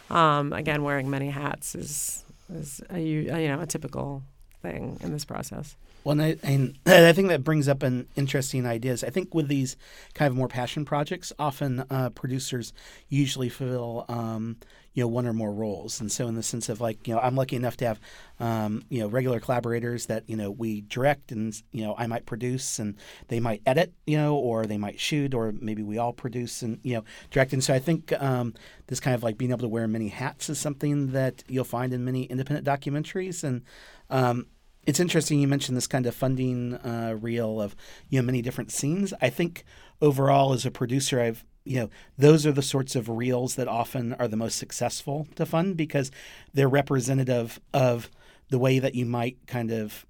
um, 0.10 0.54
again, 0.54 0.84
wearing 0.84 1.10
many 1.10 1.30
hats 1.30 1.76
is 1.76 2.26
is 2.54 2.82
a, 2.89 3.00
you 3.00 3.48
know 3.48 3.62
a 3.62 3.65
typical 3.65 4.24
thing 4.62 4.98
in 5.02 5.12
this 5.12 5.26
process. 5.26 5.76
Well, 6.04 6.19
and 6.19 6.22
I, 6.22 6.38
and 6.43 6.78
I, 6.86 7.13
think 7.13 7.28
that 7.28 7.43
brings 7.43 7.67
up 7.67 7.84
an 7.84 8.08
interesting 8.15 8.65
ideas. 8.65 9.04
I 9.04 9.10
think 9.10 9.34
with 9.34 9.48
these 9.48 9.76
kind 10.13 10.30
of 10.30 10.38
more 10.38 10.48
passion 10.48 10.86
projects, 10.86 11.34
often 11.38 11.84
uh, 11.89 12.10
producers 12.12 12.74
usually 13.10 13.50
feel 13.50 14.06
um, 14.08 14.58
you 14.93 15.04
know 15.04 15.08
one 15.08 15.28
or 15.28 15.34
more 15.34 15.52
roles, 15.52 15.99
and 16.02 16.12
so 16.12 16.28
in 16.28 16.36
the 16.36 16.43
sense 16.43 16.69
of 16.69 16.82
like 16.82 17.08
you 17.08 17.13
know 17.13 17.19
I'm 17.19 17.36
lucky 17.36 17.56
enough 17.56 17.78
to 17.78 17.88
have 17.88 17.99
um, 18.39 18.84
you 18.89 18.99
know 18.99 19.08
regular 19.08 19.39
collaborators 19.39 20.08
that 20.08 20.23
you 20.28 20.36
know 20.36 20.52
we 20.52 20.82
direct 20.82 21.32
and 21.32 21.54
you 21.71 21.84
know 21.84 21.95
I 21.97 22.08
might 22.08 22.25
produce 22.25 22.80
and 22.80 22.95
they 23.28 23.39
might 23.39 23.62
edit 23.65 23.93
you 24.06 24.17
know 24.17 24.36
or 24.36 24.65
they 24.65 24.78
might 24.78 24.99
shoot 24.99 25.34
or 25.34 25.54
maybe 25.60 25.84
we 25.84 25.97
all 25.97 26.13
produce 26.13 26.62
and 26.62 26.80
you 26.84 26.95
know 26.95 27.04
direct. 27.32 27.54
And 27.54 27.63
so 27.63 27.73
I 27.73 27.80
think 27.80 28.13
um, 28.21 28.54
this 28.88 28.99
kind 28.99 29.15
of 29.15 29.23
like 29.23 29.38
being 29.38 29.52
able 29.52 29.62
to 29.62 29.67
wear 29.67 29.88
many 29.88 30.10
hats 30.10 30.49
is 30.49 30.60
something 30.60 31.12
that 31.12 31.43
you'll 31.47 31.63
find 31.63 31.93
in 31.93 32.06
many 32.06 32.23
independent 32.23 32.67
documentaries 32.67 33.43
and. 33.43 33.63
Um, 34.10 34.47
it's 34.88 34.99
interesting 34.99 35.39
you 35.39 35.47
mentioned 35.47 35.78
this 35.78 35.88
kind 35.88 36.08
of 36.08 36.15
funding 36.15 36.73
uh, 36.73 37.15
reel 37.19 37.62
of 37.62 37.75
you 38.10 38.19
know 38.19 38.25
many 38.25 38.41
different 38.41 38.71
scenes. 38.71 39.13
I 39.21 39.30
think 39.30 39.63
overall 40.02 40.54
as 40.54 40.65
a 40.65 40.71
producer, 40.71 41.19
I've 41.19 41.43
you 41.69 41.79
know 41.79 41.89
those 42.17 42.45
are 42.45 42.51
the 42.51 42.62
sorts 42.63 42.95
of 42.95 43.08
reels 43.08 43.55
that 43.55 43.67
often 43.67 44.13
are 44.13 44.27
the 44.27 44.36
most 44.36 44.58
successful 44.58 45.27
to 45.36 45.45
fund 45.45 45.77
because 45.77 46.12
they're 46.53 46.67
representative 46.67 47.60
of 47.73 48.10
the 48.49 48.58
way 48.58 48.79
that 48.79 48.95
you 48.95 49.05
might 49.05 49.38
kind 49.45 49.71
of 49.71 50.05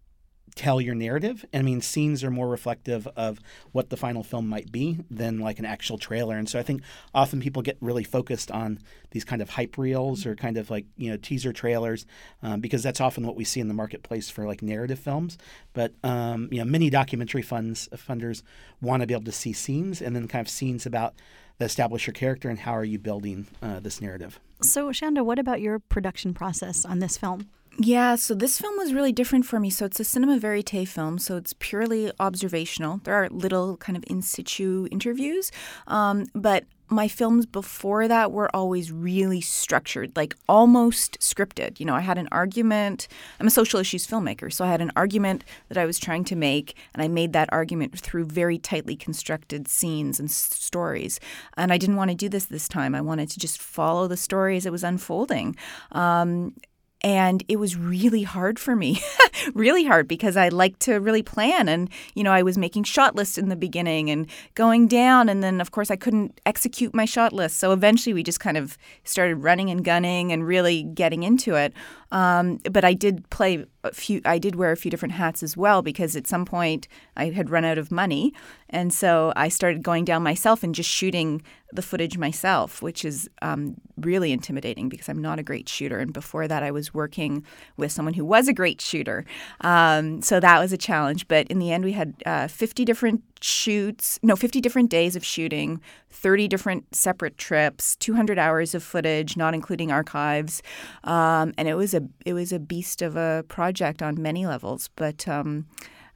tell 0.55 0.81
your 0.81 0.95
narrative. 0.95 1.45
I 1.53 1.61
mean, 1.61 1.79
scenes 1.79 2.23
are 2.23 2.31
more 2.31 2.49
reflective 2.49 3.07
of 3.15 3.39
what 3.71 3.89
the 3.89 3.97
final 3.97 4.23
film 4.23 4.47
might 4.47 4.71
be 4.71 4.99
than 5.09 5.39
like 5.39 5.59
an 5.59 5.65
actual 5.65 5.97
trailer. 5.97 6.37
And 6.37 6.49
so 6.49 6.59
I 6.59 6.63
think 6.63 6.81
often 7.13 7.39
people 7.39 7.61
get 7.61 7.77
really 7.79 8.03
focused 8.03 8.51
on 8.51 8.79
these 9.11 9.23
kind 9.23 9.41
of 9.41 9.51
hype 9.51 9.77
reels 9.77 10.25
or 10.25 10.35
kind 10.35 10.57
of 10.57 10.69
like 10.69 10.85
you 10.97 11.09
know 11.09 11.17
teaser 11.17 11.53
trailers 11.53 12.05
um, 12.43 12.59
because 12.59 12.83
that's 12.83 13.01
often 13.01 13.25
what 13.25 13.35
we 13.35 13.43
see 13.43 13.59
in 13.59 13.67
the 13.67 13.73
marketplace 13.73 14.29
for 14.29 14.45
like 14.45 14.61
narrative 14.61 14.99
films. 14.99 15.37
But 15.73 15.93
um, 16.03 16.49
you 16.51 16.59
know, 16.59 16.65
many 16.65 16.89
documentary 16.89 17.41
funds 17.41 17.87
funders 17.95 18.43
want 18.81 19.01
to 19.01 19.07
be 19.07 19.13
able 19.13 19.25
to 19.25 19.31
see 19.31 19.53
scenes 19.53 20.01
and 20.01 20.15
then 20.15 20.27
kind 20.27 20.45
of 20.45 20.49
scenes 20.49 20.85
about 20.85 21.15
that 21.59 21.65
establish 21.65 22.07
your 22.07 22.13
character 22.13 22.49
and 22.49 22.59
how 22.59 22.71
are 22.71 22.83
you 22.83 22.97
building 22.97 23.47
uh, 23.61 23.79
this 23.79 24.01
narrative. 24.01 24.39
So, 24.61 24.91
Chanda, 24.91 25.23
what 25.23 25.39
about 25.39 25.61
your 25.61 25.79
production 25.79 26.33
process 26.33 26.83
on 26.83 26.99
this 26.99 27.17
film? 27.17 27.49
Yeah, 27.77 28.15
so 28.15 28.33
this 28.33 28.59
film 28.59 28.75
was 28.77 28.93
really 28.93 29.13
different 29.13 29.45
for 29.45 29.57
me. 29.57 29.69
So 29.69 29.85
it's 29.85 29.99
a 30.01 30.03
cinema 30.03 30.37
verite 30.37 30.87
film, 30.87 31.17
so 31.17 31.37
it's 31.37 31.53
purely 31.59 32.11
observational. 32.19 32.99
There 33.05 33.13
are 33.13 33.29
little 33.29 33.77
kind 33.77 33.95
of 33.95 34.03
in 34.07 34.21
situ 34.21 34.87
interviews, 34.91 35.49
um, 35.87 36.25
but 36.33 36.65
my 36.89 37.07
films 37.07 37.45
before 37.45 38.07
that 38.07 38.31
were 38.31 38.53
always 38.55 38.91
really 38.91 39.41
structured, 39.41 40.15
like 40.15 40.35
almost 40.47 41.19
scripted. 41.19 41.79
You 41.79 41.85
know, 41.85 41.95
I 41.95 42.01
had 42.01 42.17
an 42.17 42.27
argument. 42.31 43.07
I'm 43.39 43.47
a 43.47 43.51
social 43.51 43.79
issues 43.79 44.07
filmmaker, 44.07 44.51
so 44.51 44.65
I 44.65 44.69
had 44.69 44.81
an 44.81 44.91
argument 44.95 45.43
that 45.69 45.77
I 45.77 45.85
was 45.85 45.99
trying 45.99 46.23
to 46.25 46.35
make, 46.35 46.75
and 46.93 47.03
I 47.03 47.07
made 47.07 47.33
that 47.33 47.51
argument 47.51 47.99
through 47.99 48.25
very 48.25 48.57
tightly 48.57 48.95
constructed 48.95 49.67
scenes 49.67 50.19
and 50.19 50.29
s- 50.29 50.35
stories. 50.35 51.19
And 51.57 51.71
I 51.71 51.77
didn't 51.77 51.95
want 51.95 52.11
to 52.11 52.15
do 52.15 52.29
this 52.29 52.45
this 52.45 52.67
time. 52.67 52.95
I 52.95 53.01
wanted 53.01 53.29
to 53.31 53.39
just 53.39 53.59
follow 53.59 54.07
the 54.07 54.17
story 54.17 54.57
as 54.57 54.65
it 54.65 54.71
was 54.71 54.83
unfolding. 54.83 55.55
Um, 55.91 56.53
and 57.01 57.43
it 57.47 57.57
was 57.57 57.77
really 57.77 58.23
hard 58.23 58.59
for 58.59 58.75
me 58.75 59.01
really 59.53 59.85
hard 59.85 60.07
because 60.07 60.35
i 60.35 60.49
like 60.49 60.77
to 60.79 60.95
really 60.95 61.23
plan 61.23 61.69
and 61.69 61.89
you 62.13 62.23
know 62.23 62.31
i 62.31 62.41
was 62.41 62.57
making 62.57 62.83
shot 62.83 63.15
lists 63.15 63.37
in 63.37 63.49
the 63.49 63.55
beginning 63.55 64.09
and 64.09 64.27
going 64.55 64.87
down 64.87 65.29
and 65.29 65.43
then 65.43 65.61
of 65.61 65.71
course 65.71 65.89
i 65.89 65.95
couldn't 65.95 66.39
execute 66.45 66.93
my 66.93 67.05
shot 67.05 67.31
list. 67.33 67.59
So 67.59 67.71
eventually 67.71 68.13
we 68.13 68.23
just 68.23 68.39
kind 68.39 68.57
of 68.57 68.77
started 69.03 69.35
running 69.37 69.69
and 69.69 69.83
gunning 69.83 70.31
and 70.31 70.45
really 70.45 70.83
getting 70.83 71.23
into 71.23 71.55
it. 71.55 71.73
Um, 72.11 72.59
but 72.71 72.83
i 72.83 72.93
did 72.93 73.29
play 73.29 73.65
a 73.83 73.93
few 73.93 74.21
i 74.25 74.39
did 74.39 74.55
wear 74.55 74.71
a 74.71 74.77
few 74.77 74.89
different 74.91 75.13
hats 75.13 75.43
as 75.43 75.55
well 75.55 75.81
because 75.81 76.15
at 76.15 76.27
some 76.27 76.43
point 76.43 76.87
i 77.15 77.29
had 77.29 77.49
run 77.49 77.65
out 77.65 77.77
of 77.77 77.91
money. 77.91 78.33
And 78.69 78.93
so 78.93 79.31
i 79.35 79.47
started 79.49 79.83
going 79.83 80.05
down 80.05 80.23
myself 80.23 80.63
and 80.63 80.73
just 80.73 80.89
shooting 80.89 81.41
the 81.71 81.81
footage 81.81 82.17
myself 82.17 82.81
which 82.81 83.05
is 83.05 83.29
um, 83.41 83.75
really 84.05 84.31
intimidating 84.31 84.89
because 84.89 85.09
i'm 85.09 85.21
not 85.21 85.39
a 85.39 85.43
great 85.43 85.67
shooter. 85.69 85.99
And 85.99 86.13
before 86.13 86.47
that 86.47 86.63
i 86.63 86.71
was 86.71 86.93
working 86.93 87.43
with 87.77 87.91
someone 87.91 88.13
who 88.13 88.25
was 88.25 88.47
a 88.47 88.53
great 88.53 88.81
shooter. 88.81 89.25
Um, 89.61 90.21
so 90.21 90.39
that 90.39 90.59
was 90.59 90.73
a 90.73 90.77
challenge. 90.77 91.27
But 91.27 91.47
in 91.47 91.59
the 91.59 91.71
end 91.71 91.83
we 91.83 91.93
had 91.93 92.13
uh, 92.25 92.47
50 92.47 92.85
different 92.85 93.23
shoots 93.41 94.19
no 94.21 94.35
50 94.35 94.59
different 94.59 94.89
days 94.89 95.15
of 95.15 95.23
shooting 95.25 95.79
30 96.09 96.49
different 96.49 96.93
separate 96.93 97.37
trips 97.37 97.95
200 97.95 98.37
hours 98.37 98.75
of 98.75 98.83
footage 98.83 99.37
not 99.37 99.53
including 99.53 99.91
archives. 99.91 100.61
Um, 101.03 101.53
and 101.57 101.67
it 101.67 101.75
was 101.75 101.93
a 101.93 102.01
it 102.25 102.33
was 102.33 102.51
a 102.51 102.59
beast 102.59 103.01
of 103.01 103.15
a 103.15 103.45
project 103.47 104.01
on 104.01 104.21
many 104.21 104.45
levels. 104.45 104.89
But 104.95 105.27
um, 105.27 105.67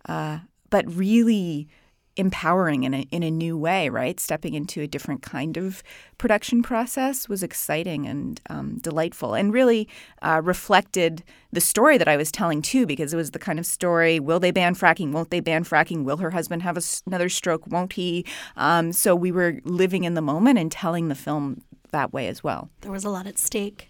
uh, 0.05 0.39
but 0.69 0.85
really 0.93 1.67
empowering 2.15 2.83
in 2.83 2.93
a, 2.93 3.01
in 3.11 3.23
a 3.23 3.31
new 3.31 3.57
way, 3.57 3.89
right? 3.89 4.19
Stepping 4.19 4.53
into 4.53 4.81
a 4.81 4.87
different 4.87 5.21
kind 5.21 5.57
of 5.57 5.81
production 6.17 6.61
process 6.61 7.27
was 7.27 7.41
exciting 7.41 8.05
and 8.05 8.39
um, 8.49 8.77
delightful 8.77 9.33
and 9.33 9.53
really 9.53 9.87
uh, 10.21 10.41
reflected 10.43 11.23
the 11.51 11.61
story 11.61 11.97
that 11.97 12.07
I 12.07 12.17
was 12.17 12.31
telling 12.31 12.61
too, 12.61 12.85
because 12.85 13.13
it 13.13 13.17
was 13.17 13.31
the 13.31 13.39
kind 13.39 13.59
of 13.59 13.65
story 13.65 14.19
will 14.19 14.39
they 14.39 14.51
ban 14.51 14.75
fracking? 14.75 15.11
Won't 15.11 15.31
they 15.31 15.39
ban 15.39 15.63
fracking? 15.63 16.03
Will 16.03 16.17
her 16.17 16.31
husband 16.31 16.61
have 16.61 16.77
a, 16.77 16.81
another 17.07 17.29
stroke? 17.29 17.65
Won't 17.67 17.93
he? 17.93 18.25
Um, 18.57 18.91
so 18.91 19.15
we 19.15 19.31
were 19.31 19.59
living 19.63 20.03
in 20.03 20.13
the 20.13 20.21
moment 20.21 20.59
and 20.59 20.71
telling 20.71 21.07
the 21.07 21.15
film 21.15 21.61
that 21.91 22.13
way 22.13 22.27
as 22.27 22.43
well. 22.43 22.69
There 22.81 22.91
was 22.91 23.05
a 23.05 23.09
lot 23.09 23.27
at 23.27 23.39
stake. 23.39 23.89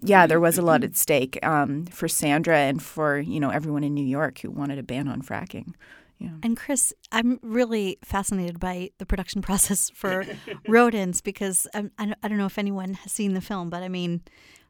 Yeah, 0.00 0.26
there 0.26 0.38
was 0.38 0.58
a 0.58 0.62
lot 0.62 0.84
at 0.84 0.96
stake 0.96 1.44
um, 1.44 1.86
for 1.86 2.06
Sandra 2.06 2.56
and 2.56 2.80
for 2.80 3.18
you 3.18 3.40
know 3.40 3.50
everyone 3.50 3.82
in 3.82 3.94
New 3.94 4.04
York 4.04 4.38
who 4.40 4.50
wanted 4.50 4.78
a 4.78 4.82
ban 4.82 5.08
on 5.08 5.22
fracking. 5.22 5.74
Yeah. 6.18 6.30
And 6.42 6.56
Chris, 6.56 6.92
I'm 7.12 7.38
really 7.42 7.98
fascinated 8.04 8.58
by 8.58 8.90
the 8.98 9.06
production 9.06 9.42
process 9.48 9.90
for 9.90 10.24
rodents 10.66 11.20
because 11.20 11.66
I'm, 11.74 11.90
I 11.98 12.28
don't 12.28 12.38
know 12.38 12.46
if 12.46 12.58
anyone 12.58 12.94
has 12.94 13.12
seen 13.12 13.34
the 13.34 13.40
film, 13.40 13.70
but 13.70 13.82
I 13.82 13.88
mean, 13.88 14.22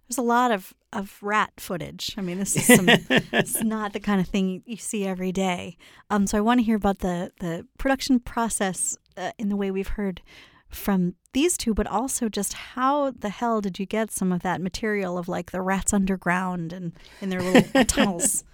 there's 0.08 0.18
a 0.18 0.22
lot 0.22 0.50
of, 0.50 0.74
of 0.92 1.18
rat 1.20 1.52
footage. 1.58 2.14
I 2.16 2.22
mean, 2.22 2.38
this 2.38 2.56
is 2.56 2.66
some, 2.66 2.86
it's 2.88 3.62
not 3.62 3.92
the 3.92 4.00
kind 4.00 4.20
of 4.20 4.28
thing 4.28 4.62
you 4.64 4.76
see 4.76 5.06
every 5.06 5.32
day. 5.32 5.76
Um, 6.10 6.26
so 6.26 6.38
I 6.38 6.40
want 6.40 6.60
to 6.60 6.64
hear 6.64 6.76
about 6.76 7.00
the 7.00 7.30
the 7.40 7.66
production 7.78 8.18
process 8.20 8.96
uh, 9.16 9.32
in 9.38 9.50
the 9.50 9.56
way 9.56 9.70
we've 9.70 9.88
heard 9.88 10.22
from 10.70 11.14
these 11.32 11.56
two, 11.56 11.74
but 11.74 11.86
also 11.86 12.28
just 12.28 12.52
how 12.52 13.10
the 13.10 13.28
hell 13.28 13.60
did 13.60 13.78
you 13.78 13.86
get 13.86 14.10
some 14.10 14.32
of 14.32 14.42
that 14.42 14.60
material 14.60 15.18
of 15.18 15.28
like 15.28 15.50
the 15.50 15.62
rats 15.62 15.92
underground 15.92 16.72
and 16.72 16.92
in 17.20 17.28
their 17.28 17.42
little 17.42 17.84
tunnels? 17.84 18.44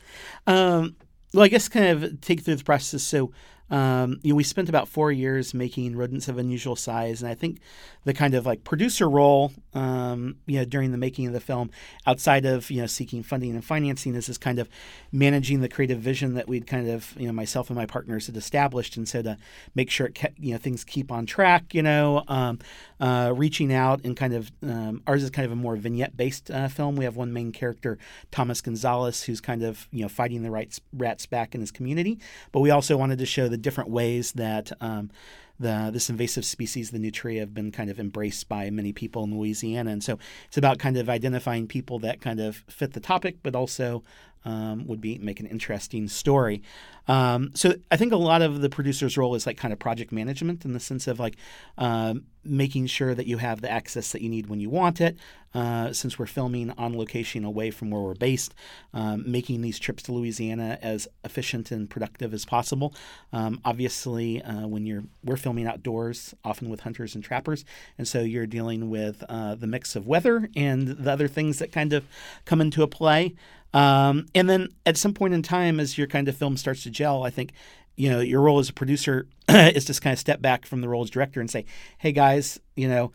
Um, 0.46 0.96
well, 1.34 1.44
I 1.44 1.48
guess 1.48 1.68
kind 1.68 1.86
of 1.86 2.20
take 2.20 2.40
through 2.40 2.56
the 2.56 2.64
process. 2.64 3.02
So, 3.02 3.32
um, 3.70 4.20
you 4.22 4.33
know, 4.33 4.37
we 4.37 4.44
spent 4.44 4.68
about 4.68 4.88
four 4.88 5.11
years 5.11 5.55
making 5.55 5.96
rodents 5.96 6.29
of 6.29 6.37
unusual 6.37 6.77
size, 6.77 7.22
and 7.22 7.31
I 7.31 7.35
think 7.35 7.61
the 8.05 8.12
kind 8.12 8.35
of 8.35 8.44
like 8.44 8.62
producer 8.62 9.09
role, 9.09 9.53
um, 9.72 10.37
you 10.46 10.59
know, 10.59 10.66
during 10.66 10.92
the 10.92 10.98
making 10.98 11.27
of 11.27 11.33
the 11.33 11.40
film, 11.40 11.70
outside 12.07 12.44
of 12.44 12.70
you 12.70 12.83
know 12.83 12.87
seeking 12.87 13.22
funding 13.22 13.53
and 13.53 13.64
financing, 13.64 14.14
is 14.14 14.37
kind 14.37 14.59
of 14.59 14.68
managing 15.12 15.61
the 15.61 15.68
creative 15.68 15.98
vision 15.98 16.35
that 16.35 16.46
we'd 16.46 16.66
kind 16.66 16.90
of 16.90 17.14
you 17.18 17.27
know 17.27 17.33
myself 17.33 17.70
and 17.70 17.77
my 17.77 17.87
partners 17.87 18.27
had 18.27 18.37
established, 18.37 18.98
and 18.98 19.09
so 19.09 19.22
to 19.22 19.38
make 19.74 19.90
sure 19.90 20.07
it 20.07 20.14
kept, 20.14 20.38
you 20.38 20.53
know 20.53 20.59
things 20.59 20.85
keep 20.85 21.11
on 21.11 21.24
track, 21.24 21.74
you 21.74 21.83
know, 21.83 22.22
um, 22.29 22.59
uh, 23.00 23.33
reaching 23.35 23.72
out 23.72 24.05
and 24.05 24.14
kind 24.14 24.35
of 24.35 24.53
um, 24.62 25.03
ours 25.07 25.22
is 25.22 25.31
kind 25.31 25.46
of 25.46 25.53
a 25.53 25.57
more 25.57 25.77
vignette 25.77 26.16
based 26.18 26.50
uh, 26.50 26.68
film. 26.68 26.96
We 26.96 27.07
have 27.07 27.16
one 27.16 27.33
main 27.33 27.50
character, 27.50 27.96
Thomas 28.31 28.61
Gonzalez, 28.61 29.22
who's 29.22 29.40
kind 29.40 29.62
of 29.62 29.88
you 29.90 30.03
know 30.03 30.09
fighting 30.09 30.42
the 30.42 30.50
rights, 30.50 30.83
rats 30.92 31.24
back 31.24 31.55
in 31.55 31.62
his 31.62 31.70
community, 31.70 32.20
but 32.53 32.61
we 32.61 32.68
also 32.68 32.98
wanted 32.98 33.18
to 33.18 33.27
show 33.27 33.48
the 33.54 33.58
different 33.58 33.88
ways 33.88 34.32
that 34.32 34.72
um, 34.80 35.12
the 35.60 35.90
this 35.92 36.10
invasive 36.10 36.44
species, 36.44 36.90
the 36.90 36.98
nutria, 36.98 37.38
have 37.38 37.54
been 37.54 37.70
kind 37.70 37.88
of 37.88 38.00
embraced 38.00 38.48
by 38.48 38.68
many 38.68 38.92
people 38.92 39.22
in 39.22 39.38
Louisiana, 39.38 39.92
and 39.92 40.02
so 40.02 40.18
it's 40.48 40.58
about 40.58 40.80
kind 40.80 40.96
of 40.96 41.08
identifying 41.08 41.68
people 41.68 42.00
that 42.00 42.20
kind 42.20 42.40
of 42.40 42.64
fit 42.68 42.94
the 42.94 43.00
topic, 43.00 43.36
but 43.44 43.54
also 43.54 44.02
um, 44.44 44.87
would 44.87 45.00
be 45.00 45.18
make 45.18 45.40
an 45.40 45.46
interesting 45.46 46.09
story. 46.09 46.62
Um, 47.07 47.50
so 47.54 47.74
I 47.90 47.96
think 47.96 48.12
a 48.12 48.16
lot 48.16 48.42
of 48.42 48.61
the 48.61 48.70
producer's 48.70 49.18
role 49.18 49.35
is 49.35 49.46
like 49.46 49.57
kind 49.57 49.72
of 49.72 49.78
project 49.78 50.11
management 50.11 50.64
in 50.64 50.72
the 50.72 50.81
sense 50.81 51.06
of 51.06 51.21
like 51.21 51.37
um, 51.77 52.25
making 52.44 52.87
sure 52.87 53.14
that 53.14 53.27
you 53.27 53.38
have 53.38 53.60
the 53.60 53.71
access 53.71 54.12
that 54.12 54.23
you 54.23 54.29
need 54.29 54.46
when 54.46 54.60
you 54.60 54.71
want 54.71 55.00
it. 55.00 55.16
Uh, 55.54 55.92
since 55.92 56.18
we're 56.18 56.27
filming 56.27 56.73
on 56.73 56.98
location 56.98 57.44
away 57.44 57.71
from 57.71 57.88
where 57.88 58.02
we're 58.02 58.12
based, 58.12 58.56
um, 58.92 59.23
making 59.25 59.60
these 59.60 59.79
trips 59.79 60.02
to 60.02 60.10
Louisiana 60.10 60.81
as 60.83 61.06
efficient 61.23 61.71
and 61.71 61.88
productive 61.88 62.35
as 62.35 62.44
possible. 62.44 62.92
Um, 63.33 63.60
obviously, 63.64 64.42
uh, 64.42 64.66
when 64.66 64.85
you're 64.85 65.04
we're 65.23 65.37
filming 65.37 65.68
outdoors, 65.68 66.35
often 66.44 66.71
with 66.71 66.81
hunters 66.81 67.14
and 67.14 67.23
trappers, 67.23 67.64
and 67.96 68.08
so 68.08 68.23
you're 68.23 68.48
dealing 68.48 68.90
with 68.90 69.23
uh, 69.29 69.54
the 69.54 69.68
mix 69.68 69.94
of 69.94 70.08
weather 70.08 70.48
and 70.56 70.88
the 70.88 71.12
other 71.12 71.29
things 71.29 71.60
that 71.60 71.71
kind 71.71 71.92
of 71.92 72.04
come 72.46 72.60
into 72.60 72.83
a 72.83 72.88
play. 72.88 73.37
Um, 73.75 74.27
and 74.35 74.48
then 74.48 74.68
at 74.87 74.96
some 74.96 75.12
point 75.12 75.35
in 75.35 75.42
time, 75.42 75.81
as 75.81 75.98
your 75.98 76.06
kind 76.06 76.29
of 76.29 76.37
film 76.37 76.56
starts 76.56 76.85
to 76.85 76.90
gel, 76.90 77.25
I 77.25 77.31
think 77.31 77.52
you 77.96 78.08
know 78.08 78.20
your 78.20 78.40
role 78.40 78.58
as 78.58 78.70
a 78.70 78.72
producer 78.72 79.27
is 79.48 79.85
just 79.85 80.00
kind 80.00 80.12
of 80.12 80.18
step 80.18 80.40
back 80.40 80.64
from 80.64 80.81
the 80.81 80.88
role 80.88 81.02
as 81.02 81.10
director 81.10 81.40
and 81.40 81.50
say, 81.50 81.66
"Hey 81.98 82.12
guys, 82.12 82.58
you 82.77 82.88
know." 82.88 83.12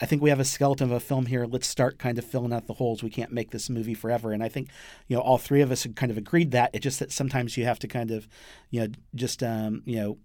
I 0.00 0.06
think 0.06 0.20
we 0.20 0.30
have 0.30 0.40
a 0.40 0.44
skeleton 0.44 0.90
of 0.90 0.96
a 0.96 0.98
film 0.98 1.26
here. 1.26 1.46
Let's 1.46 1.68
start 1.68 1.98
kind 2.00 2.18
of 2.18 2.24
filling 2.24 2.52
out 2.52 2.66
the 2.66 2.72
holes. 2.72 3.04
We 3.04 3.10
can't 3.10 3.30
make 3.30 3.52
this 3.52 3.70
movie 3.70 3.94
forever. 3.94 4.32
And 4.32 4.42
I 4.42 4.48
think, 4.48 4.68
you 5.06 5.14
know, 5.14 5.22
all 5.22 5.38
three 5.38 5.60
of 5.60 5.70
us 5.70 5.84
have 5.84 5.94
kind 5.94 6.10
of 6.10 6.18
agreed 6.18 6.50
that. 6.52 6.70
It's 6.72 6.82
just 6.82 6.98
that 6.98 7.12
sometimes 7.12 7.56
you 7.56 7.66
have 7.66 7.78
to 7.80 7.86
kind 7.86 8.10
of, 8.10 8.26
you 8.70 8.80
know, 8.80 8.88
just, 9.14 9.44
um, 9.44 9.82
you 9.84 9.96
know, 9.96 10.18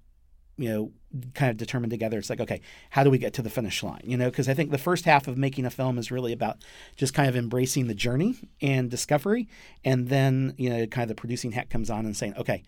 you 0.58 0.70
know, 0.70 0.92
kind 1.34 1.52
of 1.52 1.58
determine 1.58 1.90
together. 1.90 2.18
It's 2.18 2.30
like, 2.30 2.40
okay, 2.40 2.62
how 2.90 3.04
do 3.04 3.10
we 3.10 3.18
get 3.18 3.34
to 3.36 3.42
the 3.42 3.50
finish 3.50 3.84
line? 3.84 4.02
You 4.04 4.18
know, 4.18 4.30
because 4.30 4.50
I 4.50 4.54
think 4.54 4.72
the 4.72 4.78
first 4.78 5.06
half 5.06 5.28
of 5.28 5.38
making 5.38 5.66
a 5.66 5.70
film 5.70 5.98
is 5.98 6.12
really 6.12 6.34
about 6.34 6.58
just 6.96 7.14
kind 7.14 7.30
of 7.30 7.36
embracing 7.36 7.88
the 7.88 7.94
journey 7.96 8.36
and 8.62 8.90
discovery, 8.90 9.48
and 9.86 10.10
then 10.10 10.54
you 10.58 10.70
know, 10.70 10.86
kind 10.88 11.04
of 11.04 11.10
the 11.10 11.20
producing 11.20 11.52
hat 11.52 11.70
comes 11.70 11.90
on 11.90 12.06
and 12.06 12.18
saying, 12.18 12.34
okay, 12.38 12.64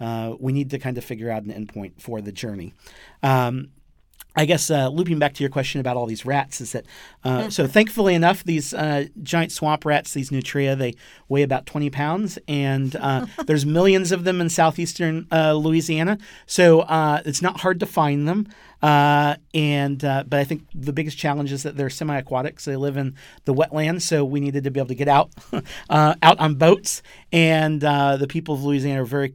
uh, 0.00 0.34
we 0.40 0.52
need 0.52 0.70
to 0.70 0.78
kind 0.78 0.98
of 0.98 1.04
figure 1.04 1.30
out 1.30 1.42
an 1.44 1.52
endpoint 1.52 2.00
for 2.00 2.20
the 2.20 2.32
journey. 2.32 2.74
Um, 3.22 3.68
I 4.34 4.46
guess 4.46 4.70
uh, 4.70 4.88
looping 4.88 5.18
back 5.18 5.34
to 5.34 5.42
your 5.42 5.50
question 5.50 5.80
about 5.80 5.96
all 5.96 6.06
these 6.06 6.24
rats 6.24 6.60
is 6.60 6.72
that 6.72 6.86
uh, 7.24 7.50
so 7.50 7.66
thankfully 7.66 8.14
enough 8.14 8.42
these 8.44 8.72
uh, 8.72 9.06
giant 9.22 9.52
swamp 9.52 9.84
rats 9.84 10.14
these 10.14 10.32
nutria 10.32 10.74
they 10.74 10.94
weigh 11.28 11.42
about 11.42 11.66
20 11.66 11.90
pounds 11.90 12.38
and 12.48 12.96
uh, 12.96 13.26
there's 13.46 13.66
millions 13.66 14.10
of 14.10 14.24
them 14.24 14.40
in 14.40 14.48
southeastern 14.48 15.26
uh, 15.30 15.52
Louisiana. 15.52 16.18
So 16.46 16.80
uh, 16.80 17.20
it's 17.24 17.42
not 17.42 17.60
hard 17.60 17.80
to 17.80 17.86
find 17.86 18.26
them 18.26 18.48
and 18.82 19.98
but 20.00 20.34
I 20.34 20.44
think 20.44 20.66
the 20.74 20.92
biggest 20.92 21.18
challenge 21.18 21.52
is 21.52 21.62
that 21.62 21.76
they're 21.76 21.90
semi-aquatic 21.90 22.58
so 22.58 22.70
they 22.70 22.76
live 22.76 22.96
in 22.96 23.14
the 23.44 23.54
wetlands 23.54 24.02
so 24.02 24.24
we 24.24 24.40
needed 24.40 24.64
to 24.64 24.70
be 24.70 24.80
able 24.80 24.88
to 24.88 24.94
get 24.94 25.08
out 25.08 25.30
out 25.90 26.38
on 26.40 26.54
boats. 26.54 27.02
And 27.32 27.80
the 27.80 28.26
people 28.28 28.54
of 28.54 28.64
Louisiana 28.64 29.02
are 29.02 29.06
very 29.06 29.34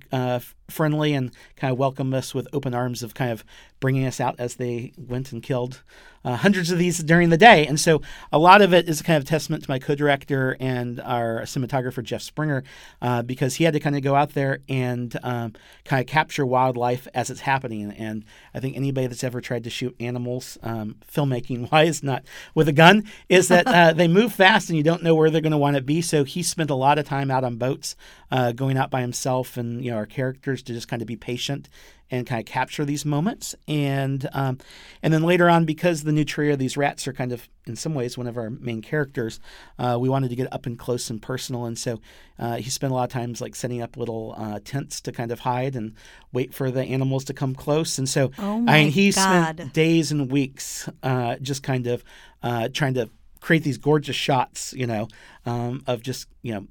friendly 0.70 1.14
and 1.14 1.32
kind 1.56 1.72
of 1.72 1.78
welcomed 1.78 2.14
us 2.14 2.34
with 2.34 2.48
open 2.54 2.74
arms 2.74 3.04
of 3.04 3.14
kind 3.14 3.32
of 3.32 3.44
bringing 3.80 4.06
us 4.06 4.20
out 4.20 4.36
as 4.40 4.56
they 4.56 4.94
went 4.98 5.32
and 5.32 5.42
killed 5.42 5.82
uh, 6.24 6.36
hundreds 6.36 6.72
of 6.72 6.78
these 6.78 7.00
during 7.00 7.30
the 7.30 7.38
day. 7.38 7.66
And 7.66 7.80
so 7.80 8.02
a 8.32 8.40
lot 8.40 8.62
of 8.62 8.74
it 8.74 8.90
is 8.90 9.02
kind 9.02 9.18
of 9.18 9.26
testament 9.26 9.64
to 9.64 9.70
my 9.70 9.80
co-director 9.80 10.58
and 10.60 11.00
our 11.02 11.42
cinematographer 11.42 12.04
Jeff 12.04 12.22
Springer 12.22 12.64
uh, 13.02 13.22
because 13.22 13.56
he 13.56 13.64
had 13.64 13.74
to 13.74 13.80
kind 13.80 13.96
of 13.96 14.02
go 14.02 14.16
out 14.16 14.34
there 14.34 14.60
and 14.68 15.18
um, 15.24 15.54
kind 15.86 16.02
of 16.02 16.08
capture 16.08 16.46
wildlife 16.46 17.08
as 17.14 17.30
it's 17.30 17.42
happening. 17.42 17.92
And 17.92 18.26
I 18.54 18.60
think 18.60 18.76
anybody 18.76 19.08
that's 19.08 19.24
ever 19.24 19.42
tried 19.42 19.64
to 19.66 19.70
shoot 19.70 19.96
animals, 20.00 20.58
um, 20.64 20.96
filmmaking 21.12 21.72
wise, 21.72 22.04
not 22.04 22.24
with 22.54 22.68
a 22.68 22.74
gun, 22.74 23.04
is 23.30 23.48
that 23.48 23.68
uh, 23.68 23.94
they 23.94 24.08
move 24.08 24.34
fast 24.34 24.70
and 24.70 24.78
you 24.78 24.84
don't 24.84 25.04
know 25.04 25.16
where 25.16 25.30
they're 25.30 25.42
going 25.42 25.52
to 25.52 25.58
want 25.58 25.76
to 25.76 25.82
be. 25.82 26.02
So 26.02 26.24
he 26.24 26.44
spent 26.44 26.70
a 26.70 26.76
lot 26.76 27.00
of 27.00 27.06
time 27.06 27.32
out 27.32 27.44
on 27.44 27.58
boats, 27.58 27.96
uh, 28.32 28.52
going 28.52 28.78
out 28.78 28.92
by 28.92 29.02
himself, 29.02 29.58
and 29.58 29.84
you 29.84 29.92
know 29.92 29.98
our 29.98 30.06
characters 30.06 30.62
to 30.64 30.74
just 30.74 30.88
kind 30.88 31.02
of 31.02 31.08
be 31.08 31.16
patient 31.16 31.70
and 32.10 32.26
kind 32.26 32.40
of 32.40 32.46
capture 32.46 32.86
these 32.86 33.06
moments. 33.06 33.56
And 33.68 34.28
um, 34.34 34.60
and 35.02 35.14
then 35.14 35.24
later 35.24 35.50
on, 35.50 35.66
because 35.66 36.04
the 36.04 36.12
nutria, 36.12 36.56
these 36.56 36.78
rats 36.78 37.08
are 37.08 37.14
kind 37.14 37.32
of 37.32 37.48
in 37.66 37.76
some 37.76 37.94
ways 37.94 38.18
one 38.18 38.28
of 38.28 38.38
our 38.38 38.50
main 38.50 38.82
characters. 38.82 39.40
Uh, 39.78 39.98
we 40.00 40.10
wanted 40.10 40.30
to 40.30 40.36
get 40.36 40.52
up 40.54 40.66
and 40.66 40.80
close 40.80 41.10
and 41.10 41.22
personal, 41.22 41.66
and 41.66 41.78
so 41.78 42.00
uh, 42.40 42.56
he 42.56 42.70
spent 42.70 42.92
a 42.92 42.96
lot 42.96 43.04
of 43.04 43.10
times 43.10 43.42
like 43.42 43.56
setting 43.56 43.82
up 43.82 43.98
little 43.98 44.36
uh, 44.38 44.60
tents 44.64 45.02
to 45.02 45.12
kind 45.12 45.32
of 45.32 45.40
hide 45.42 45.76
and 45.76 45.94
wait 46.32 46.54
for 46.54 46.72
the 46.72 46.84
animals 46.84 47.24
to 47.26 47.34
come 47.34 47.54
close. 47.54 47.98
And 47.98 48.08
so 48.08 48.32
oh 48.40 48.66
I 48.68 48.84
mean, 48.84 48.92
he 48.92 49.12
God. 49.12 49.56
spent 49.58 49.74
days 49.74 50.12
and 50.12 50.32
weeks 50.32 50.90
uh, 51.04 51.38
just 51.38 51.64
kind 51.64 51.88
of 51.88 52.04
uh, 52.44 52.70
trying 52.70 52.94
to 52.96 53.10
create 53.40 53.64
these 53.64 53.78
gorgeous 53.78 54.16
shots, 54.16 54.74
you 54.74 54.88
know, 54.88 55.08
um, 55.46 55.84
of 55.88 56.02
just 56.02 56.28
you 56.42 56.54
know 56.54 56.68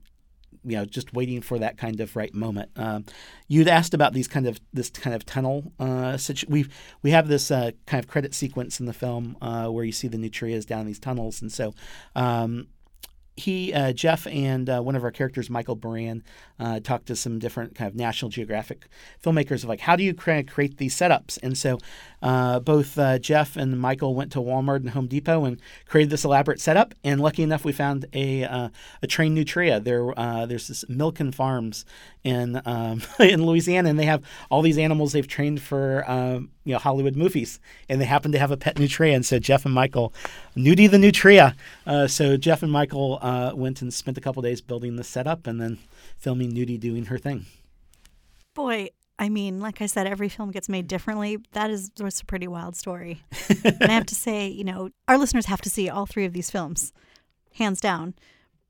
you 0.67 0.77
know 0.77 0.85
just 0.85 1.15
waiting 1.15 1.41
for 1.41 1.59
that 1.59 1.79
kind 1.79 2.01
of 2.01 2.17
right 2.17 2.35
moment. 2.35 2.71
Um, 2.77 3.05
you'd 3.49 3.69
asked 3.69 3.95
about 3.95 4.13
these 4.13 4.29
kind 4.29 4.47
of 4.47 4.61
this 4.73 4.91
kind 4.91 5.15
of 5.15 5.25
tunnel. 5.25 5.73
Uh, 5.79 6.17
situ- 6.17 6.47
we 6.49 6.67
we 7.03 7.11
have 7.13 7.29
this 7.29 7.51
uh, 7.51 7.71
kind 7.87 8.03
of 8.03 8.09
credit 8.11 8.35
sequence 8.35 8.81
in 8.81 8.87
the 8.87 8.93
film 8.93 9.37
uh, 9.41 9.69
where 9.69 9.85
you 9.85 9.93
see 9.93 10.09
the 10.09 10.19
nutrias 10.19 10.67
down 10.67 10.87
these 10.87 10.99
tunnels, 10.99 11.41
and 11.41 11.53
so. 11.53 11.75
Um, 12.15 12.69
he, 13.37 13.73
uh, 13.75 13.93
Jeff, 13.93 14.27
and 14.27 14.69
uh, 14.69 14.81
one 14.81 14.97
of 14.97 15.05
our 15.05 15.11
characters, 15.11 15.51
Michael 15.51 15.79
Moran, 15.83 16.23
uh, 16.59 16.81
talked 16.81 17.07
to 17.07 17.17
some 17.17 17.39
different 17.39 17.75
kind 17.75 17.87
of 17.87 17.95
National 17.95 18.31
Geographic 18.31 18.87
filmmakers 19.23 19.63
of 19.63 19.69
like, 19.69 19.81
how 19.81 19.95
do 19.95 20.03
you 20.03 20.13
of 20.13 20.47
create 20.47 20.79
these 20.79 20.97
setups? 20.97 21.39
And 21.43 21.57
so 21.57 21.79
uh, 22.23 22.61
both 22.61 22.99
uh, 22.99 23.19
Jeff 23.19 23.57
and 23.57 23.79
Michael 23.79 24.15
went 24.15 24.33
to 24.33 24.39
Walmart 24.39 24.77
and 24.77 24.91
Home 24.91 25.07
Depot 25.07 25.45
and 25.45 25.61
created 25.87 26.09
this 26.09 26.25
elaborate 26.25 26.61
setup. 26.63 26.95
And 27.05 27.21
lucky 27.21 27.43
enough, 27.43 27.63
we 27.63 27.73
found 27.73 28.07
a 28.15 28.45
uh, 28.45 28.71
a 29.03 29.07
trained 29.07 29.35
nutria. 29.35 29.81
There, 29.81 30.15
there's 30.17 30.69
this 30.69 30.85
Milken 30.85 31.35
Farms 31.35 31.85
in 32.25 32.63
um, 32.65 33.03
in 33.21 33.45
Louisiana, 33.45 33.91
and 33.91 33.99
they 33.99 34.07
have 34.07 34.25
all 34.51 34.63
these 34.63 34.79
animals 34.79 35.13
they've 35.13 35.29
trained 35.29 35.61
for 35.61 36.11
um, 36.11 36.51
you 36.65 36.73
know 36.73 36.79
Hollywood 36.79 37.17
movies, 37.17 37.61
and 37.91 38.01
they 38.01 38.07
happen 38.07 38.33
to 38.33 38.39
have 38.39 38.51
a 38.51 38.57
pet 38.57 38.79
nutria. 38.79 39.15
And 39.15 39.27
so 39.27 39.39
Jeff 39.39 39.67
and 39.67 39.75
Michael, 39.75 40.15
Nudie 40.57 40.91
the 40.91 40.99
nutria. 40.99 41.55
so 42.09 42.39
Jeff 42.39 42.63
and 42.63 42.73
Michael 42.73 43.19
Uh, 43.27 43.51
went 43.57 43.83
and 43.83 43.93
spent 43.93 44.17
a 44.17 44.21
couple 44.21 44.41
days 44.41 44.61
building 44.61 44.95
the 44.95 45.03
setup, 45.03 45.49
and 45.49 45.61
then 45.61 45.79
filming 46.17 46.53
Nudie 46.53 46.79
doing 46.79 47.07
her 47.07 47.19
thing. 47.19 47.45
Boy, 48.55 48.91
I 49.19 49.29
mean, 49.29 49.59
like 49.59 49.83
I 49.83 49.87
said, 49.87 50.07
every 50.07 50.29
film 50.29 50.53
gets 50.53 50.69
made 50.69 50.87
differently. 50.87 51.39
That 51.51 51.69
is 51.69 51.91
that's 51.97 52.21
a 52.21 52.25
pretty 52.25 52.47
wild 52.47 52.77
story. 52.77 53.23
and 53.65 53.83
I 53.83 53.95
have 53.95 54.07
to 54.07 54.15
say, 54.15 54.47
you 54.47 54.63
know, 54.63 54.91
our 55.09 55.19
listeners 55.19 55.47
have 55.47 55.61
to 55.63 55.71
see 55.71 55.89
all 55.89 56.07
three 56.07 56.25
of 56.25 56.35
these 56.35 56.53
films, 56.53 56.93
hands 57.55 57.81
down 57.81 58.15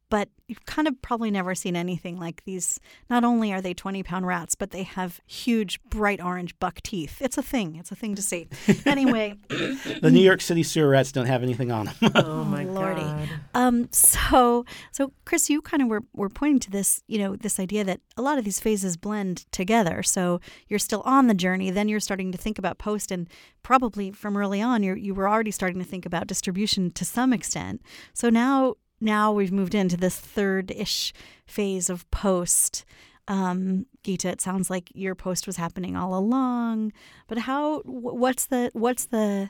but 0.09 0.29
you've 0.47 0.65
kind 0.67 0.87
of 0.87 1.01
probably 1.03 1.31
never 1.31 1.55
seen 1.55 1.75
anything 1.75 2.19
like 2.19 2.45
these. 2.45 2.79
Not 3.11 3.25
only 3.25 3.53
are 3.53 3.61
they 3.61 3.75
20 3.75 4.03
pound 4.03 4.27
rats, 4.27 4.55
but 4.55 4.71
they 4.71 4.85
have 4.85 5.21
huge, 5.27 5.83
bright 5.85 6.21
orange 6.21 6.57
buck 6.59 6.81
teeth. 6.83 7.21
It's 7.21 7.37
a 7.37 7.43
thing. 7.43 7.77
It's 7.77 7.91
a 7.91 7.97
thing 7.97 8.15
to 8.15 8.23
see. 8.23 8.49
Anyway, 8.87 9.35
the 9.49 10.11
New 10.11 10.21
York 10.21 10.41
City 10.41 10.63
sewer 10.63 10.89
rats 10.89 11.11
don't 11.11 11.27
have 11.27 11.43
anything 11.43 11.73
on 11.73 11.87
them. 11.87 12.13
oh 12.15 12.45
my 12.57 12.65
lordy. 12.65 13.01
god. 13.01 13.29
Um, 13.55 13.89
so, 13.93 14.65
so 14.93 15.13
Chris, 15.25 15.51
you 15.51 15.61
kind 15.61 15.83
of 15.83 15.89
were, 15.89 16.03
were 16.15 16.29
pointing 16.29 16.61
to 16.61 16.71
this, 16.71 17.03
you 17.09 17.19
know, 17.19 17.35
this 17.37 17.59
idea 17.59 17.85
that 17.85 18.01
a 18.17 18.23
lot 18.23 18.39
of 18.39 18.45
these 18.45 18.61
phases 18.61 18.97
blend 18.97 19.51
together. 19.51 20.03
So 20.03 20.41
you're 20.69 20.79
still 20.79 21.03
on 21.05 21.27
the 21.27 21.35
journey, 21.35 21.71
then 21.71 21.89
you're 21.89 22.01
starting 22.01 22.33
to 22.33 22.39
think 22.39 22.59
about 22.59 22.79
post, 22.79 23.11
and 23.11 23.29
probably 23.63 24.13
from 24.13 24.37
early 24.37 24.63
on, 24.63 24.83
you 24.83 24.95
you 24.95 25.15
were 25.15 25.29
already 25.29 25.51
starting 25.51 25.79
to 25.81 25.89
think 25.89 26.07
about 26.07 26.27
distribution 26.27 26.91
to 26.93 27.05
some 27.05 27.33
extent. 27.33 27.83
So 28.15 28.31
now 28.31 28.77
now 29.07 29.33
we've 29.33 29.53
moved 29.53 29.75
into 29.75 29.97
this 29.97 30.19
third 30.19 30.71
ish 30.71 31.15
phase 31.47 31.89
of 31.89 32.11
post. 32.11 32.85
Um, 33.29 33.87
Geeta, 34.05 34.27
it 34.27 34.41
sounds 34.41 34.69
like 34.69 34.91
your 34.95 35.15
post 35.15 35.47
was 35.47 35.57
happening 35.57 35.97
all 35.97 36.17
along, 36.17 36.93
but 37.27 37.39
how? 37.39 37.81
What's 37.85 38.47
the 38.47 38.71
what's 38.75 39.07
the 39.07 39.49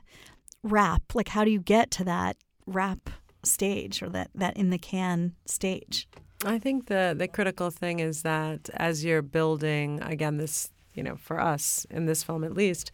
wrap? 0.63 1.03
Like, 1.15 1.29
how 1.29 1.45
do 1.45 1.51
you 1.51 1.61
get 1.61 1.91
to 1.93 2.05
that 2.05 2.37
wrap 2.67 3.11
stage 3.43 4.03
or 4.03 4.09
that 4.11 4.31
that 4.35 4.57
in 4.57 4.71
the 4.71 4.79
can 4.79 5.35
stage? 5.47 6.09
I 6.45 6.59
think 6.59 6.87
the 6.87 7.15
the 7.17 7.29
critical 7.29 7.71
thing 7.71 8.01
is 8.01 8.23
that 8.23 8.71
as 8.75 9.05
you're 9.05 9.23
building 9.23 10.01
again 10.03 10.37
this, 10.37 10.71
you 10.95 11.03
know, 11.03 11.17
for 11.17 11.41
us 11.41 11.87
in 11.91 12.07
this 12.07 12.23
film 12.23 12.45
at 12.45 12.55
least, 12.55 12.91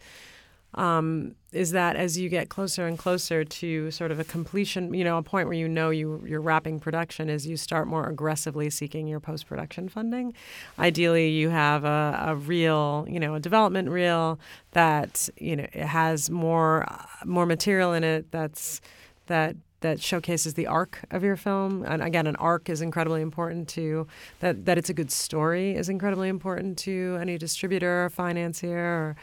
um, 0.75 1.35
is 1.51 1.71
that 1.71 1.95
as 1.95 2.17
you 2.17 2.29
get 2.29 2.49
closer 2.49 2.87
and 2.87 2.97
closer 2.97 3.43
to 3.43 3.91
sort 3.91 4.11
of 4.11 4.19
a 4.19 4.23
completion, 4.23 4.93
you 4.93 5.03
know, 5.03 5.17
a 5.17 5.23
point 5.23 5.47
where 5.47 5.57
you 5.57 5.67
know 5.67 5.91
you, 5.91 6.23
you're 6.25 6.41
wrapping 6.41 6.79
production, 6.79 7.29
is 7.29 7.45
you 7.45 7.57
start 7.57 7.87
more 7.87 8.07
aggressively 8.07 8.69
seeking 8.69 9.07
your 9.07 9.19
post 9.19 9.47
production 9.47 9.87
funding. 9.87 10.33
Ideally, 10.79 11.29
you 11.29 11.49
have 11.49 11.83
a, 11.83 12.23
a 12.27 12.35
real, 12.35 13.05
you 13.07 13.19
know, 13.19 13.35
a 13.35 13.39
development 13.39 13.89
reel 13.89 14.39
that 14.71 15.29
you 15.37 15.55
know 15.55 15.67
it 15.73 15.85
has 15.85 16.29
more 16.29 16.87
more 17.25 17.45
material 17.45 17.93
in 17.93 18.03
it 18.03 18.31
that's 18.31 18.81
that 19.27 19.55
that 19.81 20.01
showcases 20.01 20.53
the 20.55 20.65
arc 20.65 20.99
of 21.11 21.23
your 21.23 21.35
film. 21.35 21.83
And 21.83 22.01
again, 22.01 22.25
an 22.25 22.37
arc 22.37 22.69
is 22.69 22.81
incredibly 22.81 23.21
important 23.21 23.67
to 23.69 24.07
that. 24.39 24.65
That 24.65 24.77
it's 24.79 24.89
a 24.89 24.93
good 24.93 25.11
story 25.11 25.75
is 25.75 25.89
incredibly 25.89 26.29
important 26.29 26.77
to 26.79 27.17
any 27.21 27.37
distributor 27.37 28.05
or 28.05 28.09
financier 28.09 28.79
or 28.79 29.15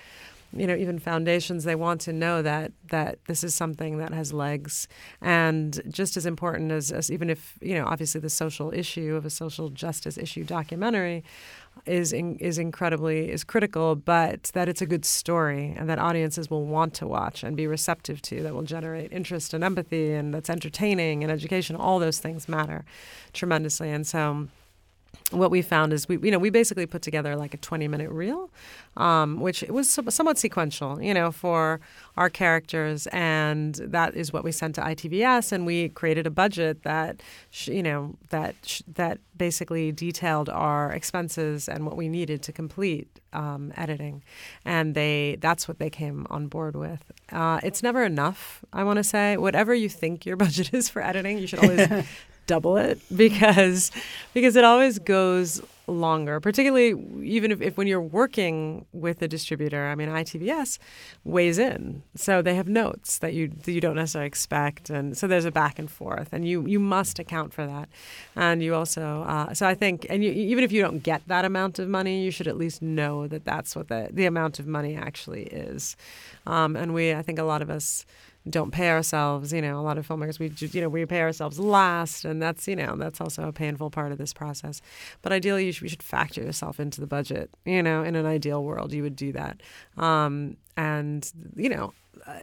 you 0.52 0.66
know 0.66 0.74
even 0.74 0.98
foundations 0.98 1.64
they 1.64 1.74
want 1.74 2.00
to 2.02 2.12
know 2.12 2.42
that 2.42 2.72
that 2.90 3.18
this 3.26 3.44
is 3.44 3.54
something 3.54 3.98
that 3.98 4.12
has 4.12 4.32
legs. 4.32 4.88
And 5.20 5.80
just 5.88 6.16
as 6.16 6.26
important 6.26 6.72
as, 6.72 6.90
as 6.90 7.10
even 7.10 7.30
if 7.30 7.56
you 7.60 7.74
know 7.74 7.86
obviously 7.86 8.20
the 8.20 8.30
social 8.30 8.72
issue 8.72 9.14
of 9.14 9.24
a 9.24 9.30
social 9.30 9.68
justice 9.68 10.18
issue 10.18 10.44
documentary 10.44 11.24
is 11.86 12.12
in, 12.12 12.36
is 12.36 12.58
incredibly 12.58 13.30
is 13.30 13.44
critical 13.44 13.94
but 13.94 14.44
that 14.54 14.68
it's 14.68 14.82
a 14.82 14.86
good 14.86 15.04
story 15.04 15.74
and 15.78 15.88
that 15.88 15.98
audiences 15.98 16.50
will 16.50 16.66
want 16.66 16.92
to 16.92 17.06
watch 17.06 17.42
and 17.42 17.56
be 17.56 17.66
receptive 17.66 18.20
to 18.20 18.42
that 18.42 18.54
will 18.54 18.62
generate 18.62 19.10
interest 19.12 19.54
and 19.54 19.64
empathy 19.64 20.12
and 20.12 20.34
that's 20.34 20.50
entertaining 20.50 21.22
and 21.22 21.32
education 21.32 21.76
all 21.76 21.98
those 21.98 22.18
things 22.18 22.48
matter 22.48 22.84
tremendously. 23.32 23.90
And 23.90 24.06
so 24.06 24.48
what 25.30 25.50
we 25.50 25.62
found 25.62 25.92
is 25.92 26.08
we 26.08 26.18
you 26.22 26.30
know 26.30 26.38
we 26.38 26.50
basically 26.50 26.86
put 26.86 27.02
together 27.02 27.36
like 27.36 27.54
a 27.54 27.56
20 27.56 27.88
minute 27.88 28.10
reel 28.10 28.50
um, 28.96 29.40
which 29.40 29.62
was 29.68 29.88
somewhat 29.88 30.38
sequential 30.38 31.00
you 31.00 31.14
know 31.14 31.30
for 31.30 31.80
our 32.16 32.28
characters 32.28 33.06
and 33.08 33.76
that 33.76 34.14
is 34.14 34.32
what 34.32 34.44
we 34.44 34.52
sent 34.52 34.74
to 34.74 34.80
ITVS 34.80 35.52
and 35.52 35.66
we 35.66 35.88
created 35.90 36.26
a 36.26 36.30
budget 36.30 36.82
that 36.82 37.22
you 37.64 37.82
know 37.82 38.16
that 38.30 38.80
that 38.94 39.18
basically 39.40 39.90
detailed 39.90 40.50
our 40.50 40.92
expenses 40.92 41.66
and 41.66 41.86
what 41.86 41.96
we 41.96 42.10
needed 42.10 42.42
to 42.42 42.52
complete 42.52 43.20
um, 43.32 43.72
editing. 43.74 44.22
And 44.66 44.94
they 44.94 45.38
that's 45.40 45.66
what 45.66 45.78
they 45.78 45.88
came 45.88 46.26
on 46.28 46.48
board 46.48 46.76
with. 46.76 47.02
Uh, 47.32 47.58
it's 47.62 47.82
never 47.82 48.04
enough 48.04 48.62
I 48.72 48.84
want 48.84 48.98
to 48.98 49.04
say. 49.04 49.38
Whatever 49.38 49.74
you 49.74 49.88
think 49.88 50.26
your 50.26 50.36
budget 50.44 50.74
is 50.74 50.90
for 50.90 51.02
editing 51.02 51.38
you 51.38 51.46
should 51.46 51.60
always 51.60 51.88
double 52.52 52.76
it 52.76 52.98
because 53.24 53.90
because 54.34 54.54
it 54.56 54.64
always 54.64 54.98
goes 54.98 55.62
longer 55.86 56.38
particularly 56.38 56.90
even 57.24 57.50
if, 57.50 57.60
if 57.60 57.76
when 57.76 57.88
you're 57.88 58.08
working 58.20 58.86
with 58.92 59.20
a 59.22 59.28
distributor 59.36 59.88
i 59.88 59.94
mean 59.96 60.08
itvs 60.08 60.78
weighs 61.24 61.58
in. 61.58 62.02
So 62.14 62.42
they 62.42 62.54
have 62.54 62.68
notes 62.68 63.18
that 63.18 63.34
you 63.34 63.48
that 63.48 63.72
you 63.72 63.80
don't 63.80 63.96
necessarily 63.96 64.26
expect. 64.26 64.90
And 64.90 65.16
so 65.16 65.26
there's 65.26 65.44
a 65.44 65.50
back 65.50 65.78
and 65.78 65.90
forth 65.90 66.28
and 66.32 66.46
you 66.46 66.66
you 66.66 66.80
must 66.80 67.18
account 67.18 67.52
for 67.52 67.66
that. 67.66 67.88
And 68.36 68.62
you 68.62 68.74
also 68.74 69.22
uh, 69.22 69.54
so 69.54 69.66
i 69.66 69.74
think 69.74 70.06
and 70.08 70.24
you, 70.24 70.30
even 70.32 70.64
if 70.64 70.72
you 70.72 70.80
don't 70.80 71.02
get 71.02 71.22
that 71.26 71.44
amount 71.44 71.78
of 71.78 71.88
money 71.88 72.22
you 72.24 72.30
should 72.30 72.48
at 72.48 72.56
least 72.56 72.80
know 72.82 73.26
that 73.26 73.44
that's 73.44 73.76
what 73.76 73.88
the, 73.88 74.08
the 74.10 74.26
amount 74.26 74.58
of 74.58 74.66
money 74.66 74.96
actually 74.96 75.44
is. 75.44 75.96
Um, 76.46 76.76
and 76.76 76.94
we 76.94 77.14
i 77.14 77.22
think 77.22 77.38
a 77.38 77.44
lot 77.44 77.62
of 77.62 77.70
us 77.70 78.06
don't 78.50 78.70
pay 78.70 78.90
ourselves. 78.90 79.52
You 79.52 79.62
know, 79.62 79.78
a 79.78 79.82
lot 79.82 79.98
of 79.98 80.06
filmmakers 80.06 80.38
we 80.38 80.48
just, 80.48 80.74
you 80.74 80.80
know 80.80 80.88
we 80.88 81.06
pay 81.06 81.20
ourselves 81.20 81.58
last, 81.58 82.24
and 82.24 82.40
that's 82.42 82.66
you 82.68 82.76
know 82.76 82.96
that's 82.96 83.20
also 83.20 83.48
a 83.48 83.52
painful 83.52 83.90
part 83.90 84.12
of 84.12 84.18
this 84.18 84.32
process. 84.32 84.80
But 85.22 85.32
ideally, 85.32 85.66
you 85.66 85.72
should, 85.72 85.82
you 85.82 85.88
should 85.88 86.02
factor 86.02 86.42
yourself 86.42 86.80
into 86.80 87.00
the 87.00 87.06
budget. 87.06 87.50
You 87.64 87.82
know, 87.82 88.02
in 88.02 88.16
an 88.16 88.26
ideal 88.26 88.62
world, 88.62 88.92
you 88.92 89.02
would 89.02 89.16
do 89.16 89.32
that, 89.32 89.60
um, 89.96 90.56
and 90.76 91.30
you 91.56 91.68
know, 91.68 91.92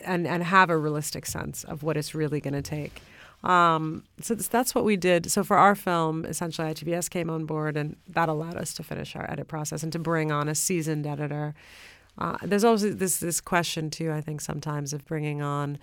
and 0.04 0.28
and 0.28 0.44
have 0.44 0.70
a 0.70 0.78
realistic 0.78 1.26
sense 1.26 1.64
of 1.64 1.84
what 1.84 1.98
it's 1.98 2.16
really 2.16 2.40
going 2.40 2.54
to 2.54 2.62
take. 2.62 3.02
Um, 3.44 4.04
so 4.20 4.34
that's 4.36 4.74
what 4.74 4.84
we 4.84 4.98
did. 4.98 5.32
So 5.32 5.44
for 5.44 5.58
our 5.58 5.76
film, 5.76 6.26
essentially, 6.26 6.68
ITVS 6.74 7.10
came 7.10 7.30
on 7.30 7.46
board, 7.46 7.78
and 7.78 7.96
that 8.10 8.30
allowed 8.30 8.56
us 8.56 8.74
to 8.76 8.84
finish 8.84 9.16
our 9.16 9.30
edit 9.32 9.48
process 9.48 9.84
and 9.84 9.92
to 9.94 10.00
bring 10.00 10.32
on 10.32 10.50
a 10.50 10.56
seasoned 10.56 11.06
editor 11.06 11.54
uh, 12.18 12.38
there's 12.42 12.64
also 12.64 12.92
this 12.92 13.18
this 13.18 13.42
question 13.42 13.90
too. 13.90 14.12
I 14.12 14.22
think 14.22 14.42
sometimes 14.42 14.94
of 14.94 15.06
bringing 15.06 15.42
on 15.42 15.78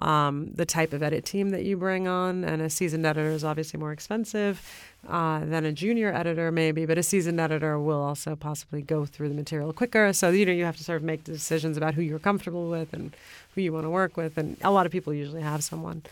um, 0.00 0.52
the 0.54 0.64
type 0.64 0.92
of 0.92 1.02
edit 1.02 1.24
team 1.24 1.50
that 1.50 1.64
you 1.64 1.76
bring 1.76 2.06
on, 2.06 2.44
and 2.44 2.62
a 2.62 2.70
seasoned 2.70 3.04
editor 3.04 3.30
is 3.30 3.42
obviously 3.42 3.80
more 3.80 3.90
expensive 3.90 4.62
uh, 5.08 5.44
than 5.44 5.64
a 5.64 5.72
junior 5.72 6.12
editor, 6.12 6.52
maybe. 6.52 6.86
But 6.86 6.98
a 6.98 7.02
seasoned 7.02 7.40
editor 7.40 7.78
will 7.80 8.00
also 8.00 8.36
possibly 8.36 8.82
go 8.82 9.06
through 9.06 9.28
the 9.28 9.34
material 9.34 9.72
quicker. 9.72 10.12
So 10.12 10.30
you 10.30 10.46
know 10.46 10.52
you 10.52 10.64
have 10.64 10.76
to 10.76 10.84
sort 10.84 10.96
of 10.96 11.02
make 11.02 11.24
decisions 11.24 11.76
about 11.76 11.94
who 11.94 12.02
you're 12.02 12.18
comfortable 12.18 12.68
with 12.68 12.92
and 12.92 13.14
who 13.54 13.62
you 13.62 13.72
want 13.72 13.86
to 13.86 13.90
work 13.90 14.16
with. 14.16 14.38
And 14.38 14.56
a 14.62 14.70
lot 14.70 14.86
of 14.86 14.92
people 14.92 15.12
usually 15.12 15.42
have 15.42 15.64
someone 15.64 16.02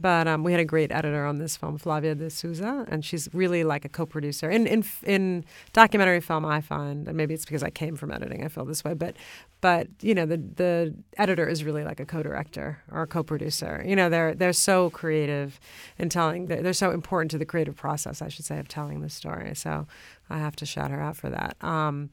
but 0.00 0.26
um, 0.26 0.42
we 0.42 0.52
had 0.52 0.60
a 0.60 0.64
great 0.64 0.90
editor 0.90 1.24
on 1.24 1.38
this 1.38 1.56
film, 1.56 1.78
Flavia 1.78 2.14
de 2.14 2.28
Souza, 2.28 2.84
and 2.88 3.04
she's 3.04 3.28
really 3.32 3.62
like 3.62 3.84
a 3.84 3.88
co-producer. 3.88 4.50
In 4.50 4.66
in 4.66 4.84
in 5.04 5.44
documentary 5.72 6.20
film, 6.20 6.44
I 6.44 6.60
find, 6.60 7.06
and 7.06 7.16
maybe 7.16 7.34
it's 7.34 7.44
because 7.44 7.62
I 7.62 7.70
came 7.70 7.96
from 7.96 8.10
editing, 8.10 8.44
I 8.44 8.48
feel 8.48 8.64
this 8.64 8.82
way, 8.82 8.94
but 8.94 9.14
but 9.60 9.86
you 10.00 10.14
know 10.14 10.26
the 10.26 10.36
the 10.36 10.94
editor 11.16 11.48
is 11.48 11.62
really 11.64 11.84
like 11.84 12.00
a 12.00 12.06
co-director 12.06 12.82
or 12.90 13.02
a 13.02 13.06
co-producer. 13.06 13.84
You 13.86 13.94
know 13.94 14.08
they're 14.08 14.34
they're 14.34 14.52
so 14.52 14.90
creative 14.90 15.60
in 15.98 16.08
telling. 16.08 16.46
They're, 16.46 16.62
they're 16.62 16.72
so 16.72 16.90
important 16.90 17.30
to 17.32 17.38
the 17.38 17.46
creative 17.46 17.76
process, 17.76 18.20
I 18.20 18.28
should 18.28 18.44
say, 18.44 18.58
of 18.58 18.68
telling 18.68 19.00
the 19.00 19.10
story. 19.10 19.54
So 19.54 19.86
I 20.28 20.38
have 20.38 20.56
to 20.56 20.66
shout 20.66 20.90
her 20.90 21.00
out 21.00 21.16
for 21.16 21.30
that. 21.30 21.56
Um, 21.62 22.10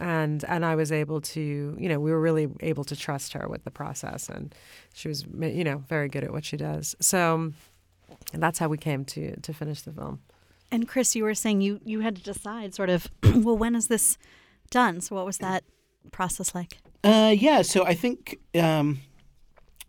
and 0.00 0.44
and 0.48 0.64
I 0.64 0.74
was 0.74 0.90
able 0.90 1.20
to, 1.20 1.76
you 1.78 1.88
know, 1.88 2.00
we 2.00 2.10
were 2.10 2.20
really 2.20 2.48
able 2.60 2.84
to 2.84 2.96
trust 2.96 3.34
her 3.34 3.46
with 3.48 3.64
the 3.64 3.70
process, 3.70 4.28
and 4.28 4.54
she 4.94 5.08
was, 5.08 5.26
you 5.38 5.64
know, 5.64 5.78
very 5.88 6.08
good 6.08 6.24
at 6.24 6.32
what 6.32 6.44
she 6.44 6.56
does. 6.56 6.96
So 7.00 7.52
that's 8.32 8.58
how 8.58 8.68
we 8.68 8.78
came 8.78 9.04
to 9.06 9.36
to 9.40 9.52
finish 9.52 9.82
the 9.82 9.92
film. 9.92 10.20
And 10.72 10.88
Chris, 10.88 11.14
you 11.14 11.24
were 11.24 11.34
saying 11.34 11.60
you 11.60 11.80
you 11.84 12.00
had 12.00 12.16
to 12.16 12.22
decide 12.22 12.74
sort 12.74 12.90
of, 12.90 13.08
well, 13.22 13.56
when 13.56 13.74
is 13.74 13.88
this 13.88 14.18
done? 14.70 15.00
So 15.00 15.16
what 15.16 15.26
was 15.26 15.38
that 15.38 15.64
process 16.12 16.54
like? 16.54 16.78
Uh, 17.04 17.34
yeah, 17.36 17.62
so 17.62 17.84
I 17.84 17.94
think 17.94 18.38
um, 18.54 19.00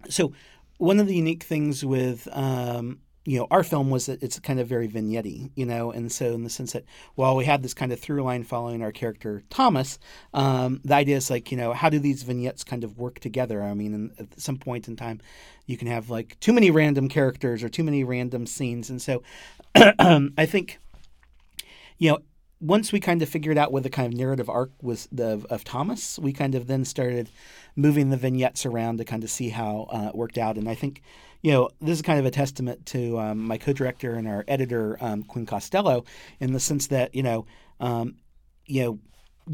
so. 0.09 0.34
One 0.78 0.99
of 0.99 1.05
the 1.05 1.14
unique 1.14 1.43
things 1.43 1.86
with 1.86 2.28
um, 2.32 3.01
you 3.26 3.38
know, 3.38 3.47
our 3.51 3.63
film 3.63 3.91
was 3.91 4.07
that 4.07 4.24
it's 4.24 4.39
kind 4.39 4.59
of 4.59 4.67
very 4.67 4.88
vignette 4.88 5.26
you 5.26 5.65
know, 5.65 5.91
and 5.91 6.11
so 6.11 6.34
in 6.34 6.43
the 6.43 6.49
sense 6.49 6.74
that 6.74 6.86
while 7.15 7.36
we 7.36 7.45
had 7.45 7.61
this 7.61 7.74
kind 7.74 7.91
of 7.91 7.99
through 7.99 8.24
line 8.24 8.43
following 8.43 8.82
our 8.82 8.91
character 8.91 9.43
Thomas, 9.49 9.99
um, 10.34 10.82
the 10.84 10.95
idea 10.95 11.17
is 11.17 11.30
like, 11.30 11.51
you 11.51 11.57
know, 11.57 11.74
how 11.74 11.89
do 11.89 11.99
these 11.99 12.24
vignettes 12.24 12.63
kind 12.63 12.84
of 12.84 12.97
work 12.97 13.19
together? 13.19 13.61
I 13.61 13.76
mean, 13.76 14.11
at 14.17 14.39
some 14.39 14.57
point 14.57 14.88
in 14.88 14.95
time, 14.95 15.22
you 15.67 15.78
can 15.78 15.88
have 15.88 16.09
like 16.09 16.39
too 16.39 16.51
many 16.51 16.72
random 16.72 17.09
characters 17.09 17.63
or 17.63 17.69
too 17.69 17.84
many 17.84 18.03
random 18.03 18.47
scenes, 18.47 18.89
and 18.89 18.99
so 19.01 19.22
I 19.76 20.45
think, 20.47 20.80
you 21.99 22.11
know, 22.11 22.19
once 22.59 22.91
we 22.91 22.99
kind 22.99 23.22
of 23.22 23.30
figured 23.30 23.57
out 23.57 23.72
what 23.72 23.84
the 23.84 23.89
kind 23.89 24.11
of 24.11 24.17
narrative 24.17 24.49
arc 24.49 24.72
was 24.82 25.07
the, 25.11 25.43
of 25.49 25.63
Thomas, 25.63 26.19
we 26.19 26.32
kind 26.32 26.53
of 26.53 26.67
then 26.67 26.86
started 26.86 27.30
moving 27.76 28.11
the 28.11 28.17
vignettes 28.17 28.65
around 28.67 28.97
to 28.97 29.05
kind 29.05 29.24
of 29.24 29.32
see 29.32 29.49
how 29.49 29.88
uh, 29.91 30.09
it 30.09 30.15
worked 30.15 30.38
out, 30.39 30.57
and 30.57 30.67
I 30.67 30.74
think 30.74 31.03
you 31.42 31.52
know, 31.52 31.70
this 31.80 31.98
is 31.98 32.02
kind 32.02 32.20
of 32.20 32.26
a 32.26 32.32
testament 32.32 32.86
to 32.88 33.20
um, 33.20 33.39
my 33.39 33.58
co-director 33.58 34.14
and 34.14 34.28
our 34.28 34.44
editor, 34.48 34.98
um, 35.02 35.24
Quinn 35.24 35.46
Costello, 35.46 36.06
in 36.39 36.54
the 36.54 36.60
sense 36.60 36.88
that 36.88 37.14
you 37.16 37.24
know, 37.24 37.46
um, 37.80 38.16
you 38.66 38.84
know, 38.84 39.00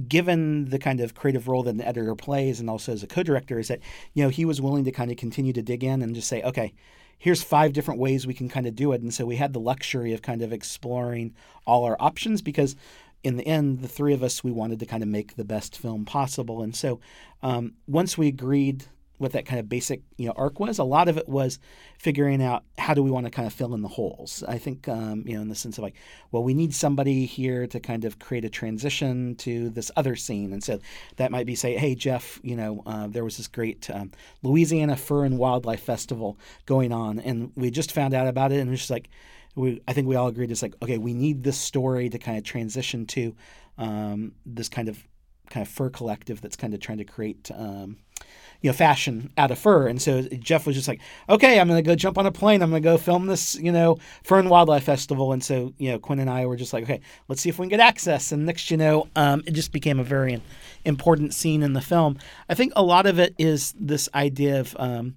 given 0.08 0.70
the 0.70 0.80
kind 0.80 1.00
of 1.00 1.16
creative 1.16 1.48
role 1.48 1.64
that 1.64 1.76
an 1.76 1.82
editor 1.82 2.16
plays, 2.16 2.60
and 2.60 2.70
also 2.70 2.92
as 2.92 3.04
a 3.04 3.08
co-director, 3.08 3.58
is 3.58 3.70
that 3.70 3.80
you 4.14 4.24
know 4.24 4.30
he 4.30 4.46
was 4.46 4.62
willing 4.62 4.84
to 4.86 4.92
kind 4.92 5.12
of 5.12 5.18
continue 5.18 5.54
to 5.54 5.62
dig 5.62 5.84
in 5.84 6.02
and 6.02 6.14
just 6.14 6.28
say, 6.28 6.42
okay, 6.44 6.74
here's 7.18 7.42
five 7.42 7.74
different 7.74 8.00
ways 8.00 8.28
we 8.28 8.34
can 8.34 8.50
kind 8.50 8.68
of 8.68 8.76
do 8.76 8.92
it, 8.92 9.02
and 9.02 9.14
so 9.14 9.26
we 9.26 9.38
had 9.38 9.54
the 9.54 9.60
luxury 9.60 10.14
of 10.14 10.22
kind 10.22 10.42
of 10.42 10.52
exploring 10.52 11.34
all 11.66 11.86
our 11.86 11.98
options 12.00 12.42
because 12.42 12.76
in 13.24 13.38
the 13.38 13.48
end, 13.48 13.82
the 13.82 13.88
three 13.88 14.14
of 14.14 14.24
us, 14.24 14.44
we 14.44 14.52
wanted 14.52 14.80
to 14.80 14.86
kind 14.86 15.04
of 15.04 15.10
make 15.10 15.36
the 15.36 15.44
best 15.44 15.78
film 15.78 16.06
possible. 16.06 16.62
And 16.62 16.76
so 16.76 17.00
um, 17.42 17.74
once 17.88 18.18
we 18.18 18.28
agreed 18.28 18.86
what 19.18 19.32
that 19.32 19.45
kind 19.45 19.59
of 19.59 19.68
basic 19.68 20.01
you 20.18 20.28
know 20.28 20.34
arc 20.36 20.59
was. 20.59 20.80
A 20.80 20.84
lot 20.84 21.07
of 21.07 21.18
it 21.18 21.28
was 21.28 21.59
figuring 21.97 22.41
out 22.41 22.63
how 22.78 22.93
do 22.93 23.01
we 23.01 23.11
want 23.11 23.26
to 23.26 23.32
kind 23.32 23.47
of 23.47 23.53
fill 23.53 23.74
in 23.74 23.82
the 23.82 23.88
holes. 23.88 24.43
I 24.47 24.57
think 24.57 24.88
um, 24.88 25.24
you 25.26 25.36
know 25.36 25.41
in 25.41 25.49
the 25.49 25.55
sense 25.55 25.78
of 25.78 25.84
like, 25.84 25.95
well, 26.32 26.43
we 26.43 26.53
need 26.53 26.74
somebody 26.74 27.26
here 27.26 27.68
to 27.68 27.80
kind 27.80 28.05
of 28.05 28.20
create 28.20 28.45
a 28.45 28.49
transition 28.49 29.36
to 29.36 29.70
this 29.70 29.91
other 29.95 30.15
scene, 30.15 30.53
and 30.53 30.63
so 30.63 30.80
that 31.18 31.32
might 31.32 31.45
be 31.45 31.55
say, 31.55 31.78
hey 31.78 31.95
Jeff, 31.95 32.39
you 32.43 32.55
know 32.55 32.84
uh, 32.86 33.07
there 33.07 33.24
was 33.24 33.38
this 33.38 33.47
great 33.47 33.89
um, 33.89 34.11
Louisiana 34.43 34.95
Fur 34.95 35.26
and 35.26 35.38
Wildlife 35.38 35.82
Festival 35.82 36.38
going 36.65 36.91
on, 36.91 37.20
and 37.20 37.51
we 37.55 37.72
just 37.72 37.91
found 37.91 38.13
out 38.13 38.28
about 38.28 38.51
it, 38.51 38.59
and 38.59 38.72
it's 38.72 38.82
just 38.82 38.91
like. 38.91 39.09
We, 39.55 39.82
I 39.88 39.93
think 39.93 40.07
we 40.07 40.15
all 40.15 40.28
agreed 40.28 40.51
it's 40.51 40.61
like 40.61 40.76
okay 40.84 40.99
we 40.99 41.15
need 41.15 41.41
this 41.41 41.57
story 41.57 42.09
to 42.09 42.20
kind 42.20 42.38
of 42.38 42.43
transition 42.43 43.07
to 43.07 43.36
um, 43.80 44.34
this 44.45 44.70
kind 44.70 44.88
of 44.88 45.03
kind 45.49 45.65
of 45.65 45.72
fur 45.72 45.89
collective 45.89 46.41
that's 46.41 46.55
kind 46.55 46.74
of 46.74 46.80
trying 46.80 46.97
to 46.97 47.05
create 47.05 47.49
um, 47.55 47.97
you 48.62 48.70
know 48.70 48.74
fashion 48.74 49.32
out 49.38 49.51
of 49.51 49.60
fur. 49.60 49.88
And 49.88 50.01
so 50.01 50.22
jeff 50.22 50.66
was 50.66 50.76
just 50.76 50.88
like 50.88 51.01
okay 51.30 51.60
i'm 51.60 51.68
gonna 51.68 51.82
go 51.82 51.95
jump 51.95 52.18
on 52.18 52.26
a 52.26 52.32
plane. 52.32 52.62
I'm 52.62 52.70
gonna 52.70 52.82
go 52.82 52.97
film 52.97 53.28
this 53.28 53.55
you 53.55 53.72
know 53.72 53.97
fur 54.24 54.39
and 54.39 54.49
wildlife 54.49 54.84
festival. 54.84 55.34
And 55.34 55.43
so 55.43 55.74
you 55.78 55.91
know 55.91 55.99
quinn 55.99 56.20
and 56.20 56.30
i 56.30 56.45
were 56.45 56.55
just 56.55 56.74
like 56.74 56.84
okay 56.84 57.01
let's 57.28 57.41
see 57.41 57.49
if 57.49 57.60
we 57.60 57.64
can 57.64 57.70
get 57.70 57.80
access. 57.80 58.32
And 58.32 58.45
next 58.45 58.72
you 58.72 58.78
know 58.78 59.08
um, 59.16 59.43
it 59.45 59.51
just 59.51 59.72
became 59.72 59.99
a 59.99 60.03
very 60.03 60.41
important 60.86 61.34
scene 61.34 61.64
in 61.64 61.74
the 61.74 61.82
film. 61.82 62.18
I 62.49 62.53
think 62.53 62.74
a 62.76 62.84
lot 62.84 63.05
of 63.05 63.20
it 63.20 63.36
is 63.38 63.74
this 63.80 64.10
idea 64.14 64.60
of 64.60 64.76
um, 64.80 65.16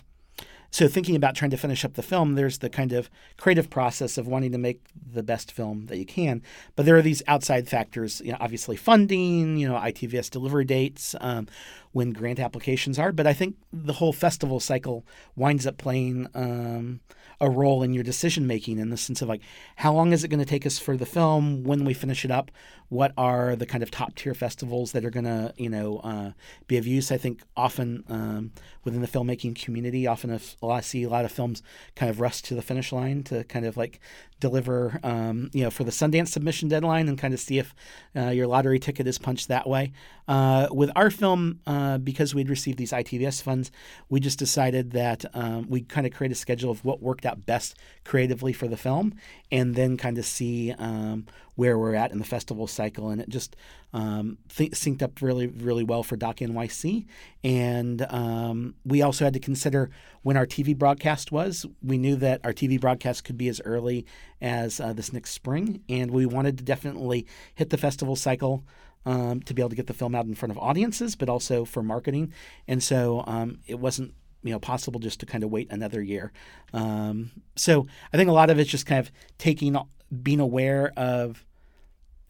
so 0.71 0.87
thinking 0.89 1.17
about 1.17 1.35
trying 1.35 1.51
to 1.51 1.57
finish 1.57 1.85
up 1.85 1.95
the 1.95 2.03
film 2.03 2.35
there's 2.35 2.59
the 2.59 2.71
kind 2.71 2.93
of 2.93 3.11
creative 3.37 3.71
process 3.71 4.19
of 4.19 4.27
wanting 4.27 4.53
to 4.53 4.59
make 4.59 4.81
the 5.13 5.23
best 5.23 5.53
film 5.53 5.87
that 5.87 5.99
you 5.99 6.07
can 6.07 6.43
but 6.77 6.87
there 6.87 6.97
are 6.97 7.03
these 7.03 7.23
outside 7.27 7.69
factors 7.69 8.21
you 8.25 8.33
know 8.33 8.39
obviously 8.41 8.77
funding 8.77 9.57
you 9.57 9.69
know 9.69 9.75
itvs 9.75 10.31
delivery 10.31 10.65
dates 10.65 11.15
um, 11.21 11.47
when 11.93 12.13
grant 12.13 12.39
applications 12.39 12.99
are. 12.99 13.13
But 13.13 13.27
I 13.27 13.33
think 13.33 13.57
the 13.73 13.95
whole 13.95 14.13
festival 14.13 14.61
cycle 14.61 15.05
winds 15.37 15.67
up 15.67 15.79
playing 15.79 16.29
um, 16.35 17.01
a 17.41 17.49
role 17.49 17.83
in 17.83 17.95
your 17.95 18.05
decision 18.05 18.47
making 18.47 18.79
in 18.79 18.91
the 18.91 18.97
sense 18.97 19.23
of 19.23 19.29
like 19.29 19.41
how 19.77 19.93
long 19.93 20.13
is 20.13 20.25
it 20.25 20.29
going 20.29 20.41
to 20.41 20.47
take 20.47 20.67
us 20.67 20.79
for 20.79 20.97
the 20.97 21.07
film? 21.07 21.65
When 21.65 21.85
we 21.85 21.95
finish 21.95 22.25
it 22.25 22.31
up? 22.31 22.51
What 22.89 23.13
are 23.17 23.57
the 23.57 23.67
kind 23.67 23.83
of 23.83 23.91
top 23.91 24.15
tier 24.15 24.35
festivals 24.35 24.93
that 24.93 25.05
are 25.05 25.11
going 25.11 25.25
to 25.25 25.55
you 25.57 25.69
know 25.69 25.99
uh, 25.99 26.33
be 26.67 26.77
of 26.77 26.87
use? 26.87 27.11
I 27.11 27.17
think 27.17 27.43
often 27.57 28.05
um, 28.09 28.53
within 28.85 29.01
the 29.01 29.09
filmmaking 29.09 29.63
community 29.63 30.07
often 30.07 30.39
I 30.63 30.81
see 30.81 31.03
a 31.05 31.09
lot 31.09 31.25
of 31.25 31.33
films 31.33 31.63
kind 31.97 32.11
of 32.11 32.21
rush 32.21 32.43
to 32.43 32.55
the 32.55 32.63
finish 32.63 32.93
line 32.93 33.23
to 33.25 33.45
kind 33.45 33.65
of 33.65 33.77
like 33.77 34.01
deliver 34.41 34.99
um, 35.03 35.51
you 35.53 35.63
know 35.63 35.71
for 35.71 35.85
the 35.85 35.91
sundance 35.91 36.29
submission 36.29 36.69
deadline 36.69 37.09
and 37.09 37.19
kind 37.19 37.35
of 37.35 37.41
see 37.41 37.59
if 37.59 37.75
uh, 38.17 38.31
your 38.31 38.47
lottery 38.47 38.79
ticket 38.79 39.07
is 39.07 39.19
punched 39.19 39.49
that 39.49 39.69
way. 39.69 39.93
Uh, 40.27 40.69
with 40.71 40.91
our 40.95 41.11
film 41.11 41.61
uh, 41.67 41.99
because 41.99 42.35
we'd 42.35 42.49
received 42.49 42.79
these 42.79 42.93
itvs 42.93 43.43
funds 43.43 43.73
we 44.09 44.21
just 44.21 44.39
decided 44.39 44.93
that 44.93 45.25
um, 45.35 45.69
we 45.69 45.81
kind 45.81 46.07
of 46.07 46.13
create 46.13 46.31
a 46.31 46.37
schedule 46.37 46.71
of 46.71 46.85
what 46.85 47.03
worked 47.03 47.27
out 47.27 47.45
best 47.47 47.77
creatively 48.05 48.53
for 48.53 48.69
the 48.69 48.77
film 48.77 49.13
and 49.51 49.75
then 49.75 49.97
kind 49.97 50.19
of 50.19 50.25
see 50.25 50.73
um, 50.79 51.27
where 51.61 51.79
we're 51.79 51.95
at 51.95 52.11
in 52.11 52.19
the 52.19 52.25
festival 52.25 52.67
cycle. 52.67 53.11
And 53.11 53.21
it 53.21 53.29
just 53.29 53.55
um, 53.93 54.39
th- 54.49 54.71
synced 54.71 55.03
up 55.03 55.21
really, 55.21 55.47
really 55.47 55.85
well 55.85 56.03
for 56.03 56.17
Doc 56.17 56.39
NYC. 56.39 57.05
And 57.45 58.01
um, 58.09 58.77
we 58.83 59.03
also 59.03 59.27
had 59.27 59.35
to 59.35 59.41
consider 59.41 59.91
when 60.23 60.39
our 60.39 60.47
TV 60.47 60.75
broadcast 60.75 61.31
was. 61.31 61.67
We 61.83 61.99
knew 61.99 62.17
that 62.17 62.41
our 62.45 62.55
TV 62.55 62.81
broadcast 62.81 63.25
could 63.25 63.37
be 63.37 63.49
as 63.49 63.61
early 63.67 64.07
as 64.41 64.81
uh, 64.81 64.95
this 64.95 65.13
next 65.13 65.33
spring. 65.33 65.83
And 65.87 66.11
we 66.11 66.25
wanted 66.25 66.57
to 66.57 66.65
definitely 66.65 67.27
hit 67.55 67.69
the 67.69 67.77
festival 67.77 68.17
cycle. 68.17 68.65
Um, 69.07 69.41
to 69.45 69.55
be 69.55 69.63
able 69.63 69.71
to 69.71 69.77
get 69.77 69.87
the 69.87 69.95
film 69.95 70.15
out 70.15 70.27
in 70.27 70.35
front 70.35 70.53
of 70.53 70.59
audiences, 70.59 71.17
but 71.17 71.31
also 71.31 71.65
for 71.65 71.83
marketing. 71.83 72.35
And 72.69 72.83
so 72.83 73.25
um, 73.27 73.61
it 73.67 73.79
wasn't 73.81 74.13
you 74.43 74.53
know 74.53 74.59
possible 74.59 75.01
just 75.01 75.21
to 75.21 75.27
kind 75.27 75.43
of 75.43 75.49
wait 75.49 75.69
another 75.71 76.03
year. 76.03 76.33
Um, 76.75 77.31
so 77.57 77.87
I 78.13 78.19
think 78.19 78.29
a 78.29 78.33
lot 78.35 78.51
of 78.51 78.59
it's 78.59 78.71
just 78.71 78.85
kind 78.85 79.01
of 79.01 79.11
taking 79.39 79.75
being 80.23 80.41
aware 80.41 80.93
of 80.99 81.47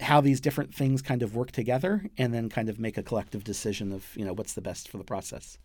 how 0.01 0.21
these 0.21 0.41
different 0.41 0.75
things 0.75 1.03
kind 1.03 1.23
of 1.23 1.37
work 1.37 1.53
together 1.53 2.07
and 2.19 2.33
then 2.33 2.49
kind 2.49 2.69
of 2.69 2.79
make 2.79 2.97
a 2.99 3.03
collective 3.03 3.45
decision 3.45 3.93
of 3.93 4.07
you 4.17 4.25
know 4.25 4.33
what's 4.33 4.55
the 4.55 4.61
best 4.63 4.89
for 4.89 4.99
the 4.99 5.05
process. 5.05 5.59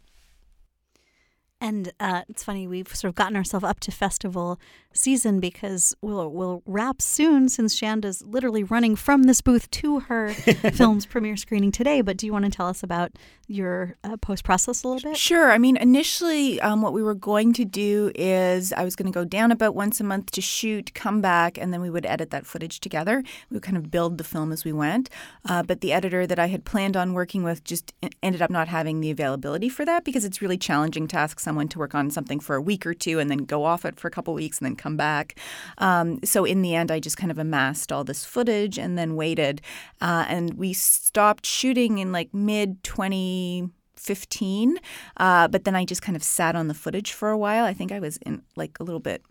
And 1.61 1.93
uh, 1.99 2.23
it's 2.27 2.43
funny, 2.43 2.67
we've 2.67 2.93
sort 2.93 3.09
of 3.09 3.15
gotten 3.15 3.35
ourselves 3.35 3.63
up 3.63 3.79
to 3.81 3.91
festival 3.91 4.59
season 4.93 5.39
because 5.39 5.95
we'll, 6.01 6.29
we'll 6.29 6.63
wrap 6.65 7.01
soon 7.01 7.49
since 7.49 7.79
Chanda's 7.79 8.21
literally 8.23 8.63
running 8.63 8.95
from 8.95 9.23
this 9.23 9.41
booth 9.41 9.69
to 9.71 10.01
her 10.01 10.29
film's 10.73 11.05
premiere 11.05 11.37
screening 11.37 11.71
today. 11.71 12.01
But 12.01 12.17
do 12.17 12.25
you 12.25 12.33
want 12.33 12.45
to 12.45 12.51
tell 12.51 12.67
us 12.67 12.83
about 12.83 13.11
your 13.47 13.95
uh, 14.03 14.17
post 14.17 14.43
process 14.43 14.83
a 14.83 14.87
little 14.87 15.11
bit? 15.11 15.17
Sure. 15.17 15.51
I 15.51 15.57
mean, 15.57 15.77
initially, 15.77 16.59
um, 16.61 16.81
what 16.81 16.93
we 16.93 17.03
were 17.03 17.15
going 17.15 17.53
to 17.53 17.65
do 17.65 18.11
is 18.15 18.73
I 18.73 18.83
was 18.83 18.95
going 18.95 19.11
to 19.11 19.17
go 19.17 19.25
down 19.25 19.51
about 19.51 19.75
once 19.75 19.99
a 19.99 20.03
month 20.03 20.31
to 20.31 20.41
shoot, 20.41 20.93
come 20.93 21.21
back, 21.21 21.57
and 21.57 21.73
then 21.73 21.81
we 21.81 21.89
would 21.89 22.05
edit 22.05 22.31
that 22.31 22.45
footage 22.45 22.79
together. 22.79 23.23
We 23.49 23.55
would 23.55 23.63
kind 23.63 23.77
of 23.77 23.91
build 23.91 24.17
the 24.17 24.23
film 24.23 24.51
as 24.51 24.65
we 24.65 24.73
went. 24.73 25.09
Uh, 25.47 25.63
but 25.63 25.81
the 25.81 25.93
editor 25.93 26.25
that 26.27 26.39
I 26.39 26.47
had 26.47 26.65
planned 26.65 26.97
on 26.97 27.13
working 27.13 27.43
with 27.43 27.63
just 27.63 27.93
ended 28.23 28.41
up 28.41 28.49
not 28.49 28.67
having 28.67 29.01
the 29.01 29.11
availability 29.11 29.69
for 29.69 29.85
that 29.85 30.03
because 30.03 30.25
it's 30.25 30.41
really 30.41 30.57
challenging 30.57 31.07
to 31.07 31.17
ask 31.17 31.39
someone 31.45 31.69
to 31.69 31.79
work 31.79 31.95
on 31.95 32.11
something 32.11 32.41
for 32.41 32.55
a 32.57 32.61
week 32.61 32.85
or 32.85 32.93
two 32.93 33.19
and 33.19 33.31
then 33.31 33.45
go 33.45 33.63
off 33.63 33.85
it 33.85 33.97
for 33.97 34.09
a 34.09 34.11
couple 34.11 34.33
weeks 34.33 34.57
and 34.57 34.65
then 34.65 34.75
come 34.75 34.97
back. 34.97 35.39
Um, 35.77 36.19
so 36.25 36.43
in 36.43 36.61
the 36.61 36.75
end, 36.75 36.91
I 36.91 36.99
just 36.99 37.15
kind 37.15 37.31
of 37.31 37.37
amassed 37.37 37.93
all 37.93 38.03
this 38.03 38.25
footage 38.25 38.77
and 38.77 38.97
then 38.97 39.15
waited. 39.15 39.61
Uh, 40.01 40.25
and 40.27 40.55
we 40.55 40.73
stopped 40.73 41.45
shooting 41.45 41.99
in 41.99 42.11
like 42.11 42.33
mid 42.33 42.83
2015. 42.83 44.79
Uh, 45.17 45.47
but 45.47 45.63
then 45.63 45.75
I 45.75 45.85
just 45.85 46.01
kind 46.01 46.17
of 46.17 46.23
sat 46.23 46.55
on 46.55 46.67
the 46.67 46.73
footage 46.73 47.13
for 47.13 47.29
a 47.29 47.37
while. 47.37 47.63
I 47.63 47.73
think 47.73 47.93
I 47.93 47.99
was 47.99 48.17
in 48.17 48.41
like 48.57 48.79
a 48.81 48.83
little 48.83 48.99
bit 48.99 49.23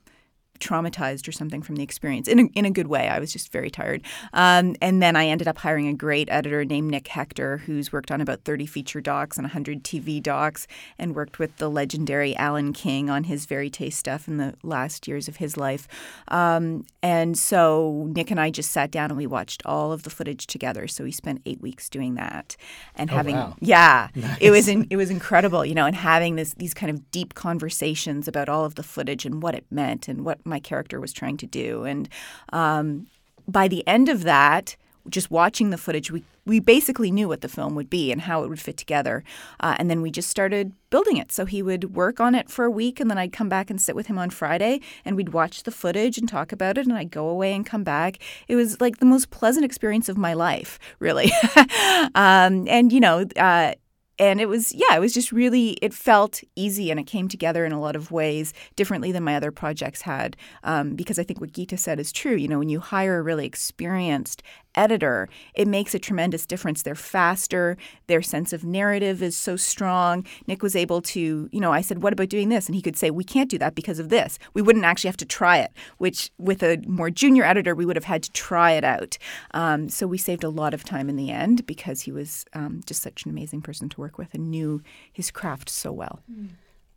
traumatized 0.60 1.28
or 1.28 1.32
something 1.32 1.62
from 1.62 1.76
the 1.76 1.82
experience 1.82 2.28
in 2.28 2.38
a, 2.38 2.42
in 2.54 2.64
a 2.64 2.70
good 2.70 2.86
way. 2.86 3.08
I 3.08 3.18
was 3.18 3.32
just 3.32 3.50
very 3.52 3.70
tired. 3.70 4.02
Um, 4.32 4.76
and 4.80 5.02
then 5.02 5.16
I 5.16 5.26
ended 5.26 5.48
up 5.48 5.58
hiring 5.58 5.88
a 5.88 5.94
great 5.94 6.28
editor 6.30 6.64
named 6.64 6.90
Nick 6.90 7.08
Hector, 7.08 7.58
who's 7.58 7.92
worked 7.92 8.10
on 8.10 8.20
about 8.20 8.44
30 8.44 8.66
feature 8.66 9.00
docs 9.00 9.36
and 9.36 9.44
100 9.44 9.84
TV 9.84 10.22
docs 10.22 10.66
and 10.98 11.14
worked 11.14 11.38
with 11.38 11.56
the 11.56 11.68
legendary 11.68 12.36
Allan 12.36 12.72
King 12.72 13.10
on 13.10 13.24
his 13.24 13.46
very 13.46 13.70
taste 13.70 13.98
stuff 13.98 14.28
in 14.28 14.36
the 14.36 14.54
last 14.62 15.06
years 15.08 15.28
of 15.28 15.36
his 15.36 15.56
life. 15.56 15.88
Um, 16.28 16.84
and 17.02 17.36
so 17.36 18.08
Nick 18.14 18.30
and 18.30 18.40
I 18.40 18.50
just 18.50 18.70
sat 18.70 18.90
down 18.90 19.10
and 19.10 19.16
we 19.16 19.26
watched 19.26 19.62
all 19.66 19.92
of 19.92 20.04
the 20.04 20.10
footage 20.10 20.46
together. 20.46 20.86
So 20.86 21.04
we 21.04 21.12
spent 21.12 21.42
eight 21.46 21.60
weeks 21.60 21.88
doing 21.88 22.14
that 22.14 22.56
and 22.94 23.10
oh, 23.10 23.14
having, 23.14 23.36
wow. 23.36 23.56
yeah, 23.60 24.08
nice. 24.14 24.38
it 24.40 24.50
was 24.50 24.68
in, 24.68 24.86
it 24.90 24.96
was 24.96 25.10
incredible, 25.10 25.64
you 25.64 25.74
know, 25.74 25.86
and 25.86 25.96
having 25.96 26.36
this 26.36 26.54
these 26.54 26.74
kind 26.74 26.90
of 26.90 27.10
deep 27.10 27.34
conversations 27.34 28.28
about 28.28 28.48
all 28.48 28.64
of 28.64 28.74
the 28.76 28.82
footage 28.82 29.26
and 29.26 29.42
what 29.42 29.54
it 29.54 29.64
meant 29.70 30.08
and 30.08 30.24
what 30.24 30.43
my 30.44 30.60
character 30.60 31.00
was 31.00 31.12
trying 31.12 31.36
to 31.38 31.46
do. 31.46 31.84
And 31.84 32.08
um, 32.52 33.06
by 33.46 33.68
the 33.68 33.86
end 33.86 34.08
of 34.08 34.22
that, 34.24 34.76
just 35.08 35.30
watching 35.30 35.70
the 35.70 35.78
footage, 35.78 36.10
we 36.10 36.24
we 36.46 36.60
basically 36.60 37.10
knew 37.10 37.28
what 37.28 37.40
the 37.40 37.48
film 37.48 37.74
would 37.74 37.88
be 37.88 38.12
and 38.12 38.20
how 38.20 38.42
it 38.42 38.48
would 38.48 38.60
fit 38.60 38.76
together. 38.76 39.24
Uh, 39.60 39.74
and 39.78 39.90
then 39.90 40.02
we 40.02 40.10
just 40.10 40.28
started 40.28 40.72
building 40.90 41.16
it. 41.16 41.32
So 41.32 41.46
he 41.46 41.62
would 41.62 41.94
work 41.94 42.20
on 42.20 42.34
it 42.34 42.50
for 42.50 42.66
a 42.66 42.70
week, 42.70 43.00
and 43.00 43.10
then 43.10 43.16
I'd 43.16 43.32
come 43.32 43.48
back 43.48 43.70
and 43.70 43.80
sit 43.80 43.96
with 43.96 44.08
him 44.08 44.18
on 44.18 44.30
Friday, 44.30 44.80
and 45.04 45.16
we'd 45.16 45.30
watch 45.30 45.62
the 45.62 45.70
footage 45.70 46.18
and 46.18 46.28
talk 46.28 46.52
about 46.52 46.76
it. 46.78 46.86
And 46.86 46.96
I'd 46.96 47.10
go 47.10 47.28
away 47.28 47.54
and 47.54 47.64
come 47.64 47.84
back. 47.84 48.18
It 48.46 48.56
was 48.56 48.80
like 48.80 48.98
the 48.98 49.06
most 49.06 49.30
pleasant 49.30 49.64
experience 49.64 50.08
of 50.08 50.18
my 50.18 50.34
life, 50.34 50.78
really. 50.98 51.32
um, 52.14 52.68
and 52.68 52.92
you 52.92 53.00
know. 53.00 53.26
Uh, 53.36 53.74
and 54.18 54.40
it 54.40 54.48
was 54.48 54.72
yeah 54.72 54.96
it 54.96 55.00
was 55.00 55.12
just 55.12 55.32
really 55.32 55.70
it 55.82 55.92
felt 55.92 56.42
easy 56.56 56.90
and 56.90 57.00
it 57.00 57.04
came 57.04 57.28
together 57.28 57.64
in 57.64 57.72
a 57.72 57.80
lot 57.80 57.96
of 57.96 58.10
ways 58.10 58.52
differently 58.76 59.12
than 59.12 59.22
my 59.22 59.36
other 59.36 59.50
projects 59.50 60.02
had 60.02 60.36
um, 60.62 60.94
because 60.94 61.18
i 61.18 61.22
think 61.22 61.40
what 61.40 61.52
Geeta 61.52 61.78
said 61.78 61.98
is 62.00 62.12
true. 62.12 62.34
You 62.34 62.48
know 62.48 62.58
when 62.58 62.68
you 62.68 62.80
hire 62.80 63.18
a 63.18 63.22
really 63.22 63.46
experienced 63.46 64.42
editor 64.74 65.28
it 65.54 65.68
makes 65.68 65.94
a 65.94 65.98
tremendous 65.98 66.46
difference. 66.46 66.82
They're 66.82 66.94
faster 66.94 67.76
their 68.06 68.22
sense 68.22 68.52
of 68.52 68.64
narrative 68.64 69.22
is 69.22 69.36
so 69.36 69.56
strong. 69.56 70.26
Nick 70.46 70.62
was 70.62 70.76
able 70.76 71.00
to 71.02 71.48
you 71.52 71.60
know 71.60 71.72
i 71.72 71.80
said 71.80 72.02
what 72.02 72.12
about 72.12 72.28
doing 72.28 72.48
this? 72.48 72.66
And 72.66 72.74
he 72.74 72.82
could 72.82 72.96
say 72.96 73.10
we 73.10 73.24
can't 73.24 73.50
do 73.50 73.58
that 73.58 73.74
because 73.74 73.98
of 73.98 74.08
this. 74.08 74.38
We 74.54 74.62
wouldn't 74.62 74.84
actually 74.84 75.08
have 75.08 75.16
to 75.18 75.24
try 75.26 75.58
it 75.58 75.72
which 75.98 76.30
with 76.38 76.62
a 76.62 76.82
more 76.86 77.10
junior 77.10 77.44
editor 77.44 77.74
we 77.74 77.86
would 77.86 77.96
have 77.96 78.04
had 78.04 78.22
to 78.22 78.32
try 78.32 78.72
it 78.72 78.84
out. 78.84 79.18
Um, 79.52 79.88
so 79.88 80.06
we 80.06 80.18
saved 80.18 80.44
a 80.44 80.48
lot 80.48 80.74
of 80.74 80.84
time 80.84 81.08
in 81.08 81.16
the 81.16 81.30
end 81.30 81.66
because 81.66 82.02
he 82.02 82.12
was 82.12 82.44
um, 82.52 82.80
just 82.86 83.02
such 83.02 83.24
an 83.24 83.30
amazing 83.30 83.62
person 83.62 83.88
to 83.88 84.00
work 84.00 84.18
with 84.18 84.34
and 84.34 84.50
knew 84.50 84.82
his 85.12 85.30
craft 85.30 85.68
so 85.68 85.92
well. 85.92 86.20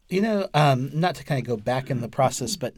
You 0.10 0.22
know, 0.22 0.48
um, 0.54 0.90
not 0.94 1.16
to 1.16 1.24
kind 1.24 1.42
of 1.42 1.48
go 1.48 1.58
back 1.58 1.90
in 1.90 2.02
the 2.02 2.08
process, 2.08 2.56
but 2.56 2.74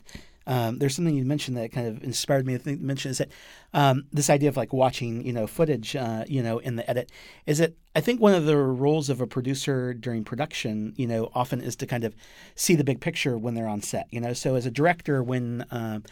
um, 0.50 0.80
there's 0.80 0.96
something 0.96 1.16
you 1.16 1.24
mentioned 1.26 1.56
that 1.58 1.72
kind 1.72 1.88
of 1.88 2.04
inspired 2.04 2.48
me 2.48 2.54
to 2.54 2.60
think, 2.60 2.82
mention 2.82 3.12
is 3.12 3.20
that 3.20 3.30
um, 3.72 4.06
this 4.12 4.32
idea 4.32 4.50
of 4.50 4.58
like 4.58 4.74
watching, 4.74 5.24
you 5.24 5.32
know, 5.32 5.46
footage, 5.46 5.96
uh, 5.96 6.26
you 6.28 6.42
know, 6.42 6.58
in 6.58 6.76
the 6.76 6.90
edit 6.90 7.12
is 7.46 7.60
that 7.60 7.76
I 7.96 8.02
think 8.02 8.20
one 8.20 8.34
of 8.34 8.46
the 8.46 8.58
roles 8.58 9.12
of 9.12 9.22
a 9.22 9.28
producer 9.28 9.94
during 9.94 10.24
production, 10.24 10.94
you 10.98 11.06
know, 11.06 11.30
often 11.36 11.62
is 11.62 11.76
to 11.78 11.86
kind 11.86 12.04
of 12.04 12.16
see 12.56 12.74
the 12.74 12.84
big 12.84 13.00
picture 13.00 13.38
when 13.38 13.54
they're 13.54 13.68
on 13.68 13.84
set, 13.84 14.08
you 14.10 14.20
know. 14.20 14.34
So 14.34 14.56
as 14.56 14.66
a 14.66 14.72
director, 14.72 15.22
when 15.22 15.66
um, 15.70 16.04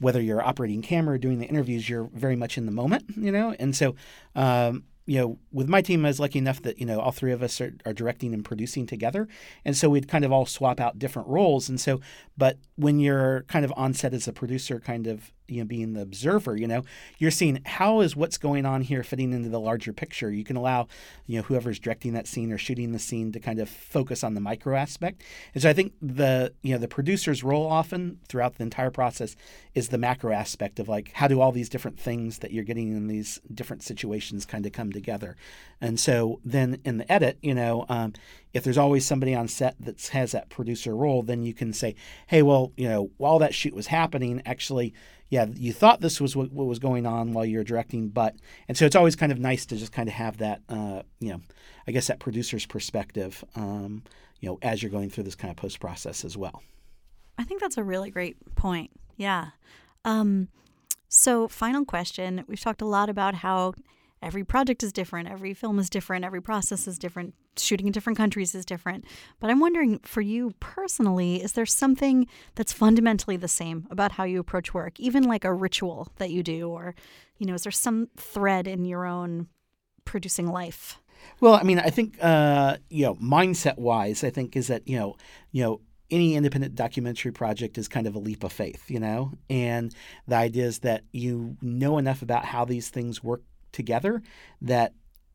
whether 0.00 0.20
you're 0.20 0.42
operating 0.42 0.82
camera 0.82 1.14
or 1.14 1.18
doing 1.18 1.38
the 1.38 1.46
interviews, 1.46 1.88
you're 1.88 2.10
very 2.12 2.34
much 2.34 2.58
in 2.58 2.66
the 2.66 2.72
moment, 2.72 3.04
you 3.16 3.30
know, 3.30 3.54
and 3.60 3.76
so 3.76 3.94
um, 4.34 4.82
you 5.06 5.18
know, 5.18 5.38
with 5.52 5.68
my 5.68 5.82
team, 5.82 6.04
I 6.04 6.08
was 6.08 6.18
lucky 6.20 6.38
enough 6.38 6.62
that 6.62 6.78
you 6.78 6.86
know 6.86 7.00
all 7.00 7.12
three 7.12 7.32
of 7.32 7.42
us 7.42 7.60
are, 7.60 7.74
are, 7.84 7.92
directing 7.92 8.32
and 8.32 8.44
producing 8.44 8.86
together, 8.86 9.28
and 9.64 9.76
so 9.76 9.90
we'd 9.90 10.08
kind 10.08 10.24
of 10.24 10.32
all 10.32 10.46
swap 10.46 10.80
out 10.80 10.98
different 10.98 11.28
roles. 11.28 11.68
And 11.68 11.80
so, 11.80 12.00
but 12.38 12.58
when 12.76 12.98
you're 12.98 13.42
kind 13.42 13.64
of 13.64 13.72
on 13.76 13.92
set 13.92 14.14
as 14.14 14.26
a 14.26 14.32
producer, 14.32 14.80
kind 14.80 15.06
of 15.06 15.32
you 15.48 15.58
know 15.58 15.66
being 15.66 15.92
the 15.92 16.00
observer 16.00 16.56
you 16.56 16.66
know 16.66 16.82
you're 17.18 17.30
seeing 17.30 17.60
how 17.64 18.00
is 18.00 18.16
what's 18.16 18.38
going 18.38 18.66
on 18.66 18.82
here 18.82 19.02
fitting 19.02 19.32
into 19.32 19.48
the 19.48 19.60
larger 19.60 19.92
picture. 19.92 20.30
You 20.30 20.44
can 20.44 20.56
allow 20.56 20.86
you 21.26 21.38
know 21.38 21.42
whoever's 21.42 21.78
directing 21.78 22.12
that 22.14 22.26
scene 22.26 22.52
or 22.52 22.58
shooting 22.58 22.92
the 22.92 22.98
scene 22.98 23.32
to 23.32 23.40
kind 23.40 23.58
of 23.58 23.68
focus 23.68 24.24
on 24.24 24.34
the 24.34 24.40
micro 24.40 24.76
aspect. 24.76 25.22
And 25.54 25.62
so 25.62 25.70
i 25.70 25.72
think 25.72 25.92
the 26.00 26.52
you 26.62 26.72
know 26.72 26.78
the 26.78 26.88
producer's 26.88 27.42
role 27.42 27.66
often 27.66 28.18
throughout 28.28 28.56
the 28.56 28.62
entire 28.62 28.90
process 28.90 29.36
is 29.74 29.88
the 29.88 29.98
macro 29.98 30.32
aspect 30.32 30.78
of 30.78 30.88
like 30.88 31.12
how 31.14 31.28
do 31.28 31.40
all 31.40 31.52
these 31.52 31.68
different 31.68 31.98
things 31.98 32.38
that 32.38 32.52
you're 32.52 32.64
getting 32.64 32.92
in 32.92 33.06
these 33.06 33.40
different 33.52 33.82
situations 33.82 34.44
kind 34.44 34.66
of 34.66 34.72
come 34.72 34.92
together. 34.92 35.36
And 35.80 35.98
so 35.98 36.40
then 36.44 36.80
in 36.84 36.98
the 36.98 37.10
edit 37.10 37.38
you 37.42 37.54
know 37.54 37.86
um, 37.88 38.12
if 38.52 38.62
there's 38.64 38.78
always 38.78 39.06
somebody 39.06 39.34
on 39.34 39.48
set 39.48 39.74
that 39.80 40.00
has 40.08 40.32
that 40.32 40.48
producer 40.48 40.94
role 40.94 41.22
then 41.22 41.44
you 41.44 41.54
can 41.54 41.72
say 41.72 41.94
hey 42.26 42.42
well 42.42 42.72
you 42.76 42.88
know 42.88 43.10
while 43.16 43.38
that 43.38 43.54
shoot 43.54 43.74
was 43.74 43.88
happening 43.88 44.42
actually 44.46 44.92
yeah, 45.34 45.46
you 45.52 45.72
thought 45.72 46.00
this 46.00 46.20
was 46.20 46.36
what, 46.36 46.52
what, 46.52 46.68
was 46.68 46.78
going 46.78 47.06
on 47.06 47.32
while 47.32 47.44
you're 47.44 47.64
directing, 47.64 48.08
but 48.08 48.36
and 48.68 48.78
so 48.78 48.86
it's 48.86 48.94
always 48.94 49.16
kind 49.16 49.32
of 49.32 49.40
nice 49.40 49.66
to 49.66 49.76
just 49.76 49.90
kind 49.90 50.08
of 50.08 50.14
have 50.14 50.36
that, 50.38 50.62
uh, 50.68 51.02
you 51.18 51.30
know, 51.30 51.40
I 51.88 51.90
guess 51.90 52.06
that 52.06 52.20
producer's 52.20 52.66
perspective, 52.66 53.42
um, 53.56 54.04
you 54.38 54.48
know, 54.48 54.60
as 54.62 54.80
you're 54.80 54.92
going 54.92 55.10
through 55.10 55.24
this 55.24 55.34
kind 55.34 55.50
of 55.50 55.56
post 55.56 55.80
process 55.80 56.24
as 56.24 56.36
well. 56.36 56.62
I 57.36 57.42
think 57.42 57.60
that's 57.60 57.76
a 57.76 57.82
really 57.82 58.12
great 58.12 58.36
point. 58.54 58.92
Yeah. 59.16 59.46
Um, 60.04 60.50
so, 61.08 61.48
final 61.48 61.84
question: 61.84 62.44
We've 62.46 62.60
talked 62.60 62.80
a 62.80 62.86
lot 62.86 63.10
about 63.10 63.34
how 63.34 63.74
every 64.22 64.44
project 64.44 64.84
is 64.84 64.92
different, 64.92 65.28
every 65.28 65.52
film 65.52 65.80
is 65.80 65.90
different, 65.90 66.24
every 66.24 66.42
process 66.42 66.86
is 66.86 66.96
different, 66.96 67.34
shooting 67.56 67.86
in 67.86 67.92
different 67.92 68.16
countries 68.16 68.54
is 68.54 68.64
different. 68.64 69.04
But 69.40 69.50
I'm 69.50 69.60
wondering 69.60 70.00
for 70.00 70.20
you 70.20 70.54
personally, 70.60 71.42
is 71.42 71.52
there 71.52 71.66
something 71.66 72.26
that's 72.54 72.72
fundamentally 72.72 73.36
the 73.36 73.48
same 73.48 73.86
about 73.90 74.12
how 74.12 74.24
you 74.24 74.40
approach 74.40 74.74
work, 74.74 74.98
even 75.00 75.24
like 75.24 75.44
a 75.44 75.52
ritual 75.52 76.08
that 76.16 76.30
you 76.30 76.42
do, 76.42 76.68
or, 76.68 76.94
you 77.38 77.46
know, 77.46 77.54
is 77.54 77.62
there 77.62 77.72
some 77.72 78.08
thread 78.16 78.66
in 78.66 78.84
your 78.84 79.06
own 79.06 79.48
producing 80.04 80.48
life? 80.48 80.98
Well, 81.40 81.54
I 81.54 81.62
mean, 81.62 81.78
I 81.78 81.90
think 81.90 82.18
uh, 82.20 82.76
you 82.90 83.04
know, 83.04 83.14
mindset 83.16 83.78
wise, 83.78 84.24
I 84.24 84.30
think 84.30 84.56
is 84.56 84.68
that 84.68 84.86
you 84.86 84.98
know, 84.98 85.16
you 85.52 85.62
know, 85.62 85.80
any 86.10 86.36
independent 86.36 86.74
documentary 86.74 87.32
project 87.32 87.78
is 87.78 87.88
kind 87.88 88.06
of 88.06 88.14
a 88.14 88.18
leap 88.18 88.44
of 88.44 88.52
faith, 88.52 88.90
you 88.90 89.00
know, 89.00 89.32
and 89.48 89.94
the 90.28 90.36
idea 90.36 90.66
is 90.66 90.80
that 90.80 91.04
you 91.12 91.56
know 91.60 91.98
enough 91.98 92.22
about 92.22 92.44
how 92.44 92.64
these 92.64 92.90
things 92.90 93.22
work 93.22 93.42
together 93.72 94.22
that 94.62 94.92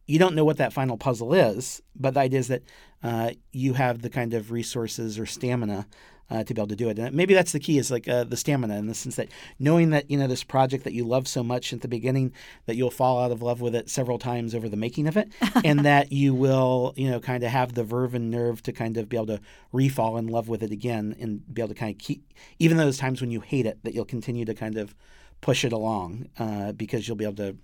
you 0.10 0.18
don't 0.18 0.34
know 0.34 0.44
what 0.44 0.58
that 0.58 0.74
final 0.74 0.98
puzzle 0.98 1.36
is, 1.36 1.84
but 1.96 2.16
the 2.16 2.20
idea 2.22 2.40
is 2.40 2.48
that 2.48 2.64
uh, 3.04 3.30
you 3.52 3.76
have 3.76 4.02
the 4.02 4.10
kind 4.10 4.34
of 4.34 4.52
resources 4.52 5.20
or 5.20 5.28
stamina 5.28 5.86
uh, 6.32 6.44
to 6.44 6.52
be 6.52 6.60
able 6.60 6.68
to 6.68 6.76
do 6.76 6.90
it. 6.90 6.98
And 6.98 7.16
maybe 7.16 7.36
that's 7.36 7.52
the 7.52 7.60
key 7.60 7.78
is 7.78 7.92
like 7.92 8.08
uh, 8.08 8.24
the 8.24 8.36
stamina 8.36 8.76
in 8.78 8.88
the 8.88 8.96
sense 8.96 9.18
that 9.18 9.30
knowing 9.60 9.92
that 9.92 10.10
you 10.10 10.18
know 10.18 10.26
this 10.26 10.44
project 10.44 10.84
that 10.86 10.94
you 10.94 11.04
love 11.04 11.28
so 11.28 11.44
much 11.44 11.74
at 11.74 11.82
the 11.82 11.88
beginning 11.88 12.34
that 12.66 12.76
you'll 12.76 12.90
fall 12.90 13.22
out 13.22 13.32
of 13.32 13.44
love 13.44 13.62
with 13.62 13.76
it 13.76 13.88
several 13.88 14.18
times 14.18 14.56
over 14.56 14.68
the 14.68 14.76
making 14.76 15.08
of 15.08 15.16
it, 15.16 15.32
and 15.64 15.82
that 15.82 16.12
you 16.12 16.34
will 16.34 16.94
you 16.98 17.10
know 17.10 17.20
kind 17.20 17.44
of 17.44 17.52
have 17.52 17.76
the 17.76 17.84
verve 17.84 18.16
and 18.16 18.32
nerve 18.32 18.64
to 18.64 18.72
kind 18.72 18.98
of 18.98 19.10
be 19.10 19.16
able 19.16 19.28
to 19.28 19.40
refall 19.72 20.18
in 20.18 20.26
love 20.26 20.50
with 20.50 20.64
it 20.64 20.72
again 20.72 21.16
and 21.20 21.54
be 21.54 21.62
able 21.62 21.70
to 21.70 21.80
kind 21.80 21.94
of 21.94 22.00
keep 22.00 22.34
even 22.58 22.78
those 22.78 22.98
times 22.98 23.22
when 23.22 23.30
you 23.30 23.42
hate 23.42 23.68
it 23.68 23.78
that 23.84 23.94
you'll 23.94 24.06
continue 24.06 24.46
to 24.46 24.56
kind 24.56 24.76
of 24.76 24.96
push 25.42 25.64
it 25.64 25.72
along 25.72 26.28
uh, 26.40 26.72
because 26.72 27.08
you'll 27.08 27.16
be 27.16 27.26
able 27.26 27.36
to 27.36 27.56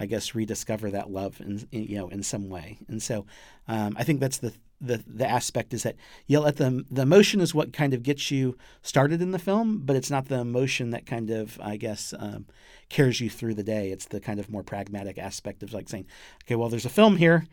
I 0.00 0.06
guess 0.06 0.34
rediscover 0.34 0.90
that 0.90 1.10
love 1.10 1.40
in 1.40 1.66
you 1.70 1.96
know 1.96 2.08
in 2.08 2.22
some 2.22 2.48
way. 2.48 2.78
And 2.88 3.02
so 3.02 3.26
um, 3.66 3.96
I 3.98 4.04
think 4.04 4.20
that's 4.20 4.38
the 4.38 4.52
the 4.80 5.02
the 5.06 5.26
aspect 5.26 5.74
is 5.74 5.82
that 5.82 5.96
you 6.26 6.40
let 6.40 6.56
the 6.56 6.84
the 6.90 7.02
emotion 7.02 7.40
is 7.40 7.54
what 7.54 7.72
kind 7.72 7.94
of 7.94 8.02
gets 8.02 8.30
you 8.30 8.56
started 8.82 9.20
in 9.20 9.32
the 9.32 9.38
film, 9.38 9.82
but 9.84 9.96
it's 9.96 10.10
not 10.10 10.26
the 10.26 10.38
emotion 10.38 10.90
that 10.90 11.06
kind 11.06 11.30
of 11.30 11.58
I 11.60 11.76
guess 11.76 12.14
um, 12.18 12.46
carries 12.88 13.20
you 13.20 13.30
through 13.30 13.54
the 13.54 13.62
day. 13.62 13.90
It's 13.90 14.06
the 14.06 14.20
kind 14.20 14.40
of 14.40 14.50
more 14.50 14.62
pragmatic 14.62 15.18
aspect 15.18 15.62
of 15.62 15.72
like 15.72 15.88
saying, 15.88 16.06
okay, 16.44 16.54
well, 16.54 16.68
there's 16.68 16.86
a 16.86 16.90
film 16.90 17.16
here. 17.16 17.46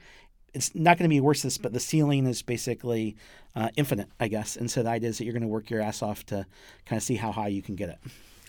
It's 0.54 0.74
not 0.74 0.98
going 0.98 1.10
to 1.10 1.14
be 1.14 1.20
worse 1.20 1.42
this, 1.42 1.58
but 1.58 1.74
the 1.74 1.82
ceiling 1.82 2.26
is 2.28 2.42
basically 2.42 3.18
uh, 3.56 3.70
infinite, 3.76 4.08
I 4.22 4.30
guess. 4.30 4.56
And 4.56 4.72
so 4.72 4.84
the 4.84 4.90
idea 4.90 5.10
is 5.10 5.18
that 5.18 5.26
you're 5.26 5.34
going 5.34 5.42
to 5.42 5.50
work 5.50 5.70
your 5.70 5.82
ass 5.82 6.02
off 6.02 6.26
to 6.28 6.46
kind 6.86 6.98
of 6.98 7.04
see 7.04 7.16
how 7.16 7.34
high 7.34 7.50
you 7.50 7.62
can 7.62 7.76
get 7.76 7.90
it. 7.90 7.98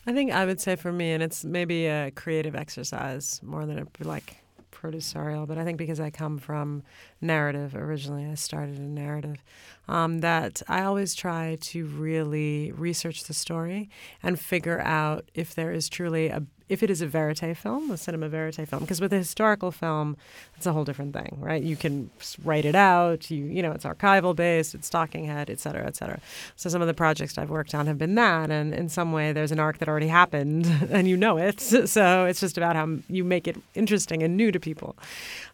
I 0.06 0.12
think 0.12 0.32
I 0.32 0.46
would 0.46 0.60
say 0.60 0.76
for 0.76 0.92
me, 0.92 1.12
and 1.12 1.22
it's 1.22 1.44
maybe 1.44 1.86
a 1.86 2.12
creative 2.12 2.54
exercise 2.54 3.40
more 3.42 3.66
than 3.66 3.78
a 3.80 4.04
like 4.06 4.36
producerial, 4.70 5.46
but 5.48 5.58
I 5.58 5.64
think 5.64 5.78
because 5.78 5.98
I 5.98 6.10
come 6.10 6.38
from 6.38 6.82
narrative 7.20 7.74
originally, 7.74 8.24
I 8.24 8.34
started 8.34 8.76
in 8.76 8.94
narrative, 8.94 9.42
um, 9.88 10.20
that 10.20 10.62
I 10.68 10.82
always 10.82 11.14
try 11.14 11.56
to 11.60 11.86
really 11.86 12.72
research 12.72 13.24
the 13.24 13.34
story 13.34 13.88
and 14.22 14.38
figure 14.38 14.80
out 14.80 15.30
if 15.34 15.54
there 15.54 15.72
is 15.72 15.88
truly 15.88 16.28
a 16.28 16.42
if 16.68 16.82
it 16.82 16.90
is 16.90 17.00
a 17.00 17.06
verite 17.06 17.56
film, 17.56 17.90
a 17.90 17.96
cinema 17.96 18.28
verite 18.28 18.68
film, 18.68 18.82
because 18.82 19.00
with 19.00 19.12
a 19.12 19.18
historical 19.18 19.70
film, 19.70 20.16
it's 20.56 20.66
a 20.66 20.72
whole 20.72 20.84
different 20.84 21.12
thing, 21.12 21.36
right? 21.40 21.62
You 21.62 21.76
can 21.76 22.10
write 22.44 22.64
it 22.64 22.74
out, 22.74 23.30
you 23.30 23.44
you 23.44 23.62
know, 23.62 23.72
it's 23.72 23.84
archival 23.84 24.34
based, 24.34 24.74
it's 24.74 24.86
stocking 24.86 25.24
head, 25.26 25.48
et 25.48 25.60
cetera, 25.60 25.86
et 25.86 25.96
cetera. 25.96 26.18
So 26.56 26.68
some 26.68 26.80
of 26.82 26.88
the 26.88 26.94
projects 26.94 27.38
I've 27.38 27.50
worked 27.50 27.74
on 27.74 27.86
have 27.86 27.98
been 27.98 28.14
that, 28.16 28.50
and 28.50 28.74
in 28.74 28.88
some 28.88 29.12
way, 29.12 29.32
there's 29.32 29.52
an 29.52 29.60
arc 29.60 29.78
that 29.78 29.88
already 29.88 30.08
happened, 30.08 30.66
and 30.90 31.08
you 31.08 31.16
know 31.16 31.38
it. 31.38 31.60
So 31.86 32.24
it's 32.24 32.40
just 32.40 32.58
about 32.58 32.74
how 32.74 32.98
you 33.08 33.22
make 33.22 33.46
it 33.46 33.56
interesting 33.74 34.22
and 34.22 34.36
new 34.36 34.50
to 34.50 34.58
people. 34.58 34.96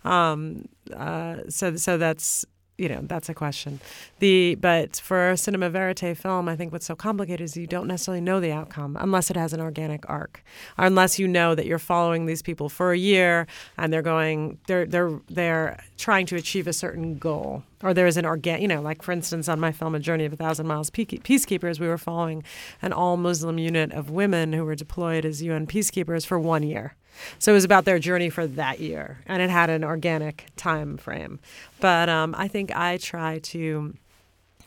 Um, 0.04 0.68
uh, 0.96 1.38
so 1.48 1.76
so 1.76 1.98
that's 1.98 2.44
you 2.82 2.88
know 2.88 3.00
that's 3.02 3.28
a 3.28 3.34
question. 3.34 3.78
The 4.18 4.56
but 4.56 4.96
for 4.96 5.30
a 5.30 5.36
cinema 5.36 5.70
verite 5.70 6.16
film 6.18 6.48
i 6.48 6.56
think 6.56 6.72
what's 6.72 6.86
so 6.86 6.96
complicated 6.96 7.40
is 7.42 7.56
you 7.56 7.68
don't 7.68 7.86
necessarily 7.86 8.20
know 8.20 8.40
the 8.40 8.50
outcome 8.50 8.96
unless 9.00 9.30
it 9.30 9.36
has 9.36 9.52
an 9.52 9.60
organic 9.60 10.08
arc. 10.10 10.42
Or 10.76 10.86
unless 10.86 11.18
you 11.20 11.28
know 11.28 11.54
that 11.54 11.66
you're 11.66 11.78
following 11.78 12.26
these 12.26 12.42
people 12.42 12.68
for 12.68 12.90
a 12.92 12.98
year 12.98 13.46
and 13.78 13.92
they're 13.92 14.02
going 14.02 14.58
they're 14.66 14.84
they're 14.84 15.20
they're 15.30 15.78
trying 15.96 16.26
to 16.26 16.36
achieve 16.36 16.66
a 16.66 16.72
certain 16.72 17.18
goal. 17.18 17.62
Or 17.84 17.94
there 17.94 18.08
is 18.08 18.16
an 18.16 18.26
organic 18.26 18.62
you 18.62 18.68
know 18.68 18.82
like 18.82 19.02
for 19.02 19.12
instance 19.12 19.48
on 19.48 19.60
my 19.60 19.70
film 19.70 19.94
a 19.94 20.00
journey 20.00 20.24
of 20.24 20.32
a 20.32 20.36
thousand 20.36 20.66
miles 20.66 20.90
peacekeepers 20.90 21.78
we 21.78 21.86
were 21.86 21.98
following 21.98 22.42
an 22.80 22.92
all 22.92 23.16
muslim 23.16 23.58
unit 23.58 23.92
of 23.92 24.10
women 24.10 24.52
who 24.52 24.64
were 24.64 24.76
deployed 24.76 25.24
as 25.24 25.42
un 25.42 25.66
peacekeepers 25.66 26.24
for 26.24 26.38
one 26.38 26.62
year 26.62 26.94
so 27.38 27.52
it 27.52 27.54
was 27.54 27.64
about 27.64 27.84
their 27.84 27.98
journey 27.98 28.30
for 28.30 28.46
that 28.46 28.80
year, 28.80 29.18
and 29.26 29.42
it 29.42 29.50
had 29.50 29.70
an 29.70 29.84
organic 29.84 30.46
time 30.56 30.96
frame. 30.96 31.40
But 31.80 32.08
um, 32.08 32.34
I 32.36 32.48
think 32.48 32.74
I 32.74 32.96
try 32.96 33.38
to 33.40 33.94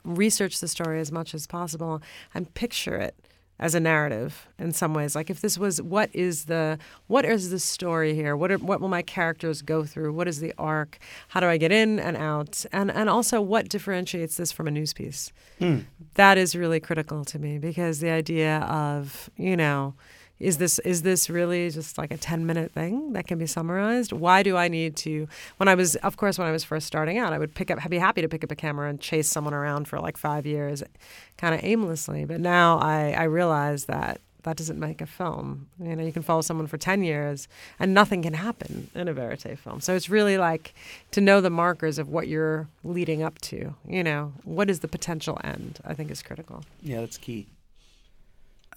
research 0.04 0.60
the 0.60 0.68
story 0.68 1.00
as 1.00 1.12
much 1.12 1.34
as 1.34 1.48
possible 1.48 2.02
and 2.34 2.54
picture 2.54 2.96
it 2.98 3.16
as 3.58 3.74
a 3.74 3.80
narrative 3.80 4.48
in 4.60 4.74
some 4.74 4.94
ways. 4.94 5.16
Like 5.16 5.30
if 5.30 5.42
this 5.42 5.58
was 5.58 5.82
what 5.82 6.10
is 6.14 6.46
the 6.46 6.78
what 7.08 7.26
is 7.26 7.50
the 7.50 7.60
story 7.60 8.14
here? 8.14 8.36
What 8.36 8.52
are, 8.52 8.58
what 8.58 8.82
will 8.82 8.90
my 8.90 9.02
characters 9.02 9.62
go 9.62 9.86
through? 9.86 10.14
What 10.14 10.28
is 10.28 10.40
the 10.40 10.54
arc? 10.58 10.98
How 11.30 11.40
do 11.40 11.48
i 11.48 11.58
get 11.58 11.72
in 11.72 12.00
and 12.00 12.18
out? 12.18 12.66
And 12.72 12.92
and 12.92 13.10
also 13.10 13.40
what 13.42 13.70
differentiates 13.70 14.36
this 14.36 14.52
from 14.52 14.68
a 14.68 14.72
news 14.72 14.94
piece? 14.94 15.32
Mm. 15.62 15.86
that 16.16 16.38
is 16.38 16.54
really 16.54 16.82
critical 16.82 17.24
to 17.24 17.40
me 17.40 17.58
because 17.58 18.00
the 18.00 18.10
idea 18.10 18.60
of 18.60 19.30
you 19.38 19.56
know 19.56 19.94
is 20.40 20.58
this 20.58 20.80
is 20.80 21.04
this 21.04 21.30
really 21.30 21.70
just 21.70 21.98
like 21.98 22.12
a 22.12 22.18
10 22.18 22.46
minute 22.46 22.72
thing 22.72 23.14
that 23.14 23.28
can 23.28 23.38
be 23.38 23.48
summarized? 23.48 24.12
Why 24.12 24.44
do 24.44 24.58
i 24.58 24.68
need 24.68 24.96
to 24.98 25.28
when 25.58 25.68
i 25.68 25.76
was 25.76 25.96
of 25.98 26.18
course 26.18 26.38
when 26.38 26.48
i 26.48 26.52
was 26.52 26.64
first 26.64 26.88
starting 26.88 27.18
out 27.18 27.34
i 27.34 27.40
would 27.40 27.54
pick 27.56 27.72
up 27.72 27.80
be 27.90 27.98
happy 27.98 28.22
to 28.22 28.28
pick 28.28 28.44
up 28.44 28.52
a 28.52 28.56
camera 28.56 28.90
and 28.90 29.00
chase 29.00 29.30
someone 29.30 29.54
around 29.54 29.88
for 29.88 30.00
like 30.00 30.18
five 30.18 30.46
years 30.46 30.84
kind 31.38 31.54
of 31.54 31.64
aimlessly. 31.64 32.26
But 32.26 32.42
now 32.42 32.80
i 32.80 33.12
i 33.12 33.24
realize 33.24 33.86
that 33.86 34.22
that 34.44 34.58
doesn't 34.58 34.80
make 34.80 35.02
a 35.02 35.08
film. 35.08 35.68
You 35.80 35.96
know 35.96 36.04
you 36.04 36.12
can 36.12 36.22
follow 36.22 36.42
someone 36.42 36.68
for 36.68 36.78
10 36.78 37.04
years 37.04 37.48
and 37.80 37.94
nothing 37.94 38.22
can 38.22 38.34
happen 38.34 38.90
in 38.94 39.08
a 39.08 39.14
verite 39.14 39.58
film. 39.58 39.82
So 39.82 39.96
it's 39.96 40.08
really 40.10 40.38
like 40.38 40.76
to 41.12 41.22
know 41.22 41.42
the 41.42 41.50
markers 41.50 41.98
of 41.98 42.10
what 42.10 42.28
you're 42.28 42.68
leading 42.84 43.24
up 43.24 43.40
to 43.42 43.76
you 43.88 44.04
know 44.04 44.34
what 44.44 44.70
is 44.70 44.80
the 44.82 44.88
potential 44.88 45.40
end 45.44 45.80
i 45.86 45.94
think 45.94 46.12
is 46.12 46.22
critical. 46.22 46.64
Yeah 46.82 47.00
that's 47.02 47.18
key 47.18 47.48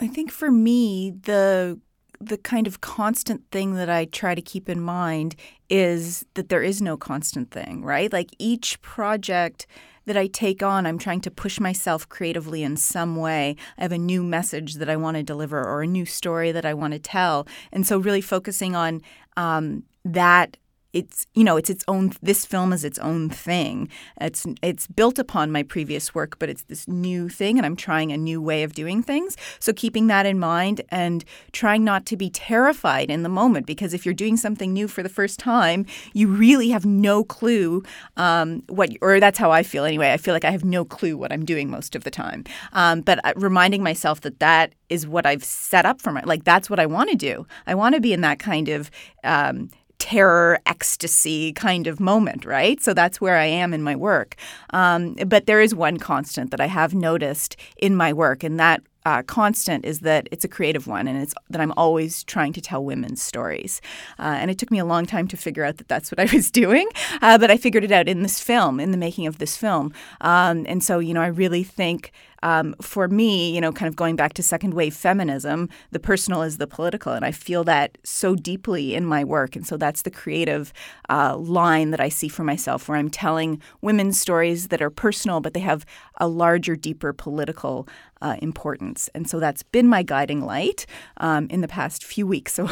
I 0.01 0.07
think 0.07 0.31
for 0.31 0.51
me, 0.51 1.11
the 1.11 1.81
the 2.21 2.39
kind 2.39 2.67
of 2.67 2.81
constant 2.81 3.49
thing 3.53 3.75
that 3.75 3.89
I 3.89 4.05
try 4.07 4.35
to 4.35 4.43
keep 4.43 4.69
in 4.69 4.81
mind 4.81 5.37
is 5.71 6.27
that 6.35 6.49
there 6.49 6.65
is 6.65 6.83
no 6.83 6.97
constant 6.97 7.53
thing, 7.53 7.85
right? 7.85 8.13
Like 8.13 8.31
each 8.41 8.83
project 8.83 9.69
that 10.05 10.17
I 10.17 10.27
take 10.27 10.61
on, 10.61 10.85
I'm 10.85 10.99
trying 10.99 11.21
to 11.21 11.31
push 11.31 11.61
myself 11.61 12.09
creatively 12.09 12.65
in 12.65 12.77
some 12.77 13.15
way. 13.15 13.55
I 13.77 13.83
have 13.83 13.93
a 13.93 13.99
new 13.99 14.25
message 14.25 14.75
that 14.75 14.91
I 14.91 14.97
want 14.97 15.17
to 15.17 15.23
deliver 15.23 15.63
or 15.63 15.83
a 15.83 15.87
new 15.87 16.07
story 16.07 16.51
that 16.51 16.65
I 16.65 16.75
want 16.75 16.95
to 16.95 16.99
tell. 16.99 17.47
And 17.71 17.87
so, 17.87 17.99
really 17.99 18.23
focusing 18.23 18.75
on 18.75 19.01
um, 19.37 19.85
that 20.05 20.57
it's 20.93 21.27
you 21.35 21.45
know 21.45 21.57
it's 21.57 21.69
its 21.69 21.85
own 21.87 22.13
this 22.23 22.45
film 22.45 22.73
is 22.73 22.85
its 22.85 22.99
own 22.99 23.29
thing. 23.29 23.89
It's 24.21 24.47
it's 24.63 24.87
built 24.87 25.19
upon 25.19 25.53
my 25.53 25.63
previous 25.63 26.15
work 26.15 26.39
but 26.39 26.49
it's 26.49 26.63
this 26.65 26.89
new 26.89 27.29
thing 27.29 27.59
and 27.59 27.67
I'm 27.67 27.77
trying 27.77 28.11
a 28.11 28.17
new 28.17 28.41
way 28.41 28.63
of 28.63 28.73
doing 28.73 29.03
things. 29.03 29.37
So 29.59 29.73
keeping 29.73 30.07
that 30.07 30.25
in 30.27 30.39
mind 30.39 30.81
and 30.91 31.25
trying 31.53 31.85
not 31.85 32.07
to 32.07 32.17
be 32.17 32.31
terrified 32.31 33.11
in 33.11 33.23
the 33.23 33.29
moment 33.29 33.67
because 33.67 33.93
if 33.93 34.07
you're 34.07 34.15
doing 34.15 34.37
something 34.37 34.73
new 34.73 34.89
for 34.89 35.03
the 35.03 35.09
first 35.09 35.39
time 35.39 35.85
you 36.15 36.29
really 36.29 36.71
have 36.71 36.87
no 36.87 37.23
clue 37.23 37.83
um, 38.17 38.63
what 38.69 38.91
or 39.03 39.21
that's 39.21 39.39
how 39.39 39.51
I 39.51 39.63
feel 39.63 39.85
anyway. 39.85 40.13
I 40.13 40.17
feel 40.17 40.35
like 40.35 40.45
I 40.45 40.51
have 40.51 40.65
no 40.65 40.85
clue 40.85 41.17
what 41.17 41.33
I'm 41.33 41.45
doing 41.45 41.71
most 41.71 41.95
of 41.95 42.05
the 42.05 42.11
time. 42.11 42.45
Um, 42.73 43.03
but 43.03 43.25
uh, 43.25 43.35
reminding 43.37 43.83
myself 43.83 44.23
that 44.23 44.41
that 44.41 44.75
is 44.89 45.07
what 45.07 45.27
I've 45.27 45.45
set 45.45 45.85
up 45.85 46.01
for 46.01 46.13
my 46.13 46.23
like 46.25 46.45
that's 46.45 46.71
what 46.71 46.81
I 46.81 46.87
want 46.87 47.11
to 47.11 47.17
do. 47.17 47.47
I 47.67 47.75
want 47.75 47.95
to 47.95 48.01
be 48.01 48.13
in 48.15 48.23
that 48.23 48.39
kind 48.39 48.69
of 48.69 48.91
um, 49.25 49.69
terror, 49.99 50.59
ecstasy 50.67 51.53
kind 51.53 51.87
of 51.87 52.01
moment, 52.01 52.45
right? 52.45 52.81
So 52.81 52.95
that's 52.95 53.21
where 53.21 53.37
I 53.37 53.47
am 53.47 53.75
in 53.75 53.83
my 53.83 53.97
work. 53.97 54.37
Um, 54.71 55.15
but 55.27 55.47
there 55.47 55.61
is 55.61 55.75
one 55.75 55.99
constant 55.99 56.51
that 56.51 56.61
I 56.61 56.67
have 56.67 56.95
noticed 56.95 57.57
in 57.77 57.97
my 57.97 58.13
work, 58.13 58.43
and 58.43 58.59
that 58.61 58.83
uh, 59.09 59.23
constant 59.23 59.87
is 59.87 60.01
that 60.01 60.29
it's 60.31 60.45
a 60.45 60.49
creative 60.49 60.87
one, 60.87 61.09
and 61.09 61.23
it's 61.23 61.33
that 61.49 61.63
I'm 61.63 61.73
always 61.79 62.25
trying 62.25 62.53
to 62.53 62.61
tell 62.61 62.85
women's 62.85 63.23
stories. 63.23 63.81
Uh, 64.19 64.37
and 64.39 64.51
it 64.51 64.59
took 64.59 64.71
me 64.71 64.79
a 64.79 64.85
long 64.85 65.07
time 65.07 65.27
to 65.29 65.37
figure 65.39 65.65
out 65.65 65.79
that 65.79 65.89
that's 65.89 66.13
what 66.13 66.21
I 66.21 66.29
was 66.31 66.51
doing, 66.63 66.87
uh, 67.23 67.39
but 67.39 67.51
I 67.51 67.57
figured 67.57 67.85
it 67.85 67.91
out 67.91 68.07
in 68.07 68.23
this 68.23 68.39
film, 68.39 68.79
in 68.79 68.91
the 68.91 68.99
making 68.99 69.27
of 69.27 69.39
this 69.39 69.57
film. 69.57 69.95
Um, 70.21 70.67
and 70.69 70.85
so, 70.85 70.99
you 70.99 71.15
know, 71.15 71.23
I 71.23 71.29
really 71.29 71.65
think 71.65 72.13
um, 72.43 72.75
for 72.81 73.09
me, 73.09 73.55
you 73.55 73.61
know, 73.61 73.73
kind 73.73 73.89
of 73.89 73.97
going 73.97 74.17
back 74.17 74.35
to 74.35 74.43
second 74.43 74.75
wave 74.75 74.95
feminism, 74.95 75.69
the 75.91 75.99
personal 75.99 76.43
is 76.43 76.59
the 76.59 76.67
political. 76.67 77.13
And 77.13 77.25
I 77.25 77.33
feel 77.33 77.65
that 77.65 77.99
so 78.05 78.35
deeply 78.35 78.95
in 78.95 79.05
my 79.05 79.25
work. 79.25 79.57
And 79.57 79.67
so 79.67 79.77
that's 79.77 80.03
the 80.03 80.11
creative 80.11 80.73
uh, 81.09 81.37
line 81.37 81.91
that 81.91 82.01
I 82.01 82.09
see 82.09 82.29
for 82.29 82.45
myself, 82.45 82.89
where 82.89 82.99
I'm 82.99 83.11
telling 83.11 83.61
women's 83.81 84.21
stories 84.21 84.69
that 84.69 84.83
are 84.83 84.91
personal, 84.91 85.41
but 85.41 85.55
they 85.55 85.61
have 85.61 85.85
a 86.19 86.29
larger, 86.29 86.77
deeper 86.77 87.13
political 87.13 87.89
uh, 88.23 88.37
importance. 88.43 89.09
And 89.15 89.29
so 89.29 89.41
that's 89.41 89.63
been 89.63 89.87
my 89.89 90.03
guiding 90.03 90.45
light 90.45 90.87
um, 91.19 91.47
in 91.51 91.61
the 91.61 91.69
past 91.69 92.05
few 92.05 92.27
weeks. 92.27 92.59
So 92.59 92.69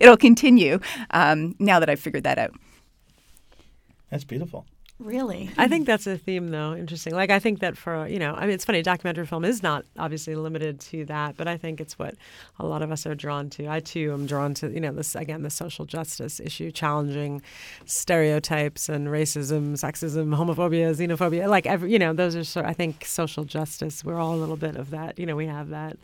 it'll 0.00 0.16
continue 0.16 0.78
um, 1.10 1.54
now 1.58 1.78
that 1.78 1.90
I've 1.90 2.00
figured 2.00 2.24
that 2.24 2.38
out. 2.38 2.54
That's 4.10 4.24
beautiful. 4.24 4.64
Really? 4.98 5.50
I 5.58 5.68
think 5.68 5.86
that's 5.86 6.06
a 6.06 6.16
theme, 6.16 6.48
though. 6.48 6.74
Interesting. 6.74 7.14
Like, 7.14 7.30
I 7.30 7.38
think 7.38 7.60
that 7.60 7.76
for, 7.76 8.06
you 8.06 8.18
know, 8.18 8.32
I 8.34 8.42
mean, 8.42 8.50
it's 8.50 8.64
funny, 8.64 8.80
documentary 8.80 9.26
film 9.26 9.44
is 9.44 9.62
not 9.62 9.84
obviously 9.98 10.34
limited 10.34 10.80
to 10.80 11.04
that, 11.04 11.36
but 11.36 11.46
I 11.46 11.58
think 11.58 11.82
it's 11.82 11.98
what 11.98 12.14
a 12.58 12.64
lot 12.64 12.80
of 12.80 12.90
us 12.90 13.06
are 13.06 13.14
drawn 13.14 13.50
to. 13.50 13.68
I, 13.68 13.80
too, 13.80 14.10
am 14.14 14.26
drawn 14.26 14.54
to, 14.54 14.70
you 14.70 14.80
know, 14.80 14.92
this, 14.92 15.14
again, 15.14 15.42
the 15.42 15.50
social 15.50 15.84
justice 15.84 16.40
issue, 16.40 16.70
challenging 16.70 17.42
stereotypes 17.84 18.88
and 18.88 19.08
racism, 19.08 19.72
sexism, 19.72 20.34
homophobia, 20.34 20.96
xenophobia. 20.96 21.46
Like, 21.46 21.66
every, 21.66 21.92
you 21.92 21.98
know, 21.98 22.14
those 22.14 22.34
are, 22.34 22.44
sort 22.44 22.64
I 22.64 22.72
think, 22.72 23.04
social 23.04 23.44
justice. 23.44 24.02
We're 24.02 24.18
all 24.18 24.34
a 24.34 24.40
little 24.40 24.56
bit 24.56 24.76
of 24.76 24.90
that. 24.90 25.18
You 25.18 25.26
know, 25.26 25.36
we 25.36 25.46
have 25.46 25.68
that 25.68 25.98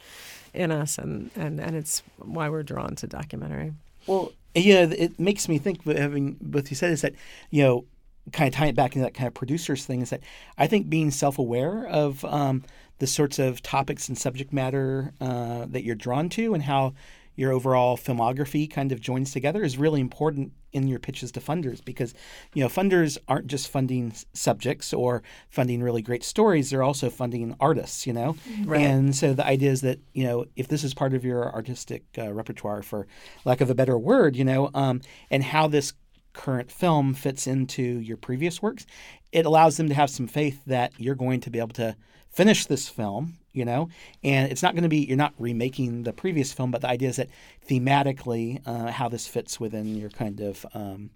in 0.53 0.71
us, 0.71 0.99
and, 0.99 1.31
and, 1.35 1.61
and 1.61 1.75
it's 1.75 2.03
why 2.19 2.51
we're 2.51 2.63
drawn 2.63 2.95
to 2.97 3.07
documentary. 3.07 3.73
Well, 4.07 4.33
yeah, 4.55 4.83
it 4.83 5.19
makes 5.19 5.49
me 5.49 5.57
think. 5.57 5.83
Having 5.87 6.37
what 6.41 6.69
you 6.69 6.77
said 6.77 6.91
is 6.91 7.01
that 7.01 7.15
you 7.51 7.63
know 7.63 7.85
kind 8.33 8.49
of 8.49 8.55
tie 8.55 8.67
it 8.67 8.77
back 8.77 8.95
into 8.95 9.05
that 9.05 9.15
kind 9.15 9.27
of 9.27 9.35
producers 9.35 9.85
thing 9.85 10.01
is 10.01 10.11
that 10.11 10.21
I 10.57 10.67
think 10.67 10.89
being 10.89 11.11
self 11.11 11.39
aware 11.39 11.87
of 11.87 12.25
um, 12.25 12.63
the 12.99 13.07
sorts 13.07 13.39
of 13.39 13.63
topics 13.63 14.09
and 14.09 14.17
subject 14.17 14.53
matter 14.53 15.13
uh, 15.21 15.67
that 15.69 15.83
you're 15.83 15.97
drawn 15.97 16.29
to 16.31 16.55
and 16.55 16.63
how 16.63 16.95
your 17.35 17.53
overall 17.53 17.97
filmography 17.97 18.71
kind 18.71 18.93
of 18.93 19.01
joins 19.01 19.33
together 19.33 19.63
is 19.63 19.79
really 19.79 20.01
important 20.01 20.53
in 20.73 20.87
your 20.87 20.99
pitches 20.99 21.33
to 21.33 21.41
funders 21.41 21.85
because 21.85 22.15
you 22.55 22.63
know 22.63 22.69
funders 22.69 23.19
aren't 23.29 23.47
just 23.47 23.69
funding 23.69 24.13
subjects 24.33 24.93
or 24.93 25.23
funding 25.51 25.83
really 25.83 26.03
great 26.03 26.25
stories 26.25 26.71
they're 26.71 26.83
also 26.83 27.11
funding 27.11 27.55
artists 27.61 28.07
you 28.07 28.13
know 28.13 28.37
right. 28.65 28.81
and 28.81 29.15
so 29.15 29.35
the 29.35 29.47
idea 29.47 29.71
is 29.71 29.81
that 29.83 29.99
you 30.13 30.25
know 30.25 30.45
if 30.57 30.69
this 30.69 30.85
is 30.85 30.95
part 30.95 31.15
of 31.15 31.25
your 31.25 31.53
artistic 31.55 32.05
uh, 32.19 32.33
repertoire 32.33 32.83
for 32.83 33.07
lack 33.45 33.61
of 33.61 33.69
a 33.71 33.75
better 33.75 33.99
word 33.99 34.37
you 34.37 34.45
know 34.45 34.71
um, 34.75 35.01
and 35.31 35.43
how 35.43 35.67
this 35.67 35.93
current 36.33 36.71
film 36.71 37.15
fits 37.15 37.47
into 37.47 37.83
your 37.83 38.17
previous 38.17 38.63
works, 38.63 38.87
it 39.33 39.47
allows 39.47 39.77
them 39.77 39.89
to 39.89 39.95
have 39.95 40.11
some 40.11 40.27
faith 40.27 40.61
that 40.67 40.93
you're 40.99 41.15
going 41.15 41.41
to 41.41 41.51
be 41.51 41.59
able 41.59 41.69
to 41.69 41.97
finish 42.31 42.67
this 42.67 42.89
film, 42.89 43.35
you 43.53 43.65
know, 43.65 43.89
and 44.25 44.51
it's 44.51 44.63
not 44.63 44.75
going 44.75 44.83
to 44.83 44.89
be, 44.89 45.05
you're 45.05 45.17
not 45.17 45.35
remaking 45.39 46.03
the 46.03 46.13
previous 46.13 46.53
film, 46.53 46.71
but 46.71 46.81
the 46.81 46.89
idea 46.89 47.11
is 47.11 47.17
that 47.17 47.29
thematically, 47.69 48.61
uh, 48.67 48.91
how 48.91 49.09
this 49.09 49.27
fits 49.27 49.61
within 49.61 49.97
your 49.97 50.11
kind 50.11 50.41
of, 50.41 50.65
um, 50.75 51.11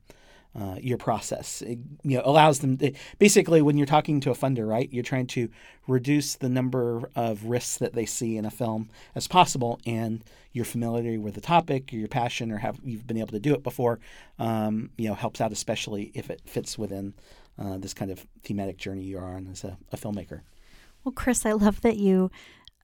uh, 0.58 0.76
your 0.80 0.96
process. 0.96 1.62
It, 1.62 1.78
you 2.02 2.16
know, 2.16 2.22
allows 2.24 2.60
them 2.60 2.78
to, 2.78 2.92
basically 3.18 3.60
when 3.60 3.76
you're 3.76 3.86
talking 3.86 4.20
to 4.20 4.30
a 4.30 4.34
funder, 4.34 4.66
right? 4.66 4.88
You're 4.90 5.02
trying 5.02 5.26
to 5.28 5.48
reduce 5.86 6.36
the 6.36 6.48
number 6.48 7.10
of 7.14 7.44
risks 7.44 7.78
that 7.78 7.92
they 7.92 8.06
see 8.06 8.36
in 8.36 8.44
a 8.44 8.50
film 8.50 8.88
as 9.14 9.28
possible, 9.28 9.78
and 9.84 10.24
your 10.52 10.64
familiarity 10.64 11.18
with 11.18 11.34
the 11.34 11.40
topic, 11.40 11.92
or 11.92 11.96
your 11.96 12.08
passion, 12.08 12.50
or 12.50 12.58
have 12.58 12.78
you've 12.82 13.06
been 13.06 13.18
able 13.18 13.32
to 13.32 13.40
do 13.40 13.54
it 13.54 13.62
before, 13.62 14.00
um, 14.38 14.90
you 14.96 15.08
know, 15.08 15.14
helps 15.14 15.40
out 15.40 15.52
especially 15.52 16.10
if 16.14 16.30
it 16.30 16.40
fits 16.46 16.78
within 16.78 17.12
uh, 17.58 17.76
this 17.76 17.92
kind 17.92 18.10
of 18.10 18.26
thematic 18.42 18.78
journey 18.78 19.02
you're 19.02 19.24
on 19.24 19.48
as 19.52 19.64
a, 19.64 19.76
a 19.92 19.96
filmmaker. 19.96 20.40
Well, 21.04 21.12
Chris, 21.12 21.46
I 21.46 21.52
love 21.52 21.82
that 21.82 21.98
you 21.98 22.30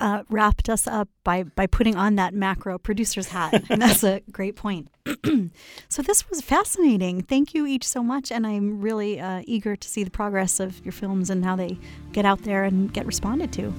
uh, 0.01 0.25
wrapped 0.29 0.69
us 0.69 0.87
up 0.87 1.09
by 1.25 1.45
by 1.45 1.67
putting 1.67 1.97
on 1.97 2.17
that 2.17 2.35
macro 2.35 2.79
producer's 2.79 3.29
hat, 3.29 3.63
and 3.71 3.81
that's 3.81 4.03
a 4.03 4.21
great 4.33 4.57
point. 4.57 4.89
so 5.89 6.03
this 6.03 6.29
was 6.29 6.41
fascinating. 6.41 7.23
Thank 7.23 7.55
you 7.55 7.67
each 7.67 7.87
so 7.87 8.03
much, 8.03 8.33
and 8.33 8.47
I'm 8.47 8.81
really 8.81 9.21
uh, 9.21 9.43
eager 9.47 9.77
to 9.77 9.89
see 9.89 10.03
the 10.05 10.11
progress 10.11 10.61
of 10.61 10.85
your 10.85 10.93
films 10.93 11.31
and 11.31 11.45
how 11.45 11.57
they 11.57 11.79
get 12.13 12.25
out 12.25 12.43
there 12.43 12.65
and 12.65 12.93
get 12.93 13.07
responded 13.07 13.53
to. 13.55 13.73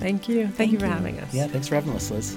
Thank 0.00 0.28
you. 0.28 0.44
Thank, 0.44 0.56
Thank 0.56 0.72
you 0.72 0.78
for 0.80 0.86
you. 0.86 0.92
having 0.92 1.18
us. 1.20 1.32
Yeah, 1.32 1.46
thanks 1.46 1.68
for 1.68 1.76
having 1.76 1.92
us, 1.92 2.10
Liz. 2.10 2.36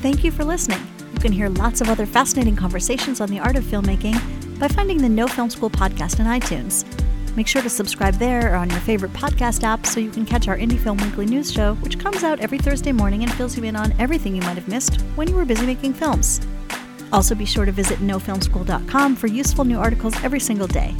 Thank 0.00 0.22
you 0.24 0.30
for 0.30 0.44
listening. 0.44 0.80
You 1.14 1.18
can 1.20 1.32
hear 1.32 1.48
lots 1.48 1.80
of 1.80 1.88
other 1.88 2.06
fascinating 2.06 2.56
conversations 2.56 3.20
on 3.20 3.28
the 3.28 3.40
art 3.40 3.56
of 3.56 3.64
filmmaking 3.64 4.58
by 4.58 4.68
finding 4.68 4.98
the 4.98 5.08
No 5.08 5.26
Film 5.26 5.50
School 5.50 5.70
podcast 5.70 6.20
on 6.20 6.26
iTunes. 6.26 6.84
Make 7.38 7.46
sure 7.46 7.62
to 7.62 7.70
subscribe 7.70 8.14
there 8.14 8.52
or 8.52 8.56
on 8.56 8.68
your 8.68 8.80
favorite 8.80 9.12
podcast 9.12 9.62
app 9.62 9.86
so 9.86 10.00
you 10.00 10.10
can 10.10 10.26
catch 10.26 10.48
our 10.48 10.58
Indie 10.58 10.76
Film 10.76 10.96
Weekly 10.96 11.24
news 11.24 11.52
show, 11.52 11.74
which 11.76 12.00
comes 12.00 12.24
out 12.24 12.40
every 12.40 12.58
Thursday 12.58 12.90
morning 12.90 13.22
and 13.22 13.32
fills 13.34 13.56
you 13.56 13.62
in 13.62 13.76
on 13.76 13.94
everything 14.00 14.34
you 14.34 14.42
might 14.42 14.56
have 14.56 14.66
missed 14.66 15.02
when 15.14 15.28
you 15.28 15.36
were 15.36 15.44
busy 15.44 15.64
making 15.64 15.94
films. 15.94 16.40
Also, 17.12 17.36
be 17.36 17.44
sure 17.44 17.64
to 17.64 17.70
visit 17.70 18.00
nofilmschool.com 18.00 19.14
for 19.14 19.28
useful 19.28 19.64
new 19.64 19.78
articles 19.78 20.16
every 20.24 20.40
single 20.40 20.66
day. 20.66 20.92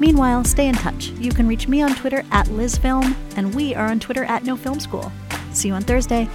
Meanwhile, 0.00 0.42
stay 0.42 0.66
in 0.66 0.74
touch. 0.74 1.10
You 1.10 1.30
can 1.30 1.46
reach 1.46 1.68
me 1.68 1.82
on 1.82 1.94
Twitter 1.94 2.24
at 2.32 2.48
LizFilm, 2.48 3.14
and 3.36 3.54
we 3.54 3.72
are 3.76 3.86
on 3.86 4.00
Twitter 4.00 4.24
at 4.24 4.42
NoFilmSchool. 4.42 5.12
See 5.52 5.68
you 5.68 5.74
on 5.74 5.82
Thursday. 5.82 6.28